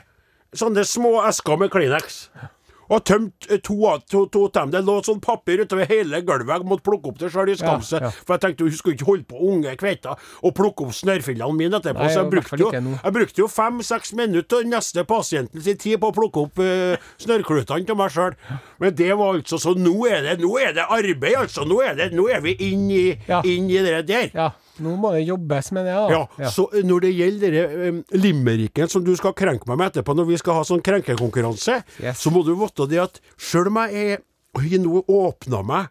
sånne 0.53 0.85
små 0.85 1.23
esker 1.25 1.57
med 1.57 1.71
Kleenex. 1.73 2.29
Og 2.91 3.03
tømt 3.07 3.47
eh, 3.49 3.61
to 3.63 3.77
av 3.87 4.01
to, 4.09 4.25
to 4.31 4.45
av 4.49 4.53
dem. 4.57 4.71
Det 4.73 4.81
lå 4.85 4.97
sånn 5.05 5.21
papir 5.23 5.63
utover 5.63 5.87
hele 5.89 6.21
gulvet. 6.27 6.57
Jeg 6.59 6.67
måtte 6.67 6.85
plukke 6.87 7.11
opp 7.11 7.19
det 7.21 7.31
sjøl 7.33 7.53
i 7.53 7.57
skamset. 7.59 8.01
Ja, 8.03 8.09
ja. 8.09 8.25
For 8.27 8.35
jeg 8.35 8.43
tenkte 8.45 8.67
hun 8.67 8.77
skulle 8.77 8.97
ikke 8.97 9.07
holde 9.07 9.27
på 9.29 9.43
unge 9.51 9.75
kveita 9.79 10.17
og 10.41 10.55
plukke 10.57 10.87
opp 10.87 10.95
snørrfillene 10.97 11.57
mine 11.57 11.79
etterpå. 11.79 12.03
Nei, 12.03 12.11
så 12.11 12.23
jeg 12.25 12.31
brukte, 12.33 12.59
jo, 12.59 12.71
jeg 12.73 13.15
brukte 13.17 13.43
jo 13.43 13.49
fem-seks 13.51 14.15
minutter 14.19 14.65
av 14.65 14.71
neste 14.73 15.05
pasienten 15.07 15.63
sin 15.63 15.79
tid 15.81 16.01
på 16.01 16.11
å 16.11 16.15
plukke 16.15 16.45
opp 16.45 16.61
uh, 16.61 17.11
snørrklutene 17.21 17.87
til 17.87 17.99
meg 17.99 18.11
sjøl. 18.13 18.35
Men 18.81 18.95
det 18.97 19.11
var 19.15 19.37
altså 19.37 19.59
Så 19.61 19.75
nå 19.77 19.93
er 20.09 20.25
det, 20.25 20.39
nå 20.43 20.51
er 20.59 20.75
det 20.75 20.87
arbeid, 20.89 21.37
altså. 21.45 21.63
Nå 21.67 21.79
er, 21.85 21.95
det, 21.97 22.11
nå 22.17 22.27
er 22.31 22.43
vi 22.43 22.57
inn 22.71 22.89
i, 22.91 23.05
inn 23.47 23.69
i 23.71 23.79
det 23.85 24.03
der. 24.09 24.29
Ja, 24.35 24.51
nå 24.81 24.95
må 24.99 25.11
det 25.15 25.21
jobbes 25.27 25.71
med 25.77 25.85
det, 25.87 25.93
da. 25.95 26.19
Ja, 26.41 26.49
så 26.51 26.65
eh, 26.73 26.83
når 26.87 27.05
det 27.05 27.11
gjelder 27.15 27.57
um, 27.91 28.01
limericken 28.17 28.89
som 28.91 29.05
du 29.05 29.13
skal 29.19 29.35
krenke 29.37 29.69
meg 29.69 29.77
med 29.79 29.91
etterpå, 29.91 30.15
når 30.17 30.27
vi 30.33 30.39
skal 30.41 30.59
ha 30.59 30.65
sånn 30.67 30.83
krenkekonkurranse, 30.85 31.81
Yes. 32.01 32.19
så 32.23 32.31
må 32.33 32.43
du 32.47 32.53
vite 32.59 32.87
det 32.91 32.99
at 33.03 33.21
sjøl 33.37 33.69
om 33.71 33.81
jeg 33.85 34.05
er 34.17 34.21
Oi, 34.59 34.67
nå 34.83 34.99
åpna 35.07 35.61
meg, 35.63 35.85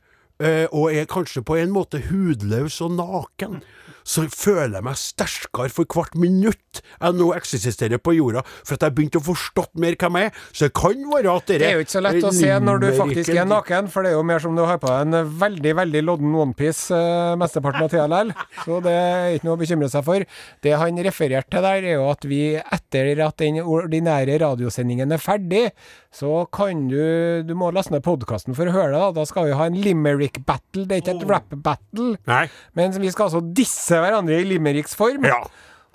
uh, 0.45 0.67
og 0.77 0.91
er 0.93 1.07
kanskje 1.09 1.41
på 1.49 1.55
en 1.57 1.71
måte 1.73 1.97
hudløs 2.11 2.75
og 2.85 2.93
naken, 2.99 3.63
så 4.05 4.27
føler 4.31 4.79
jeg 4.79 4.87
meg 4.87 5.01
sterkere 5.01 5.73
for 5.75 5.91
hvert 5.91 6.17
minutt 6.19 6.81
jeg 7.01 7.17
nå 7.19 7.33
eksisterer 7.35 7.99
på 7.99 8.15
jorda, 8.15 8.45
for 8.63 8.77
at 8.77 8.87
jeg 8.87 8.95
begynte 8.95 9.21
å 9.21 9.27
forstå 9.27 9.67
mer 9.83 9.97
hvem 9.99 10.19
jeg 10.21 10.31
er. 10.31 10.41
Så 10.53 10.69
det 10.69 10.75
kan 10.79 11.03
være 11.11 11.35
at 11.35 11.51
dere 11.51 11.65
Det 11.65 11.71
er 11.71 11.79
jo 11.79 11.85
ikke 11.87 11.97
så 11.97 12.05
lett 12.05 12.29
å 12.29 12.33
se 12.35 12.53
når 12.63 12.83
du 12.85 12.89
faktisk 13.01 13.35
er 13.35 13.49
naken, 13.51 13.91
for 13.91 14.07
det 14.07 14.13
er 14.13 14.19
jo 14.19 14.27
mer 14.31 14.43
som 14.43 14.55
du 14.57 14.63
har 14.63 14.79
på 14.83 14.93
en 14.95 15.19
veldig 15.41 15.75
veldig 15.81 16.05
lodden 16.07 16.37
onepiece 16.45 16.95
eh, 16.95 17.35
mesteparten 17.41 17.87
av 17.87 17.91
tida 17.93 18.07
likevel. 18.11 18.33
Så 18.65 18.81
det 18.85 18.95
er 18.95 19.37
ikke 19.37 19.49
noe 19.49 19.57
å 19.57 19.61
bekymre 19.61 19.91
seg 19.93 20.07
for. 20.07 20.27
Det 20.65 20.77
han 20.83 21.03
refererte 21.07 21.51
til 21.51 21.67
der, 21.67 21.89
er 21.91 21.99
jo 21.99 22.09
at 22.11 22.27
vi 22.29 22.43
etter 22.61 23.25
at 23.27 23.39
den 23.41 23.61
ordinære 23.63 24.39
radiosendingen 24.43 25.13
er 25.13 25.23
ferdig, 25.23 25.65
så 26.13 26.45
kan 26.51 26.89
du 26.91 27.43
Du 27.47 27.53
må 27.55 27.71
laste 27.73 27.93
ned 27.95 28.03
podkasten 28.03 28.55
for 28.59 28.67
å 28.67 28.73
høre 28.75 28.91
det. 28.93 29.01
Da 29.01 29.11
Da 29.21 29.25
skal 29.29 29.47
vi 29.47 29.57
ha 29.57 29.67
en 29.71 29.77
limerick 29.79 30.41
battle. 30.47 30.85
Det 30.87 30.97
er 30.97 31.03
ikke 31.05 31.17
et 31.21 31.29
rap 31.31 31.51
battle, 31.65 32.17
Nei. 32.27 32.45
men 32.75 32.91
vi 32.99 33.11
skal 33.15 33.29
altså 33.29 33.43
disse 33.55 33.95
hverandre 34.01 34.41
i 34.41 34.45
limericks 34.49 34.95
form. 34.99 35.25
Ja. 35.25 35.39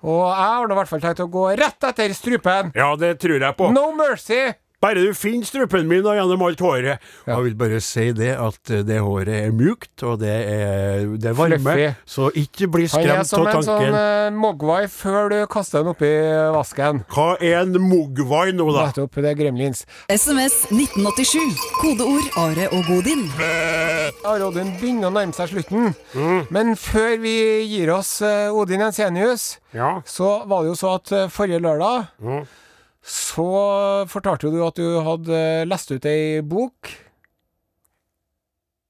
Og 0.05 0.22
jeg 0.30 0.45
har 0.45 0.68
nå 0.68 0.76
i 0.76 0.78
hvert 0.78 0.91
fall 0.91 1.01
tenkt 1.01 1.24
å 1.24 1.30
gå 1.32 1.47
rett 1.57 1.84
etter 1.89 2.13
strupen. 2.13 2.72
ja, 2.76 2.91
det 2.95 3.16
tror 3.20 3.39
jeg 3.41 3.57
på. 3.57 3.72
No 3.74 3.91
mercy! 3.97 4.53
Bare 4.84 5.01
du 5.01 5.13
finner 5.17 5.45
strupen 5.47 5.88
min 5.88 6.05
og 6.05 6.13
gjennom 6.17 6.41
alt 6.45 6.59
håret. 6.61 6.99
Jeg 7.26 7.43
vil 7.45 7.55
bare 7.57 7.80
si 7.82 8.09
det 8.17 8.34
at 8.38 8.71
eh, 8.73 8.84
det 8.86 8.99
håret 9.01 9.32
er 9.47 9.51
mjukt, 9.55 10.03
og 10.03 10.19
det 10.21 10.30
er, 10.32 11.05
det 11.17 11.30
er 11.32 11.38
varme. 11.38 11.59
Fluffy. 11.63 11.88
Så 12.05 12.28
ikke 12.36 12.67
bli 12.73 12.88
Han 12.91 13.01
er 13.01 13.23
skremt 13.23 13.30
som 13.32 13.47
en 13.47 13.53
sånn 13.63 13.65
tanken. 13.65 13.95
uh, 13.95 14.39
mogwai 14.41 14.86
før 14.91 15.30
du 15.32 15.38
kaster 15.51 15.82
den 15.82 15.93
oppi 15.93 16.11
vasken. 16.55 17.03
Hva 17.13 17.28
er 17.39 17.61
en 17.63 17.78
mogwai 17.82 18.51
nå, 18.57 18.67
da? 18.76 18.89
Nettopp. 18.91 19.15
Det 19.26 19.32
er 19.32 19.39
gremlins. 19.39 19.86
SMS 20.11 20.59
1987. 20.71 21.55
Kodeord 21.82 22.28
Are 22.43 22.67
og 22.76 22.86
Godin. 22.91 23.26
Are 24.26 24.41
og 24.43 24.51
Odin 24.51 24.73
begynner 24.80 25.09
å 25.09 25.15
nærme 25.15 25.34
seg 25.36 25.49
slutten. 25.53 25.93
Mm. 26.13 26.43
Men 26.53 26.76
før 26.80 27.15
vi 27.23 27.36
gir 27.71 27.91
oss 27.95 28.17
uh, 28.26 28.51
Odin 28.53 28.84
Jensenius, 28.86 29.55
Ja. 29.76 30.01
så 30.07 30.43
var 30.47 30.63
det 30.63 30.69
jo 30.73 30.78
så 30.80 30.93
at 30.99 31.11
uh, 31.15 31.26
forrige 31.32 31.59
lørdag 31.63 32.11
Mm. 32.21 32.45
Så 33.05 33.47
fortalte 34.09 34.49
du 34.49 34.61
at 34.65 34.79
du 34.81 34.99
hadde 35.05 35.41
lest 35.69 35.91
ut 35.93 36.05
ei 36.09 36.41
bok 36.41 36.89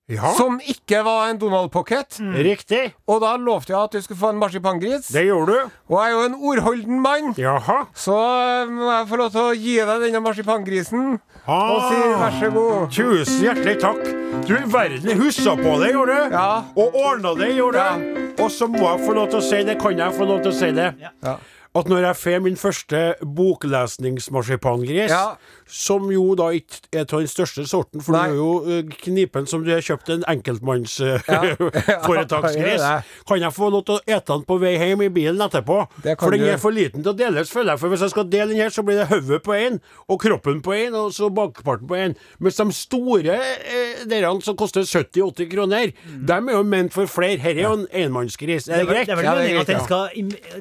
ja. 0.08 0.30
som 0.38 0.60
ikke 0.62 1.00
var 1.06 1.30
en 1.32 1.40
Donald 1.42 1.72
Pocket. 1.74 2.20
Riktig. 2.46 2.94
Og 3.10 3.22
da 3.24 3.36
lovte 3.42 3.74
jeg 3.74 3.80
at 3.80 3.96
du 3.96 4.02
skulle 4.06 4.20
få 4.20 4.30
en 4.36 4.42
marsipangris. 4.42 5.08
Det 5.14 5.26
gjorde 5.26 5.56
du. 5.56 5.72
Og 5.90 5.98
jeg 5.98 6.06
er 6.12 6.14
jo 6.14 6.26
en 6.30 6.36
ordholden 6.52 7.00
mann. 7.02 7.32
Jaha. 7.42 7.80
Så 7.98 8.16
eh, 8.16 8.70
må 8.70 8.92
jeg 8.92 9.08
få 9.10 9.20
lov 9.24 9.32
til 9.34 9.42
å 9.42 9.56
gi 9.58 9.76
deg 9.82 10.06
denne 10.06 10.22
marsipangrisen 10.26 11.08
og 11.46 11.82
si 11.90 11.98
Ah. 11.98 12.14
vær 12.22 12.38
så 12.40 12.52
god. 12.54 12.86
Tusen 12.94 13.44
hjertelig 13.46 13.76
takk. 13.82 14.06
Du 14.46 14.56
verden 14.74 15.20
huska 15.22 15.58
på 15.60 15.76
det, 15.82 15.92
gjorde 15.94 16.16
du? 16.16 16.38
Ja. 16.38 16.48
Og 16.78 16.96
ordna 17.02 17.34
det, 17.38 17.52
gjorde 17.58 17.84
du? 17.84 18.24
Og 18.44 18.50
så 18.52 18.68
må 18.70 18.82
jeg 18.86 19.06
få 19.06 19.14
lov 19.18 19.30
til 19.34 19.42
å 19.42 19.46
si 19.46 19.62
det, 19.66 19.78
kan 19.82 19.98
jeg 19.98 20.18
få 20.18 20.26
lov 20.30 20.42
til 20.46 20.54
å 20.54 20.58
si 20.58 20.72
det? 20.76 20.90
Ja. 21.02 21.36
At 21.76 21.88
når 21.92 21.98
jeg 21.98 22.16
får 22.16 22.40
min 22.40 22.58
første 22.58 23.16
boklesningsmarsipangris, 23.36 25.12
Ja. 25.12 25.26
Som 25.68 26.12
jo 26.12 26.36
da 26.38 26.50
ikke 26.54 26.78
er 26.94 27.00
av 27.06 27.20
den 27.20 27.28
største 27.28 27.66
sorten, 27.68 28.02
for 28.06 28.12
Nei. 28.14 28.28
du 28.28 28.32
er 28.32 28.36
jo 28.38 28.64
eh, 28.70 28.84
knipen 29.02 29.48
som 29.50 29.64
du 29.66 29.72
har 29.74 29.82
kjøpt 29.82 30.10
en 30.14 30.22
Ja. 30.26 30.32
enkeltmannsforetaksgris, 30.36 32.82
Ja, 32.82 32.86
det 32.86 32.86
er 32.86 33.02
kan 33.28 33.40
jeg 33.42 33.52
få 33.56 33.70
lov 33.74 33.84
til 33.88 33.96
å 33.98 34.00
ete 34.06 34.30
den 34.34 34.44
på 34.46 34.58
vei 34.62 34.76
hjem 34.78 35.02
i 35.06 35.10
bilen 35.10 35.42
etterpå? 35.42 35.78
For 36.20 36.30
den 36.32 36.40
du. 36.46 36.50
er 36.54 36.58
for 36.62 36.72
liten 36.76 37.02
til 37.04 37.12
å 37.14 37.18
deles, 37.18 37.50
føler 37.52 37.72
jeg. 37.74 37.80
For 37.82 37.90
hvis 37.90 38.02
jeg 38.06 38.10
skal 38.14 38.30
dele 38.30 38.48
den 38.54 38.62
her, 38.62 38.70
så 38.70 38.84
blir 38.86 38.96
det 39.02 39.08
hodet 39.10 39.42
på 39.46 39.54
én, 39.58 39.80
og 40.10 40.22
kroppen 40.22 40.62
på 40.66 40.72
én, 40.78 40.94
og 40.96 41.12
så 41.16 41.30
bakparten 41.34 41.88
på 41.90 41.96
én. 41.98 42.16
Mens 42.40 42.56
de 42.62 42.66
store 42.78 43.36
eh, 43.40 44.06
derene 44.06 44.42
som 44.46 44.56
koster 44.60 44.82
70-80 44.86 45.50
kroner, 45.52 45.92
dem 46.30 46.50
er 46.50 46.54
jo 46.60 46.64
ment 46.64 46.94
for 46.96 47.06
flere. 47.10 47.38
Her 47.42 47.52
er 47.56 47.62
jo 47.66 47.74
en 47.82 47.88
enmannsgris. 47.92 48.68
Er 48.70 48.74
det 48.84 48.86
er 48.86 48.90
greit? 48.94 49.08
det 49.08 49.14
er 49.14 49.18
vel 49.22 49.26
Ja, 49.26 49.34
meningen 49.36 49.62
at 49.62 49.68
den 49.68 49.80
skal 49.84 50.10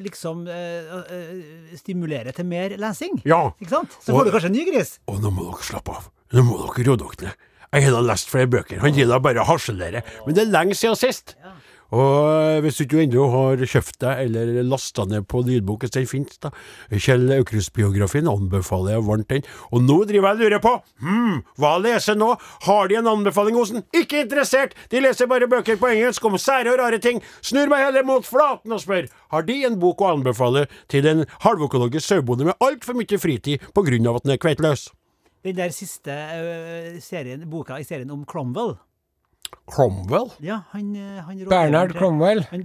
liksom 0.03 0.47
øh, 0.47 0.81
øh, 1.11 1.43
stimulere 1.77 2.31
til 2.35 2.45
mer 2.45 2.69
lesing? 2.81 3.21
Ja. 3.25 3.49
Ikke 3.61 3.69
sant? 3.69 3.89
Så 4.01 4.11
Og- 4.13 4.19
får 4.19 4.23
du 4.25 4.31
kanskje 4.31 4.47
en 4.51 4.57
ny 4.57 4.65
gris. 4.71 4.94
Og 5.11 5.19
nå 5.23 5.31
må 5.33 5.49
dere 5.49 5.67
slappe 5.67 5.95
av. 5.95 6.07
Nå 6.35 6.43
må 6.47 6.57
dere 6.63 6.87
roe 6.89 6.99
dere 7.01 7.27
ned. 7.29 7.43
Jeg 7.75 7.89
har 7.91 8.05
lest 8.07 8.29
flere 8.31 8.47
bøker. 8.47 8.79
Han 8.79 8.93
gir 8.95 9.09
da 9.09 9.17
bare 9.19 9.43
harselere. 9.43 10.01
Men 10.25 10.37
det 10.37 10.45
er 10.45 10.51
lenge 10.53 10.77
siden 10.79 10.95
sist. 10.95 11.33
Og 11.95 12.61
hvis 12.65 12.79
du 12.79 12.83
ikke 12.85 13.03
ennå 13.05 13.25
har 13.31 13.61
kjøpt 13.63 13.99
deg 14.03 14.23
eller 14.25 14.61
lasta 14.67 15.05
ned 15.07 15.27
på 15.31 15.43
lydbok, 15.45 15.85
hvis 15.85 15.95
den 15.95 16.09
finnes, 16.09 16.39
da 16.43 16.51
Kjell 16.91 17.29
Aukrust-biografien 17.37 18.27
anbefaler 18.27 18.97
jeg 18.97 19.05
varmt 19.07 19.29
den. 19.31 19.45
Og 19.71 19.85
nå 19.85 20.01
driver 20.09 20.33
jeg 20.33 20.37
og 20.37 20.43
lurer 20.43 20.63
på 20.63 20.73
hm, 21.05 21.39
hva 21.61 21.75
leser 21.83 22.19
nå? 22.19 22.33
Har 22.67 22.91
de 22.91 22.99
en 22.99 23.11
anbefaling 23.15 23.59
hos 23.59 23.71
den? 23.75 23.85
Ikke 23.95 24.25
interessert! 24.25 24.75
De 24.91 25.03
leser 25.03 25.29
bare 25.31 25.47
bøker 25.51 25.79
på 25.79 25.93
engelsk 25.93 26.25
om 26.27 26.39
sære 26.41 26.73
og 26.73 26.81
rare 26.83 26.99
ting. 27.03 27.21
Snur 27.45 27.71
meg 27.71 27.85
heller 27.87 28.07
mot 28.07 28.27
flaten 28.27 28.75
og 28.75 28.83
spør 28.83 29.07
har 29.35 29.45
de 29.47 29.61
en 29.67 29.79
bok 29.79 30.03
å 30.03 30.11
anbefale 30.15 30.65
til 30.91 31.07
en 31.09 31.23
halvøkologisk 31.43 32.07
sauebonde 32.07 32.49
med 32.49 32.59
altfor 32.63 32.97
mye 32.97 33.19
fritid 33.21 33.63
på 33.75 33.83
grunn 33.87 34.09
av 34.09 34.19
at 34.19 34.27
den 34.27 34.35
er 34.35 34.41
kveitløs? 34.41 34.89
Den 35.45 35.57
der 35.59 35.73
siste 35.75 36.11
uh, 36.11 36.95
serien, 37.03 37.43
boka 37.49 37.77
i 37.77 37.85
serien 37.85 38.11
om 38.13 38.23
Cromwell. 38.25 38.75
Cromwell? 39.67 40.29
Ja, 40.41 40.61
han, 40.71 40.95
eh, 40.95 41.23
han 41.23 41.37
til- 41.37 41.97
Cromwell. 41.97 42.45
Han 42.51 42.61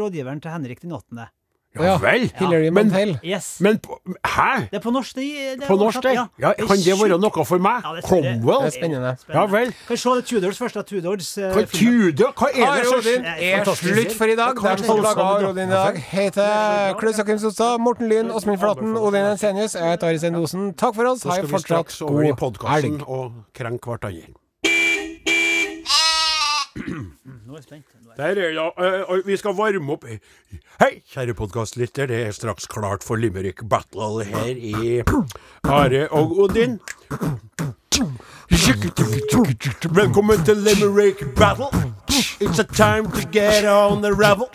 rådgiveren 0.00 0.40
til 0.42 0.50
Henrik 0.50 0.80
den 0.82 0.92
åttende. 0.92 1.28
Ja 1.74 1.96
vel? 1.98 2.30
Hillary 2.38 2.70
Men- 2.70 2.74
Mantel. 2.86 3.18
Yes. 3.24 3.60
Men 3.60 3.80
hæ? 4.24 4.68
det 4.70 4.76
er 4.78 4.78
på 4.80 4.92
norsk. 4.92 5.14
Det, 5.16 5.58
det 5.58 5.66
På 5.66 5.74
norsk, 5.76 6.02
det? 6.02 6.12
Ja, 6.14 6.26
Ja, 6.38 6.52
kan 6.54 6.76
det 6.76 6.94
være 7.00 7.18
noe 7.18 7.44
for 7.44 7.58
meg? 7.58 7.82
Ja, 7.82 7.94
det. 7.96 8.04
Cromwell? 8.04 8.60
Det 8.62 8.68
er 8.70 8.78
spennende. 8.78 9.16
Ja 9.34 9.46
vel. 9.46 9.72
Kan 9.72 9.90
vi 9.90 9.96
se 9.96 10.10
det 10.14 10.24
Tudors 10.24 10.58
første 10.58 10.82
Tudors 10.86 11.38
eh, 11.38 11.50
Hva? 11.50 11.64
Tudor? 11.66 12.30
Hva 12.38 12.46
er 12.54 12.78
det 12.78 12.86
som 12.86 12.98
er 13.02 13.74
slutt 13.74 14.12
for 14.14 14.24
i 14.26 14.36
dag. 14.36 14.54
Det 14.54 14.70
er 14.70 14.76
De 14.76 14.84
som 14.84 15.02
laga 15.02 15.48
Odin 15.48 15.66
i 15.68 15.72
dag, 15.72 15.96
heter 15.98 16.94
Klaus 17.00 17.18
Jakim 17.18 17.38
Sotstad, 17.38 17.78
Morten 17.80 18.08
Lyn, 18.08 18.30
Åsmund 18.30 18.58
Flaten, 18.62 18.94
Odin 18.96 19.24
Ensenius. 19.32 19.74
Jeg 19.74 19.82
heter 19.82 20.06
Ari 20.06 20.18
Sendosen. 20.18 20.74
Takk 20.76 20.94
for 20.94 21.06
oss. 21.10 21.22
Så 21.22 21.28
Ha 21.28 21.34
skal 21.34 21.44
en 21.44 21.50
vi 21.50 21.56
fortsatt 21.56 21.90
straks 21.90 22.02
over 22.02 22.22
i 22.22 22.30
god 22.30 22.36
podkasten 22.38 22.98
helg. 23.00 23.08
og 23.08 23.32
krenke 23.52 23.82
hverandre. 23.98 24.43
Nå 26.76 27.52
er 27.54 27.56
jeg 27.56 27.62
spent. 27.62 27.84
Er 28.18 28.26
jeg- 28.26 28.36
Der 28.36 28.42
er 28.42 28.50
ja, 28.52 29.14
øh, 29.14 29.26
vi 29.26 29.36
skal 29.36 29.54
varme 29.54 29.92
opp 29.92 30.04
Hei, 30.80 31.02
kjære 31.12 31.34
podkastlytter. 31.34 32.06
Det 32.06 32.26
er 32.26 32.30
straks 32.30 32.66
klart 32.66 33.04
for 33.04 33.16
Limerick 33.16 33.62
Battle 33.70 34.24
her 34.24 34.54
i 34.56 35.02
Are 35.64 36.08
og 36.10 36.38
Odin. 36.38 36.80
Velkommen 39.94 40.44
til 40.44 40.56
Limerick 40.56 41.24
Battle. 41.36 41.66
It's 42.40 42.58
a 42.58 42.64
time 42.64 43.10
to 43.10 43.28
get 43.32 43.64
on 43.64 44.02
the 44.02 44.12
revel. 44.12 44.48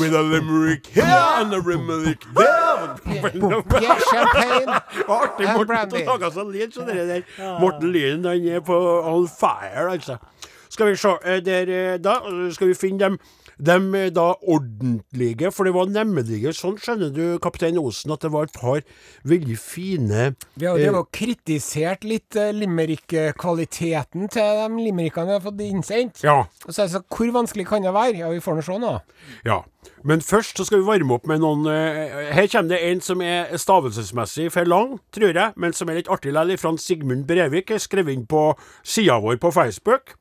With 0.00 0.14
a 0.14 0.22
limerick 0.22 0.86
here 0.86 1.04
and 1.40 1.52
a 1.54 1.56
limerick 1.58 2.20
there. 2.36 2.96
Yeah, 3.06 3.98
champagne. 4.12 4.68
Artig 5.18 5.48
Morten 5.56 6.06
lage 6.06 6.30
sånn 6.34 6.52
lyd 6.52 6.72
som 6.76 6.86
det 6.88 7.06
der. 7.08 7.22
Morten 7.60 7.92
Lyn 7.92 8.24
han 8.28 8.46
er 8.48 8.60
på 8.60 8.76
on 9.08 9.28
fire, 9.28 9.88
altså. 9.94 10.18
Skal 10.68 10.92
vi 10.92 10.96
se 11.00 11.16
eh, 11.24 11.42
der, 11.44 11.68
eh, 11.68 11.98
Da 12.02 12.20
eh, 12.28 12.48
skal 12.54 12.72
vi 12.72 12.78
finne 12.78 13.04
dem. 13.04 13.20
De 13.58 14.10
da 14.14 14.36
ordentlige, 14.46 15.50
for 15.50 15.66
det 15.66 15.72
var 15.74 15.88
nemlig 15.90 16.44
sånn, 16.54 16.76
skjønner 16.78 17.10
du, 17.10 17.22
kaptein 17.42 17.78
Osen, 17.80 18.12
at 18.14 18.22
det 18.22 18.30
var 18.30 18.46
et 18.46 18.54
par 18.54 18.84
veldig 19.26 19.56
fine 19.58 20.28
Vi 20.54 20.68
har 20.68 20.78
jo 20.78 20.92
eh, 21.00 21.08
kritisert 21.10 22.06
litt 22.06 22.38
eh, 22.38 22.52
limerick-kvaliteten 22.54 24.30
til 24.30 24.60
de 24.60 24.84
limerickene 24.84 25.26
vi 25.26 25.34
har 25.34 25.42
fått 25.42 25.64
innsendt. 25.66 26.22
Ja. 26.22 26.44
Og 26.66 26.70
så 26.70 26.84
er 26.84 26.86
det 26.86 26.94
så, 26.94 27.02
hvor 27.10 27.32
vanskelig 27.34 27.66
kan 27.66 27.82
det 27.82 27.94
være? 27.96 28.20
Ja, 28.20 28.30
vi 28.30 28.44
får 28.44 28.60
nå 28.60 28.64
se 28.68 28.78
nå. 28.78 28.94
Ja. 29.48 29.58
Men 30.06 30.22
først 30.22 30.60
så 30.60 30.68
skal 30.68 30.84
vi 30.84 30.86
varme 30.86 31.18
opp 31.18 31.26
med 31.26 31.42
noen 31.42 31.66
eh, 31.72 32.30
Her 32.36 32.46
kommer 32.52 32.76
det 32.76 32.80
en 32.92 33.02
som 33.02 33.22
er 33.24 33.50
stavelsesmessig 33.58 34.52
for 34.54 34.70
lang, 34.70 35.00
tror 35.14 35.34
jeg, 35.34 35.58
men 35.58 35.74
som 35.74 35.90
er 35.90 35.98
litt 35.98 36.12
artig 36.12 36.30
likevel, 36.30 36.62
fra 36.62 36.76
Sigmund 36.78 37.26
Brevik. 37.26 37.74
Skrevet 37.82 38.14
inn 38.14 38.26
på 38.30 38.52
sida 38.86 39.18
vår 39.24 39.42
på 39.42 39.50
Facebook. 39.50 40.14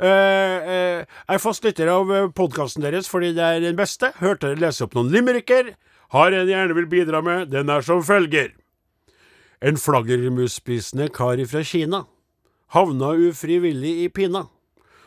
Eh, 0.00 0.08
eh, 0.08 1.04
jeg 1.04 1.36
er 1.36 1.42
fast 1.42 1.64
lytter 1.66 1.92
av 1.92 2.10
podkasten 2.34 2.84
deres 2.84 3.10
fordi 3.10 3.34
det 3.36 3.44
er 3.44 3.60
den 3.64 3.78
beste. 3.78 4.12
Hørte 4.22 4.50
dere 4.50 4.66
lese 4.68 4.86
opp 4.86 4.96
noen 4.98 5.12
limericker. 5.14 5.74
Har 6.14 6.32
en 6.32 6.44
jeg 6.44 6.54
gjerne 6.54 6.78
vil 6.78 6.90
bidra 6.90 7.22
med. 7.24 7.52
Den 7.54 7.70
er 7.70 7.84
som 7.84 8.02
følger. 8.04 8.52
En 9.64 9.78
flaggermusspisende 9.80 11.08
kar 11.14 11.40
fra 11.48 11.62
Kina 11.64 12.04
havna 12.74 13.14
ufrivillig 13.28 14.02
i 14.04 14.08
pina. 14.08 14.46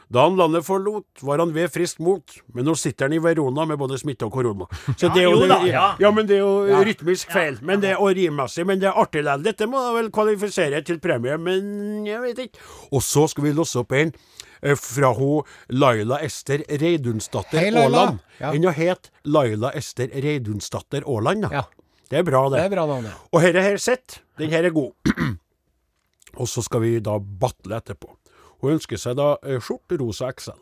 Da 0.07 0.23
han 0.23 0.37
landet 0.39 0.63
forlot, 0.63 1.19
var 1.19 1.41
han 1.43 1.49
ved 1.51 1.67
friskt 1.67 1.99
mot, 1.99 2.37
men 2.55 2.63
nå 2.63 2.77
sitter 2.79 3.09
han 3.09 3.15
i 3.17 3.19
Verona 3.19 3.65
med 3.67 3.79
både 3.81 3.97
smitte 3.99 4.23
og 4.29 4.37
korona. 4.37 4.67
Så 4.95 5.09
det 5.11 5.25
er 5.25 5.27
jo, 5.27 5.41
da, 5.49 5.57
ja. 5.67 5.87
ja, 5.99 6.11
men 6.15 6.29
det 6.29 6.37
er 6.37 6.45
jo 6.45 6.79
rytmisk 6.87 7.33
feil, 7.35 7.59
men 7.59 7.83
det 7.83 7.91
er 7.91 7.99
og 7.99 8.15
rimmessig, 8.15 8.63
men 8.69 8.79
det 8.79 8.87
er 8.87 8.95
artig 8.95 9.25
likevel. 9.25 9.43
Dette 9.49 9.67
må 9.67 9.83
da 9.83 9.91
vel 9.97 10.07
kvalifisere 10.15 10.79
til 10.87 11.01
premie, 11.03 11.35
men 11.35 12.07
jeg 12.07 12.23
vet 12.23 12.39
ikke. 12.45 12.63
Og 12.87 13.03
så 13.03 13.25
skal 13.27 13.49
vi 13.49 13.55
losse 13.57 13.83
opp 13.83 13.91
en 13.99 14.13
eh, 14.15 14.46
fra 14.77 15.13
hun 15.17 15.47
Laila 15.69 16.19
Ester 16.25 16.63
Reidunsdatter. 16.67 17.67
Aaland. 17.77 18.21
Ja. 18.39 18.53
Enn 18.53 18.67
å 18.67 18.73
het 18.75 19.11
Laila 19.25 19.73
Ester 19.77 20.11
Reidunsdatter 20.13 21.05
Aaland. 21.07 21.49
Ja. 21.53 21.65
Det 22.07 22.21
er 22.21 22.23
bra, 22.23 22.45
det. 22.49 22.61
Det 22.61 22.69
er 22.69 22.71
bra 22.71 22.85
navn, 22.87 23.09
ja. 23.09 23.15
Og 23.35 23.43
her 23.43 23.77
sitt, 23.83 24.21
den 24.39 24.53
her 24.53 24.63
er 24.63 24.71
god. 24.75 24.93
og 26.39 26.47
så 26.47 26.63
skal 26.63 26.85
vi 26.85 26.93
da 27.03 27.17
battle 27.19 27.81
etterpå. 27.81 28.13
Hun 28.63 28.77
ønsker 28.77 28.99
seg 29.01 29.17
da 29.19 29.35
skjort 29.43 29.65
skjorte 29.67 29.99
rosa 30.01 30.31
XL. 30.31 30.55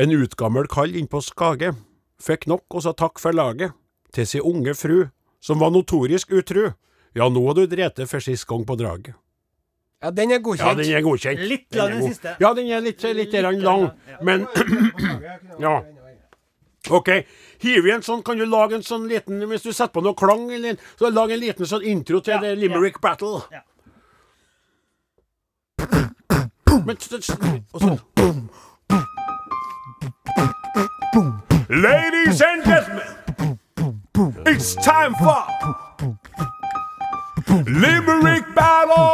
En 0.00 0.14
utgammel 0.14 0.68
kall 0.70 0.94
innpå 0.96 1.20
Skage 1.24 1.74
fikk 2.22 2.46
nok 2.48 2.76
og 2.76 2.84
sa 2.84 2.92
takk 2.94 3.18
for 3.20 3.34
laget 3.34 3.74
til 4.14 4.26
sin 4.26 4.46
unge 4.46 4.74
fru, 4.78 5.08
som 5.42 5.60
var 5.62 5.72
notorisk 5.74 6.30
utru. 6.30 6.70
Ja, 7.16 7.26
nå 7.28 7.42
har 7.48 7.58
du 7.58 7.66
drete 7.66 8.06
for 8.06 8.22
sist 8.22 8.46
gang 8.46 8.62
på 8.66 8.76
draget. 8.78 9.16
Ja, 10.02 10.10
den 10.10 10.30
er 10.32 10.38
godkjent. 10.40 10.68
Ja, 10.68 10.74
den 10.74 10.92
er 10.96 11.02
godkjent. 11.04 11.40
Litt 11.44 11.66
Den 11.70 11.78
lang 11.78 11.90
den 11.92 12.00
god. 12.00 12.08
siste. 12.08 12.36
Ja, 12.40 12.52
den 12.56 12.66
er 12.72 12.80
litt, 12.80 13.02
litt, 13.02 13.32
litt 13.32 13.62
lang, 13.62 13.90
men 14.22 14.46
Ja. 15.60 15.80
OK. 16.90 17.08
Hiv 17.60 17.84
igjen 17.84 18.00
en 18.00 18.02
sånn, 18.06 18.22
kan 18.24 18.38
du 18.40 18.46
lage 18.48 18.78
en 18.78 18.82
sånn 18.86 19.04
liten 19.10 19.42
Hvis 19.50 19.66
du 19.66 19.68
setter 19.68 19.92
på 19.92 20.00
noe 20.00 20.16
klang, 20.16 20.46
eller, 20.56 20.78
så 20.96 21.10
lag 21.12 21.30
en 21.34 21.42
liten 21.42 21.68
sånn 21.68 21.84
intro 21.84 22.22
til 22.24 22.38
Ja, 22.38 22.40
det 22.40 22.54
Limerick 22.56 23.00
Battle. 23.04 23.42
Ja. 23.52 23.60
Men, 26.86 26.96
Ladies 31.68 32.40
and 32.40 32.64
gentlemen, 32.64 33.58
it's 34.46 34.74
time 34.76 35.14
for 35.14 35.44
Limerick 37.50 38.46
Battle! 38.54 39.10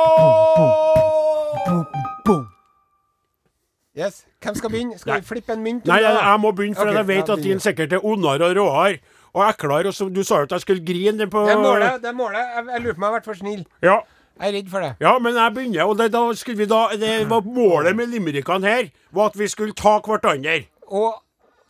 Yes. 3.97 4.27
Hvem 4.43 4.55
skal 4.55 4.71
begynne? 4.71 4.99
Skal 4.99 5.21
vi 5.21 5.27
flippe 5.27 5.53
en 5.53 5.63
mynt? 5.65 5.87
Nei, 5.89 6.03
jeg, 6.05 6.17
jeg 6.21 6.41
må 6.41 6.51
begynne, 6.53 6.77
for 6.77 6.85
okay. 6.85 6.99
jeg 6.99 7.09
vet 7.09 7.31
at 7.33 7.43
din 7.43 7.63
sikkert 7.65 7.93
er 7.97 8.05
ondere 8.05 8.51
og 8.51 8.57
råere 8.59 8.99
og 9.33 9.43
eklere. 9.49 9.89
Og 9.89 9.95
så, 9.97 10.09
du 10.13 10.21
sa 10.21 10.43
jo 10.43 10.49
at 10.49 10.53
jeg 10.53 10.65
skulle 10.67 10.85
grine 10.85 11.31
på 11.33 11.45
Det 11.49 11.55
målet. 11.57 12.03
Det 12.03 12.13
målet. 12.15 12.43
Jeg, 12.43 12.67
jeg 12.75 12.83
lurer 12.85 12.93
på 12.93 13.01
om 13.01 13.07
jeg 13.07 13.09
har 13.09 13.15
vært 13.17 13.29
for 13.31 13.39
snill. 13.41 13.63
Ja. 13.83 13.95
Jeg 14.37 14.49
er 14.49 14.53
redd 14.59 14.69
for 14.69 14.85
det. 14.85 14.91
Ja, 15.01 15.15
men 15.19 15.39
jeg 15.41 15.55
begynner, 15.55 15.85
og 15.85 15.97
det, 15.99 16.11
da 16.13 16.25
skulle 16.37 16.59
vi 16.59 16.67
da, 16.69 16.81
det 17.01 17.15
var 17.31 17.47
målet 17.49 17.97
med 17.97 18.13
limerickene 18.13 18.69
her, 18.69 18.91
var 19.17 19.33
at 19.33 19.39
vi 19.41 19.49
skulle 19.49 19.73
ta 19.73 19.95
hverandre. 20.05 20.59
Og 20.93 21.15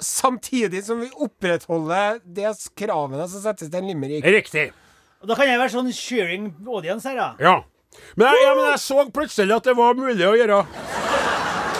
samtidig 0.03 0.83
som 0.85 0.99
vi 1.05 1.13
opprettholder 1.15 2.19
de 2.27 2.51
kravene 2.75 3.29
som 3.31 3.45
settes 3.45 3.71
til 3.71 3.79
en 3.85 3.93
limerick. 3.93 4.27
Riktig. 4.27 4.73
Og 5.23 5.31
da 5.31 5.37
kan 5.39 5.49
jeg 5.49 5.59
være 5.61 5.73
sånn 5.73 5.93
cheering 5.97 6.51
audience 6.67 7.09
her, 7.09 7.17
da. 7.17 7.29
Ja. 7.41 7.57
Men 8.19 8.29
jeg, 8.29 8.43
ja, 8.45 8.55
men 8.59 8.67
jeg 8.73 8.83
så 8.83 9.07
plutselig 9.15 9.57
at 9.57 9.69
det 9.71 9.77
var 9.79 9.97
mulig 9.97 10.27
å 10.27 10.35
gjøre 10.37 10.65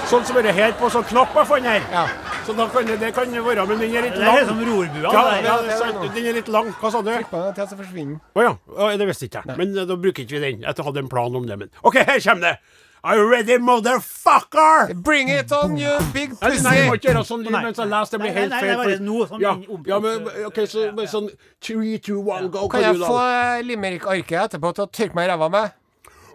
sånn 0.07 0.25
som 0.25 0.39
det 0.39 0.55
her 0.55 0.73
på 0.79 0.89
sånn 0.93 1.05
knapp 1.11 1.35
jeg 1.37 1.49
fant 1.51 1.69
her. 1.69 1.85
Ja. 1.93 2.07
Så 2.47 2.55
da 2.55 2.69
kan 2.71 2.87
det, 2.87 2.97
det 3.03 3.11
kan 3.15 3.33
være, 3.43 3.65
men 3.67 3.81
den 3.83 3.95
er 3.99 4.05
litt 4.07 4.15
Det 4.15 4.27
er 4.31 4.45
som 4.47 4.61
rorbua. 4.63 5.11
Ja, 5.11 5.23
det 5.35 5.39
det 5.67 5.79
der. 5.83 6.11
den 6.15 6.29
er 6.31 6.37
litt 6.39 6.51
lang. 6.55 6.69
Hva 6.79 6.93
sa 6.95 7.01
du? 7.03 7.11
På 7.27 7.41
den 7.43 7.57
til 7.57 7.67
så 7.73 7.79
forsvinner 7.79 8.13
den. 8.15 8.45
ja. 8.47 8.53
Å, 8.77 8.91
det 9.01 9.09
visste 9.11 9.27
ikke 9.27 9.43
jeg. 9.43 9.59
Men 9.59 9.75
eh, 9.75 9.89
da 9.89 9.97
bruker 9.99 10.23
ikke 10.23 10.39
vi 10.39 10.43
den. 10.45 10.63
Jeg 10.63 10.87
hadde 10.89 11.03
en 11.03 11.11
plan 11.11 11.41
om 11.41 11.49
det, 11.49 11.59
men 11.59 11.73
OK, 11.83 11.99
her 11.99 12.23
kommer 12.23 12.53
det. 12.53 12.85
Are 13.07 13.15
you 13.19 13.31
ready, 13.31 13.57
motherfucker? 13.59 14.93
Bring 15.01 15.29
it 15.29 15.53
on, 15.53 15.77
you 15.79 15.97
big 16.13 16.31
pussy! 16.41 16.61
nei, 16.65 16.81
du 16.83 16.87
må 16.91 16.95
ikke 16.99 17.07
gjøre 17.13 17.21
sånn 17.29 17.43
lyd 17.47 17.53
Nei. 17.55 17.61
mens 17.69 17.79
jeg 17.79 17.87
leser. 17.93 18.11
Det 18.11 18.19
blir 18.19 18.33
Nei, 18.33 18.41
helt 18.41 18.51
nei, 18.51 18.61
feil. 18.65 18.77
bare 18.81 18.99
noe 19.07 19.27
sånn 19.31 19.41
ja, 19.45 19.53
ja, 19.93 19.99
men 20.03 20.27
OK, 20.49 20.59
så 20.67 20.89
med 20.97 21.07
sånn 21.13 21.29
three, 21.63 22.01
two, 22.03 22.19
one, 22.27 22.49
go. 22.51 22.67
Kan 22.73 22.83
jeg 22.83 22.99
få 22.99 23.21
eh, 23.23 23.63
limerick-arket 23.69 24.41
etterpå 24.49 24.73
til 24.75 24.83
å 24.89 24.91
tørke 24.91 25.15
meg 25.15 25.23
i 25.29 25.31
ræva 25.31 25.47
med? 25.55 25.71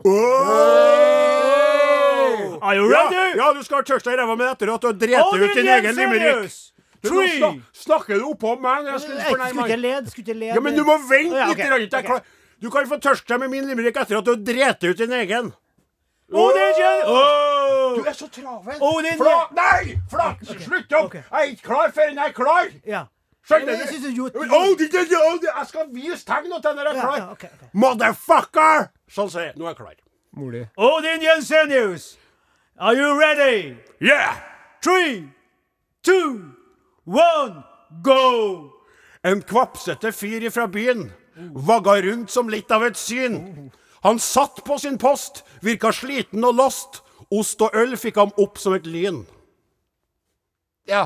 Oh! 0.08 0.16
Are 2.62 2.76
you 2.80 2.86
ready? 2.88 3.20
ja, 3.42 3.48
du 3.52 3.60
skal 3.68 3.84
tørke 3.84 4.08
deg 4.08 4.16
i 4.16 4.20
ræva 4.22 4.36
med 4.40 4.48
etter 4.54 4.72
at 4.72 4.80
du 4.80 4.88
har 4.94 4.98
drept 5.04 5.28
ut 5.44 5.52
din 5.60 5.68
egen 5.76 5.92
limerick. 6.00 6.48
Du, 7.02 7.10
nå 7.12 7.26
snak- 7.36 7.60
snakker 7.84 8.16
du 8.22 8.26
oppå 8.32 8.56
meg? 8.64 8.88
Jeg 8.94 9.00
skulle 9.04 9.20
ikke 9.68 9.76
lede, 9.82 10.08
skulle 10.14 10.24
ikke 10.30 10.40
lede. 10.40 10.56
Ja, 10.56 10.62
men 10.64 10.72
du 10.80 10.86
må 10.88 10.96
vente 11.10 11.36
litt. 11.84 11.92
Du 12.62 12.70
kan 12.72 12.86
få 12.88 12.96
tørste 13.02 13.26
deg 13.34 13.42
med 13.44 13.50
min 13.58 13.66
limerick 13.74 13.98
etter 13.98 14.22
at 14.22 14.24
du 14.24 14.32
har 14.38 14.42
drept 14.46 14.86
ut 14.88 14.96
din 15.04 15.12
egen. 15.20 15.50
Du 16.32 18.04
er 18.08 18.14
så 18.14 18.28
travel. 18.28 18.76
Oh, 18.82 19.02
det 19.04 19.12
er- 19.12 19.18
Fla 19.18 19.48
Nei! 19.56 19.98
Flak! 20.10 20.38
Slutt 20.44 20.94
opp! 20.94 21.14
Jeg 21.14 21.24
er 21.32 21.42
ikke 21.44 21.64
klar 21.64 21.92
før 21.92 22.02
jeg 22.02 22.18
er 22.18 22.32
klar. 22.32 22.68
Ja. 22.86 23.04
Skjønner 23.44 23.66
du? 23.66 23.72
jeg 23.72 24.20
oh, 24.52 25.60
oh, 25.60 25.66
skal 25.68 25.88
vise 25.94 26.26
tegn 26.26 26.52
til 26.62 26.76
når 26.76 26.88
jeg 26.88 26.98
er 26.98 27.36
klar. 27.36 27.68
Motherfucker! 27.74 28.88
Sånn 29.10 29.30
sier 29.30 29.50
jeg. 29.50 29.54
Nå 29.58 29.66
er 29.66 29.74
jeg 29.74 29.78
klar. 29.82 29.96
Mulig. 30.38 30.68
Odin 30.78 31.22
Jensenius, 31.22 32.18
are 32.80 32.96
you 32.96 33.20
ready? 33.20 33.76
Yeah! 34.00 34.38
Three, 34.82 35.28
two, 36.04 36.56
one, 37.06 37.64
go! 38.04 38.72
En 39.24 39.42
kvapsete 39.42 40.12
fyr 40.16 40.50
fra 40.50 40.68
byen 40.68 41.12
vagga 41.54 42.02
rundt 42.02 42.32
som 42.32 42.50
litt 42.50 42.72
av 42.72 42.84
et 42.88 42.98
syn. 42.98 43.72
Han 44.04 44.20
satt 44.20 44.64
på 44.66 44.78
sin 44.82 44.97
post, 44.97 45.43
virka 45.62 45.91
sliten 45.93 46.43
og 46.43 46.56
lost. 46.58 47.02
Ost 47.32 47.62
og 47.64 47.76
øl 47.78 47.95
fikk 47.97 48.18
ham 48.20 48.32
opp 48.41 48.58
som 48.60 48.74
et 48.76 48.88
lyn. 48.89 49.22
Ja. 50.89 51.06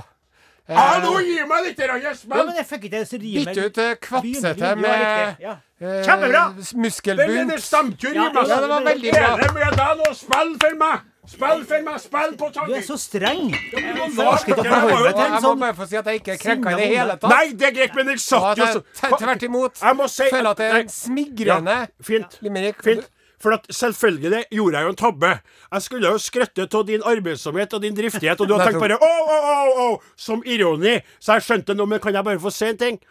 Eh, 0.66 0.74
Hallo, 0.74 1.20
gi 1.22 1.44
meg 1.46 1.68
litt 1.68 1.78
grann 1.78 2.02
Ja, 2.02 2.14
men 2.40 2.56
jeg 2.58 2.66
fikk 2.66 2.88
ikke 2.88 3.02
så 3.06 3.20
rime. 3.22 3.44
Bytte 3.52 3.66
ut 3.68 3.82
eh, 3.84 3.92
kvapsete 4.02 4.72
med 4.80 5.44
ja, 5.44 5.58
eh, 5.78 6.08
det 6.08 6.72
muskelbunt. 6.82 7.54
stemte 7.62 8.08
jo, 8.08 8.14
Ja, 8.16 8.32
det 8.34 8.70
var 8.72 8.88
veldig 8.88 9.12
bra. 9.14 9.28
Enig 9.36 9.52
med 9.60 9.78
deg 9.78 10.02
nå, 10.02 10.10
spill 10.18 10.56
for 10.64 10.80
meg! 10.80 11.04
Spill 11.30 11.64
for 11.66 11.86
meg, 11.86 11.98
spill 12.04 12.36
på 12.40 12.50
Du 12.56 12.74
er 12.76 12.86
så 12.86 12.98
streng. 13.02 13.50
Jeg 13.50 13.96
orker 13.98 14.54
ikke 14.54 14.62
å 14.62 14.68
forholde 14.70 15.02
meg 15.02 15.16
til 15.16 15.24
Og 15.24 15.24
en 15.26 15.26
jeg 15.26 15.34
må 15.34 15.42
sånn 15.48 15.64
bare 15.64 15.78
få 15.80 15.90
si 15.90 16.00
at 16.00 16.12
jeg 16.12 16.22
ikke 16.22 16.36
er 16.36 16.40
krenka 16.44 16.76
i 16.76 16.80
det 16.80 16.88
hele 16.92 17.18
tatt. 17.18 17.34
Nei, 17.34 17.48
det 17.58 17.68
er 17.70 17.76
greit, 17.80 17.98
men 17.98 18.14
jeg 18.14 18.24
satt 18.26 18.62
jo 18.62 18.70
så 18.78 18.84
tvert 19.18 19.46
imot 19.50 19.82
Jeg 19.82 20.00
må 20.00 20.08
si 20.12 20.30
føler 20.32 20.52
at 20.52 20.62
det 20.62 20.70
er 20.70 20.80
en 20.84 20.96
smigrende 20.96 21.78
Fint. 22.06 22.40
Fint. 22.86 23.12
For 23.42 23.58
at 23.58 23.66
selvfølgelig 23.70 24.46
gjorde 24.56 24.80
jeg 24.80 24.88
jo 24.88 24.94
en 24.94 25.00
tabbe. 25.00 25.32
Jeg 25.76 25.86
skulle 25.86 26.14
jo 26.14 26.22
skrøtte 26.22 26.66
av 26.72 26.86
din 26.88 27.04
arbeidsomhet 27.06 27.74
og 27.78 27.84
din 27.84 27.98
driftighet, 27.98 28.42
og 28.42 28.48
du 28.48 28.56
har 28.56 28.70
tenkt 28.70 28.82
bare 28.82 28.96
å, 28.96 29.10
å, 29.10 29.36
å, 29.36 29.58
å, 29.84 29.90
som 30.18 30.42
ironi. 30.48 30.96
Så 31.20 31.36
jeg 31.36 31.46
skjønte 31.50 31.76
nå, 31.76 31.86
men 31.90 32.02
kan 32.02 32.16
jeg 32.16 32.26
bare 32.26 32.42
få 32.42 32.54
si 32.54 32.70
en 32.72 32.80
ting? 32.80 33.02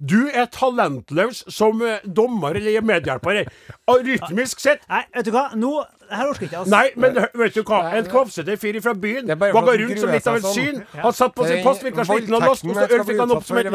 Du 0.00 0.30
er 0.32 0.46
talentløs 0.48 1.42
som 1.52 1.82
eh, 1.84 2.04
dommer 2.04 2.56
eller 2.56 2.84
medhjelper. 2.86 3.42
Rytmisk 3.90 4.62
sett 4.62 4.86
Nei, 4.88 5.02
vet 5.12 5.26
du 5.28 5.34
hva? 5.34 5.50
Nå 5.60 5.74
Her 6.10 6.30
orker 6.32 6.46
ikke, 6.46 6.58
altså. 6.58 6.72
Nei, 6.74 6.86
men 6.96 7.14
vet 7.14 7.54
du 7.54 7.62
hva? 7.62 7.80
En 7.98 8.08
kvapsete 8.10 8.56
fyr 8.60 8.80
fra 8.82 8.94
byen 8.98 9.30
vagga 9.30 9.76
rundt 9.82 10.02
som 10.02 10.10
litt 10.10 10.26
av 10.26 10.40
et 10.40 10.48
sånn. 10.48 10.56
syn. 10.56 10.82
Han 10.98 11.14
satt 11.16 11.36
på 11.36 11.46
sin 11.46 11.62
post, 11.66 11.86
virka 11.86 12.06
sliten 12.08 12.36
av 12.38 12.48
lost, 12.48 12.66
og 12.66 12.74
så 12.74 12.88
øl 12.88 13.06
fikk 13.06 13.22
han 13.22 13.36
opp 13.36 13.46
som 13.46 13.60
et. 13.62 13.70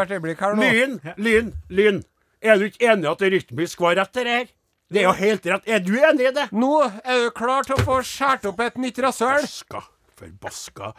Lyn, 0.59 0.99
lyn, 1.15 1.53
lyn. 1.69 2.03
Er 2.45 2.59
du 2.61 2.67
ikke 2.67 2.91
enig 2.91 3.07
i 3.07 3.11
at 3.13 3.23
det 3.23 3.31
rytmisk 3.33 3.81
var 3.81 3.95
rett, 4.01 4.13
det 4.13 4.27
her? 4.27 4.47
Det 4.91 5.01
er 5.01 5.07
jo 5.07 5.15
helt 5.17 5.45
rett. 5.49 5.67
Er 5.67 5.81
du 5.81 5.93
enig 5.97 6.29
i 6.29 6.33
det? 6.35 6.49
Nå 6.53 6.71
er 6.85 7.23
du 7.23 7.29
klar 7.35 7.65
til 7.65 7.79
å 7.79 7.83
få 7.87 8.01
skåret 8.05 8.45
opp 8.51 8.59
et 8.61 8.77
nytt 8.77 8.99
rasshøl. 9.01 9.41
Baska. 9.47 9.81
Forbaska. 10.19 10.91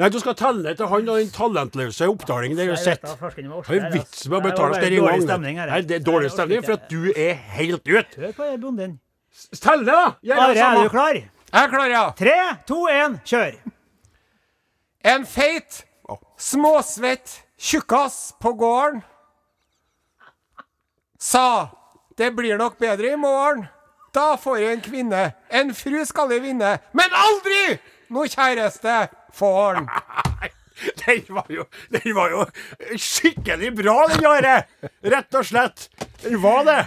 Nei, 0.00 0.08
du 0.08 0.18
skal 0.22 0.34
telle 0.38 0.72
til 0.76 0.88
han 0.88 1.08
og 1.12 1.18
den 1.20 1.32
talentløse 1.32 2.06
oppdalingen 2.08 2.60
er 2.60 2.70
jeg 2.70 3.48
må 3.48 3.58
orke 3.60 3.68
Hva 3.68 3.76
det 3.76 3.78
er 3.78 3.90
vitsen 3.92 4.32
med 4.32 4.38
å 4.38 4.40
altså. 4.40 4.50
betale 4.50 4.78
Det 4.80 4.86
er 4.86 4.94
i 4.94 5.00
dårlig 5.02 5.26
gang? 5.28 5.88
det 5.88 5.96
er 5.96 6.04
dårlig 6.06 6.30
stemning, 6.32 6.62
for 6.64 6.78
at 6.78 6.86
du 6.88 7.12
er 7.12 7.34
helt 7.58 7.88
ut. 7.88 8.16
Hør 8.16 8.32
på 8.38 8.48
bonden. 8.62 8.94
Tell 9.60 9.84
det 9.86 9.92
da! 9.92 10.16
Gjør 10.22 10.42
Are, 10.46 10.58
er 10.58 10.82
du 10.82 10.92
klar? 10.92 11.14
Jeg 11.18 11.62
er 11.62 11.70
klar, 11.72 11.88
ja. 11.92 12.02
Tre, 12.16 12.36
to, 12.68 12.82
én, 12.92 13.16
kjør! 13.28 13.56
En 15.12 15.24
feit, 15.26 15.82
småsvett 16.38 17.40
tjukkas 17.58 18.34
på 18.42 18.52
gården 18.58 19.02
sa 21.22 21.68
det 22.16 22.30
blir 22.34 22.58
nok 22.58 22.78
bedre 22.78 23.12
i 23.12 23.16
morgen. 23.16 23.66
Da 24.12 24.36
får 24.36 24.58
jeg 24.60 24.72
en 24.76 24.82
kvinne. 24.84 25.20
En 25.48 25.70
fru 25.74 26.02
skal 26.04 26.32
jeg 26.34 26.42
vinne, 26.44 26.74
men 26.92 27.14
aldri 27.16 27.78
noe 28.12 28.28
kjæreste 28.28 29.06
får 29.38 29.78
han. 29.80 29.88
Den 31.02 31.20
var 31.30 31.46
jo, 31.52 31.62
den 31.94 32.14
var 32.16 32.32
jo 32.32 32.44
skikkelig 32.98 33.68
bra, 33.76 33.92
den 34.10 34.24
Are. 34.26 34.54
Rett 35.04 35.36
og 35.38 35.44
slett. 35.46 35.84
Den 36.24 36.40
var 36.42 36.64
det. 36.66 36.78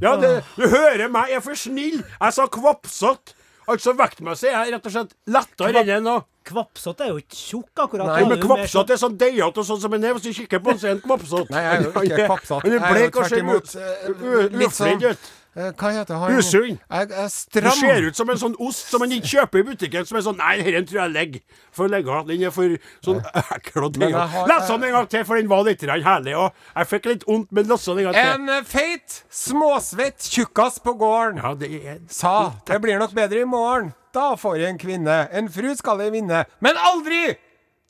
Ja, 0.00 0.16
det, 0.16 0.30
du 0.56 0.66
hører 0.68 1.08
meg, 1.12 1.28
jeg 1.28 1.36
er 1.40 1.44
for 1.44 1.54
snill. 1.60 2.00
Jeg 2.02 2.32
sa 2.36 2.46
kvapsete. 2.46 3.36
Altså 3.70 3.92
vektmessig 3.94 4.48
er 4.50 4.64
jeg 4.66 4.72
rett 4.74 4.86
og 4.88 4.92
slett 4.94 5.12
lettere 5.30 5.82
enn 5.84 5.90
en. 6.00 6.06
nå 6.08 6.14
Kvapsete 6.50 7.04
er 7.04 7.10
jo 7.12 7.18
ikke 7.20 7.36
tjukk, 7.36 7.82
akkurat. 7.84 8.08
Nei, 8.08 8.22
Men 8.30 8.40
kvapsete 8.42 8.94
er 8.96 8.98
sånn 8.98 9.18
deigete 9.20 9.60
og 9.60 9.66
sånn 9.68 9.80
som 9.82 9.92
en 9.94 10.06
er. 10.08 10.14
Hvis 10.16 10.24
du 10.24 10.32
kikker 10.40 10.62
på 10.64 10.72
den, 10.72 10.80
så 10.80 10.88
er 10.88 10.94
han 10.96 11.02
kvapsete. 11.04 11.52
Nei, 11.52 11.60
jeg 11.66 11.74
er 11.76 11.84
jo 11.84 11.90
ikke 12.00 12.24
kvapsete. 12.30 12.62
Han 12.64 12.70
du 12.72 12.76
er 12.78 12.80
kanskje 12.80 12.96
blek 12.96 13.20
og 13.20 13.28
ser 13.28 13.42
imot, 13.44 13.68
ut 13.68 13.76
eh, 13.76 14.56
litt 14.56 14.74
sånn- 14.74 14.96
uflidd 14.96 15.04
ut. 15.12 15.28
Eh, 15.56 15.72
Hva 15.74 15.90
heter 15.90 16.14
han? 16.14 16.30
Er 16.30 16.36
Du 16.36 17.70
ser 17.74 18.04
ut 18.06 18.16
som 18.16 18.30
en 18.30 18.38
sånn 18.38 18.54
ost 18.62 18.92
som 18.92 19.02
man 19.02 19.10
ikke 19.10 19.32
kjøper 19.32 19.62
i 19.62 19.66
butikken. 19.72 20.06
Som 20.06 20.20
er 20.20 20.22
sånn 20.22 20.38
Nei, 20.38 20.60
denne 20.62 20.84
tror 20.86 21.00
jeg 21.02 21.14
legger. 21.16 21.42
For 21.74 21.90
legger 21.90 22.22
Den 22.28 22.44
er 22.46 22.54
for 22.54 22.76
sånn 23.02 23.18
ekkel 23.56 23.88
og 23.88 23.98
Les 23.98 24.70
den 24.70 24.86
en 24.86 24.96
gang 24.98 25.10
til, 25.10 25.24
for 25.26 25.40
den 25.40 25.50
var 25.50 25.64
litt 25.66 25.82
herlig. 25.82 26.36
Og 26.38 26.52
jeg 26.76 26.90
fikk 26.92 27.10
litt 27.10 27.26
vondt, 27.26 27.50
men 27.50 27.66
les 27.66 27.88
den 27.88 27.98
en 27.98 28.08
gang 28.10 28.18
til. 28.20 28.32
En 28.36 28.54
eh, 28.56 28.64
feit, 28.70 29.20
småsvett 29.42 30.30
tjukkas 30.30 30.78
på 30.84 30.94
gården 31.00 31.42
Ja, 31.42 31.54
det 31.58 31.72
er 31.82 32.00
sa 32.10 32.52
det 32.66 32.78
blir 32.82 33.00
nok 33.02 33.12
bedre 33.16 33.42
i 33.42 33.48
morgen. 33.48 33.92
Da 34.14 34.32
får 34.38 34.56
jeg 34.58 34.74
en 34.74 34.78
kvinne. 34.78 35.16
En 35.34 35.48
fru 35.50 35.70
skal 35.78 36.00
jeg 36.02 36.14
vinne. 36.14 36.44
Men 36.62 36.78
aldri 36.78 37.34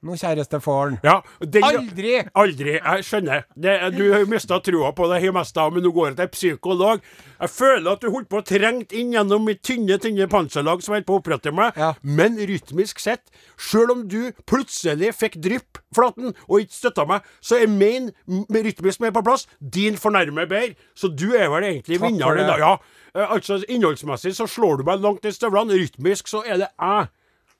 noe 0.06 0.16
kjæreste 0.16 0.60
faren. 0.64 0.98
Ja, 1.04 1.18
den, 1.44 1.64
Aldri! 1.66 2.14
Aldri. 2.38 2.76
Jeg 2.78 3.04
skjønner. 3.06 3.44
Det, 3.54 3.74
du 3.96 4.04
har 4.14 4.24
mista 4.30 4.60
trua 4.64 4.92
på 4.96 5.08
det, 5.10 5.20
hele 5.24 5.34
meste 5.36 5.66
men 5.70 5.84
nå 5.84 5.92
går 5.94 6.10
jeg 6.10 6.16
til 6.20 6.30
psykolog. 6.36 7.02
Jeg 7.40 7.52
føler 7.52 7.90
at 7.92 8.00
du 8.04 8.10
holdt 8.12 8.30
på 8.32 8.40
å 8.40 8.46
trenge 8.46 8.86
inn 8.96 9.12
gjennom 9.16 9.44
mitt 9.48 9.62
tynne, 9.66 9.98
tynne 10.00 10.28
panserlag 10.30 10.82
som 10.84 10.96
holdt 10.96 11.08
på 11.08 11.18
å 11.18 11.20
opprette 11.20 11.52
meg. 11.54 11.76
Ja. 11.76 11.92
Men 12.02 12.38
rytmisk 12.38 13.02
sett, 13.02 13.28
sjøl 13.60 13.92
om 13.94 14.06
du 14.08 14.32
plutselig 14.48 15.12
fikk 15.18 15.40
drypp, 15.44 15.82
Flaten, 15.90 16.36
og 16.46 16.62
ikke 16.62 16.76
støtta 16.76 17.02
meg, 17.10 17.24
så 17.42 17.58
er 17.58 17.66
min 17.66 18.12
rytmisk 18.54 19.02
mer 19.02 19.10
på 19.16 19.24
plass. 19.26 19.48
Din 19.58 19.98
fornærmer 19.98 20.46
bedre. 20.46 20.76
Så 20.94 21.10
du 21.10 21.32
er 21.34 21.50
vel 21.50 21.66
egentlig 21.66 21.98
vinneren 22.02 22.44
i 22.44 22.46
dag. 22.46 22.62
Ja. 22.62 22.72
Eh, 23.14 23.32
Altså, 23.34 23.58
innholdsmessig 23.68 24.36
så 24.38 24.46
slår 24.46 24.78
du 24.80 24.84
meg 24.86 25.02
langt 25.02 25.26
i 25.26 25.32
støvlene. 25.34 25.74
Rytmisk 25.80 26.30
så 26.30 26.44
er 26.46 26.62
det 26.62 26.68
jeg 26.70 27.08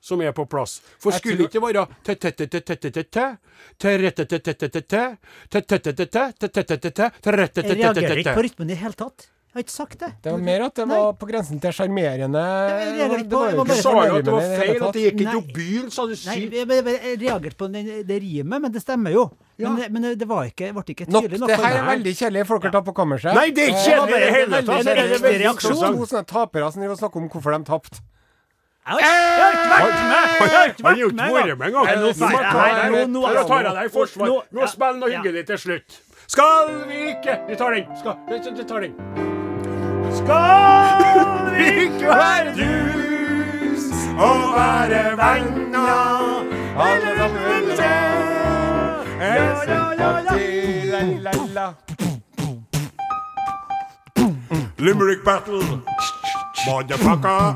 som 0.01 0.21
er 0.21 0.33
på 0.33 0.47
plass. 0.49 0.79
For 1.01 1.13
skulle 1.15 1.45
ikke 1.47 1.61
være 1.61 1.85
Jeg 7.61 7.77
reagerer 7.77 8.17
ikke 8.23 8.33
på 8.39 8.47
rytmen 8.47 8.69
i 8.69 8.73
det 8.73 8.81
hele 8.81 8.97
tatt. 8.97 9.29
Jeg 9.51 9.57
har 9.59 9.63
ikke 9.65 9.73
sagt 9.73 9.99
det. 9.99 10.07
Det 10.23 10.31
var 10.31 10.43
mer 10.47 10.61
at 10.63 10.77
det 10.79 10.83
var 10.87 11.09
på 11.19 11.27
grensen 11.27 11.57
til 11.59 11.73
sjarmerende. 11.75 12.41
Du 13.27 13.73
sa 13.75 13.91
jo 14.07 14.13
at 14.15 14.23
det 14.23 14.31
var 14.31 14.45
feil, 14.47 14.77
at 14.87 14.95
det 14.95 15.01
gikk 15.03 15.23
ikke 15.25 15.33
opp 15.41 15.49
byen, 15.57 15.89
sa 15.91 16.05
du 16.07 16.13
sykt. 16.15 16.55
jeg, 16.55 17.17
reagerte 17.19 17.57
på 17.59 17.67
det 17.67 18.19
rimet, 18.23 18.61
men 18.63 18.71
det 18.71 18.79
stemmer 18.79 19.11
jo. 19.11 19.25
Men, 19.59 19.75
det- 20.07 20.23
ble 20.23 20.45
ikke 20.47 20.71
tydelig 21.03 21.41
nok. 21.41 21.51
det 21.51 21.59
her 21.59 21.81
er 21.81 21.89
veldig 21.89 22.15
kjedelig 22.15 22.47
folk 22.47 22.63
har 22.63 22.71
tatt 22.77 22.85
på 22.87 22.95
kammerset. 22.95 23.35
Nei, 23.35 23.51
det 23.51 23.65
er 23.65 23.73
ikke 23.73 23.83
kjedelig 23.89 24.15
i 24.15 24.23
det 24.23 24.31
hele 24.37 24.63
tatt. 24.63 24.85
Det 24.85 24.95
er 24.95 25.03
en 25.03 25.21
veldig 25.27 25.43
reaksjon. 25.43 25.83
To 25.99 26.07
sånne 26.07 26.25
tapere 26.31 26.71
som 26.71 26.79
driver 26.81 26.95
og 26.95 27.03
snakker 27.03 27.17
om 27.21 27.29
hvorfor 27.29 27.57
de 27.57 27.63
tapte. 27.67 27.99
Jeg 28.81 28.93
har 28.93 28.99
ikke- 28.99 29.69
vært 29.71 29.93
med! 30.09 30.25
Jeg 30.41 30.57
har 30.57 30.65
ikke 30.65 30.83
vært 30.83 31.57
med 31.57 31.67
engang. 31.67 31.85
Nå 33.11 33.21
tar 33.47 33.61
jeg 33.61 33.73
deg 33.75 33.85
i 33.85 33.89
forsvar. 33.89 34.27
nå- 34.51 34.67
spiller 34.67 34.97
noe 34.99 35.09
hyggelig 35.09 35.45
til 35.47 35.57
slutt. 35.57 35.99
Skal 36.27 36.85
vi 36.87 36.97
ikke 37.11 37.39
Vi 37.47 37.55
tar 37.55 37.71
den. 37.71 37.85
Skal, 37.97 38.15
vi 38.27 38.63
tar 38.63 38.79
den. 38.79 38.93
Skal 40.15 41.51
vi 41.53 41.65
ikke 41.85 42.07
være 42.07 42.53
dus 42.55 43.85
og 44.17 44.41
være 44.55 45.03
venner 45.17 45.87
Alle 46.77 47.11
sammen 47.17 47.65
ja. 47.77 48.21
La-la-la. 50.91 51.73
Limerick 54.79 55.23
battle. 55.23 55.61
Motherfucker. 56.65 57.55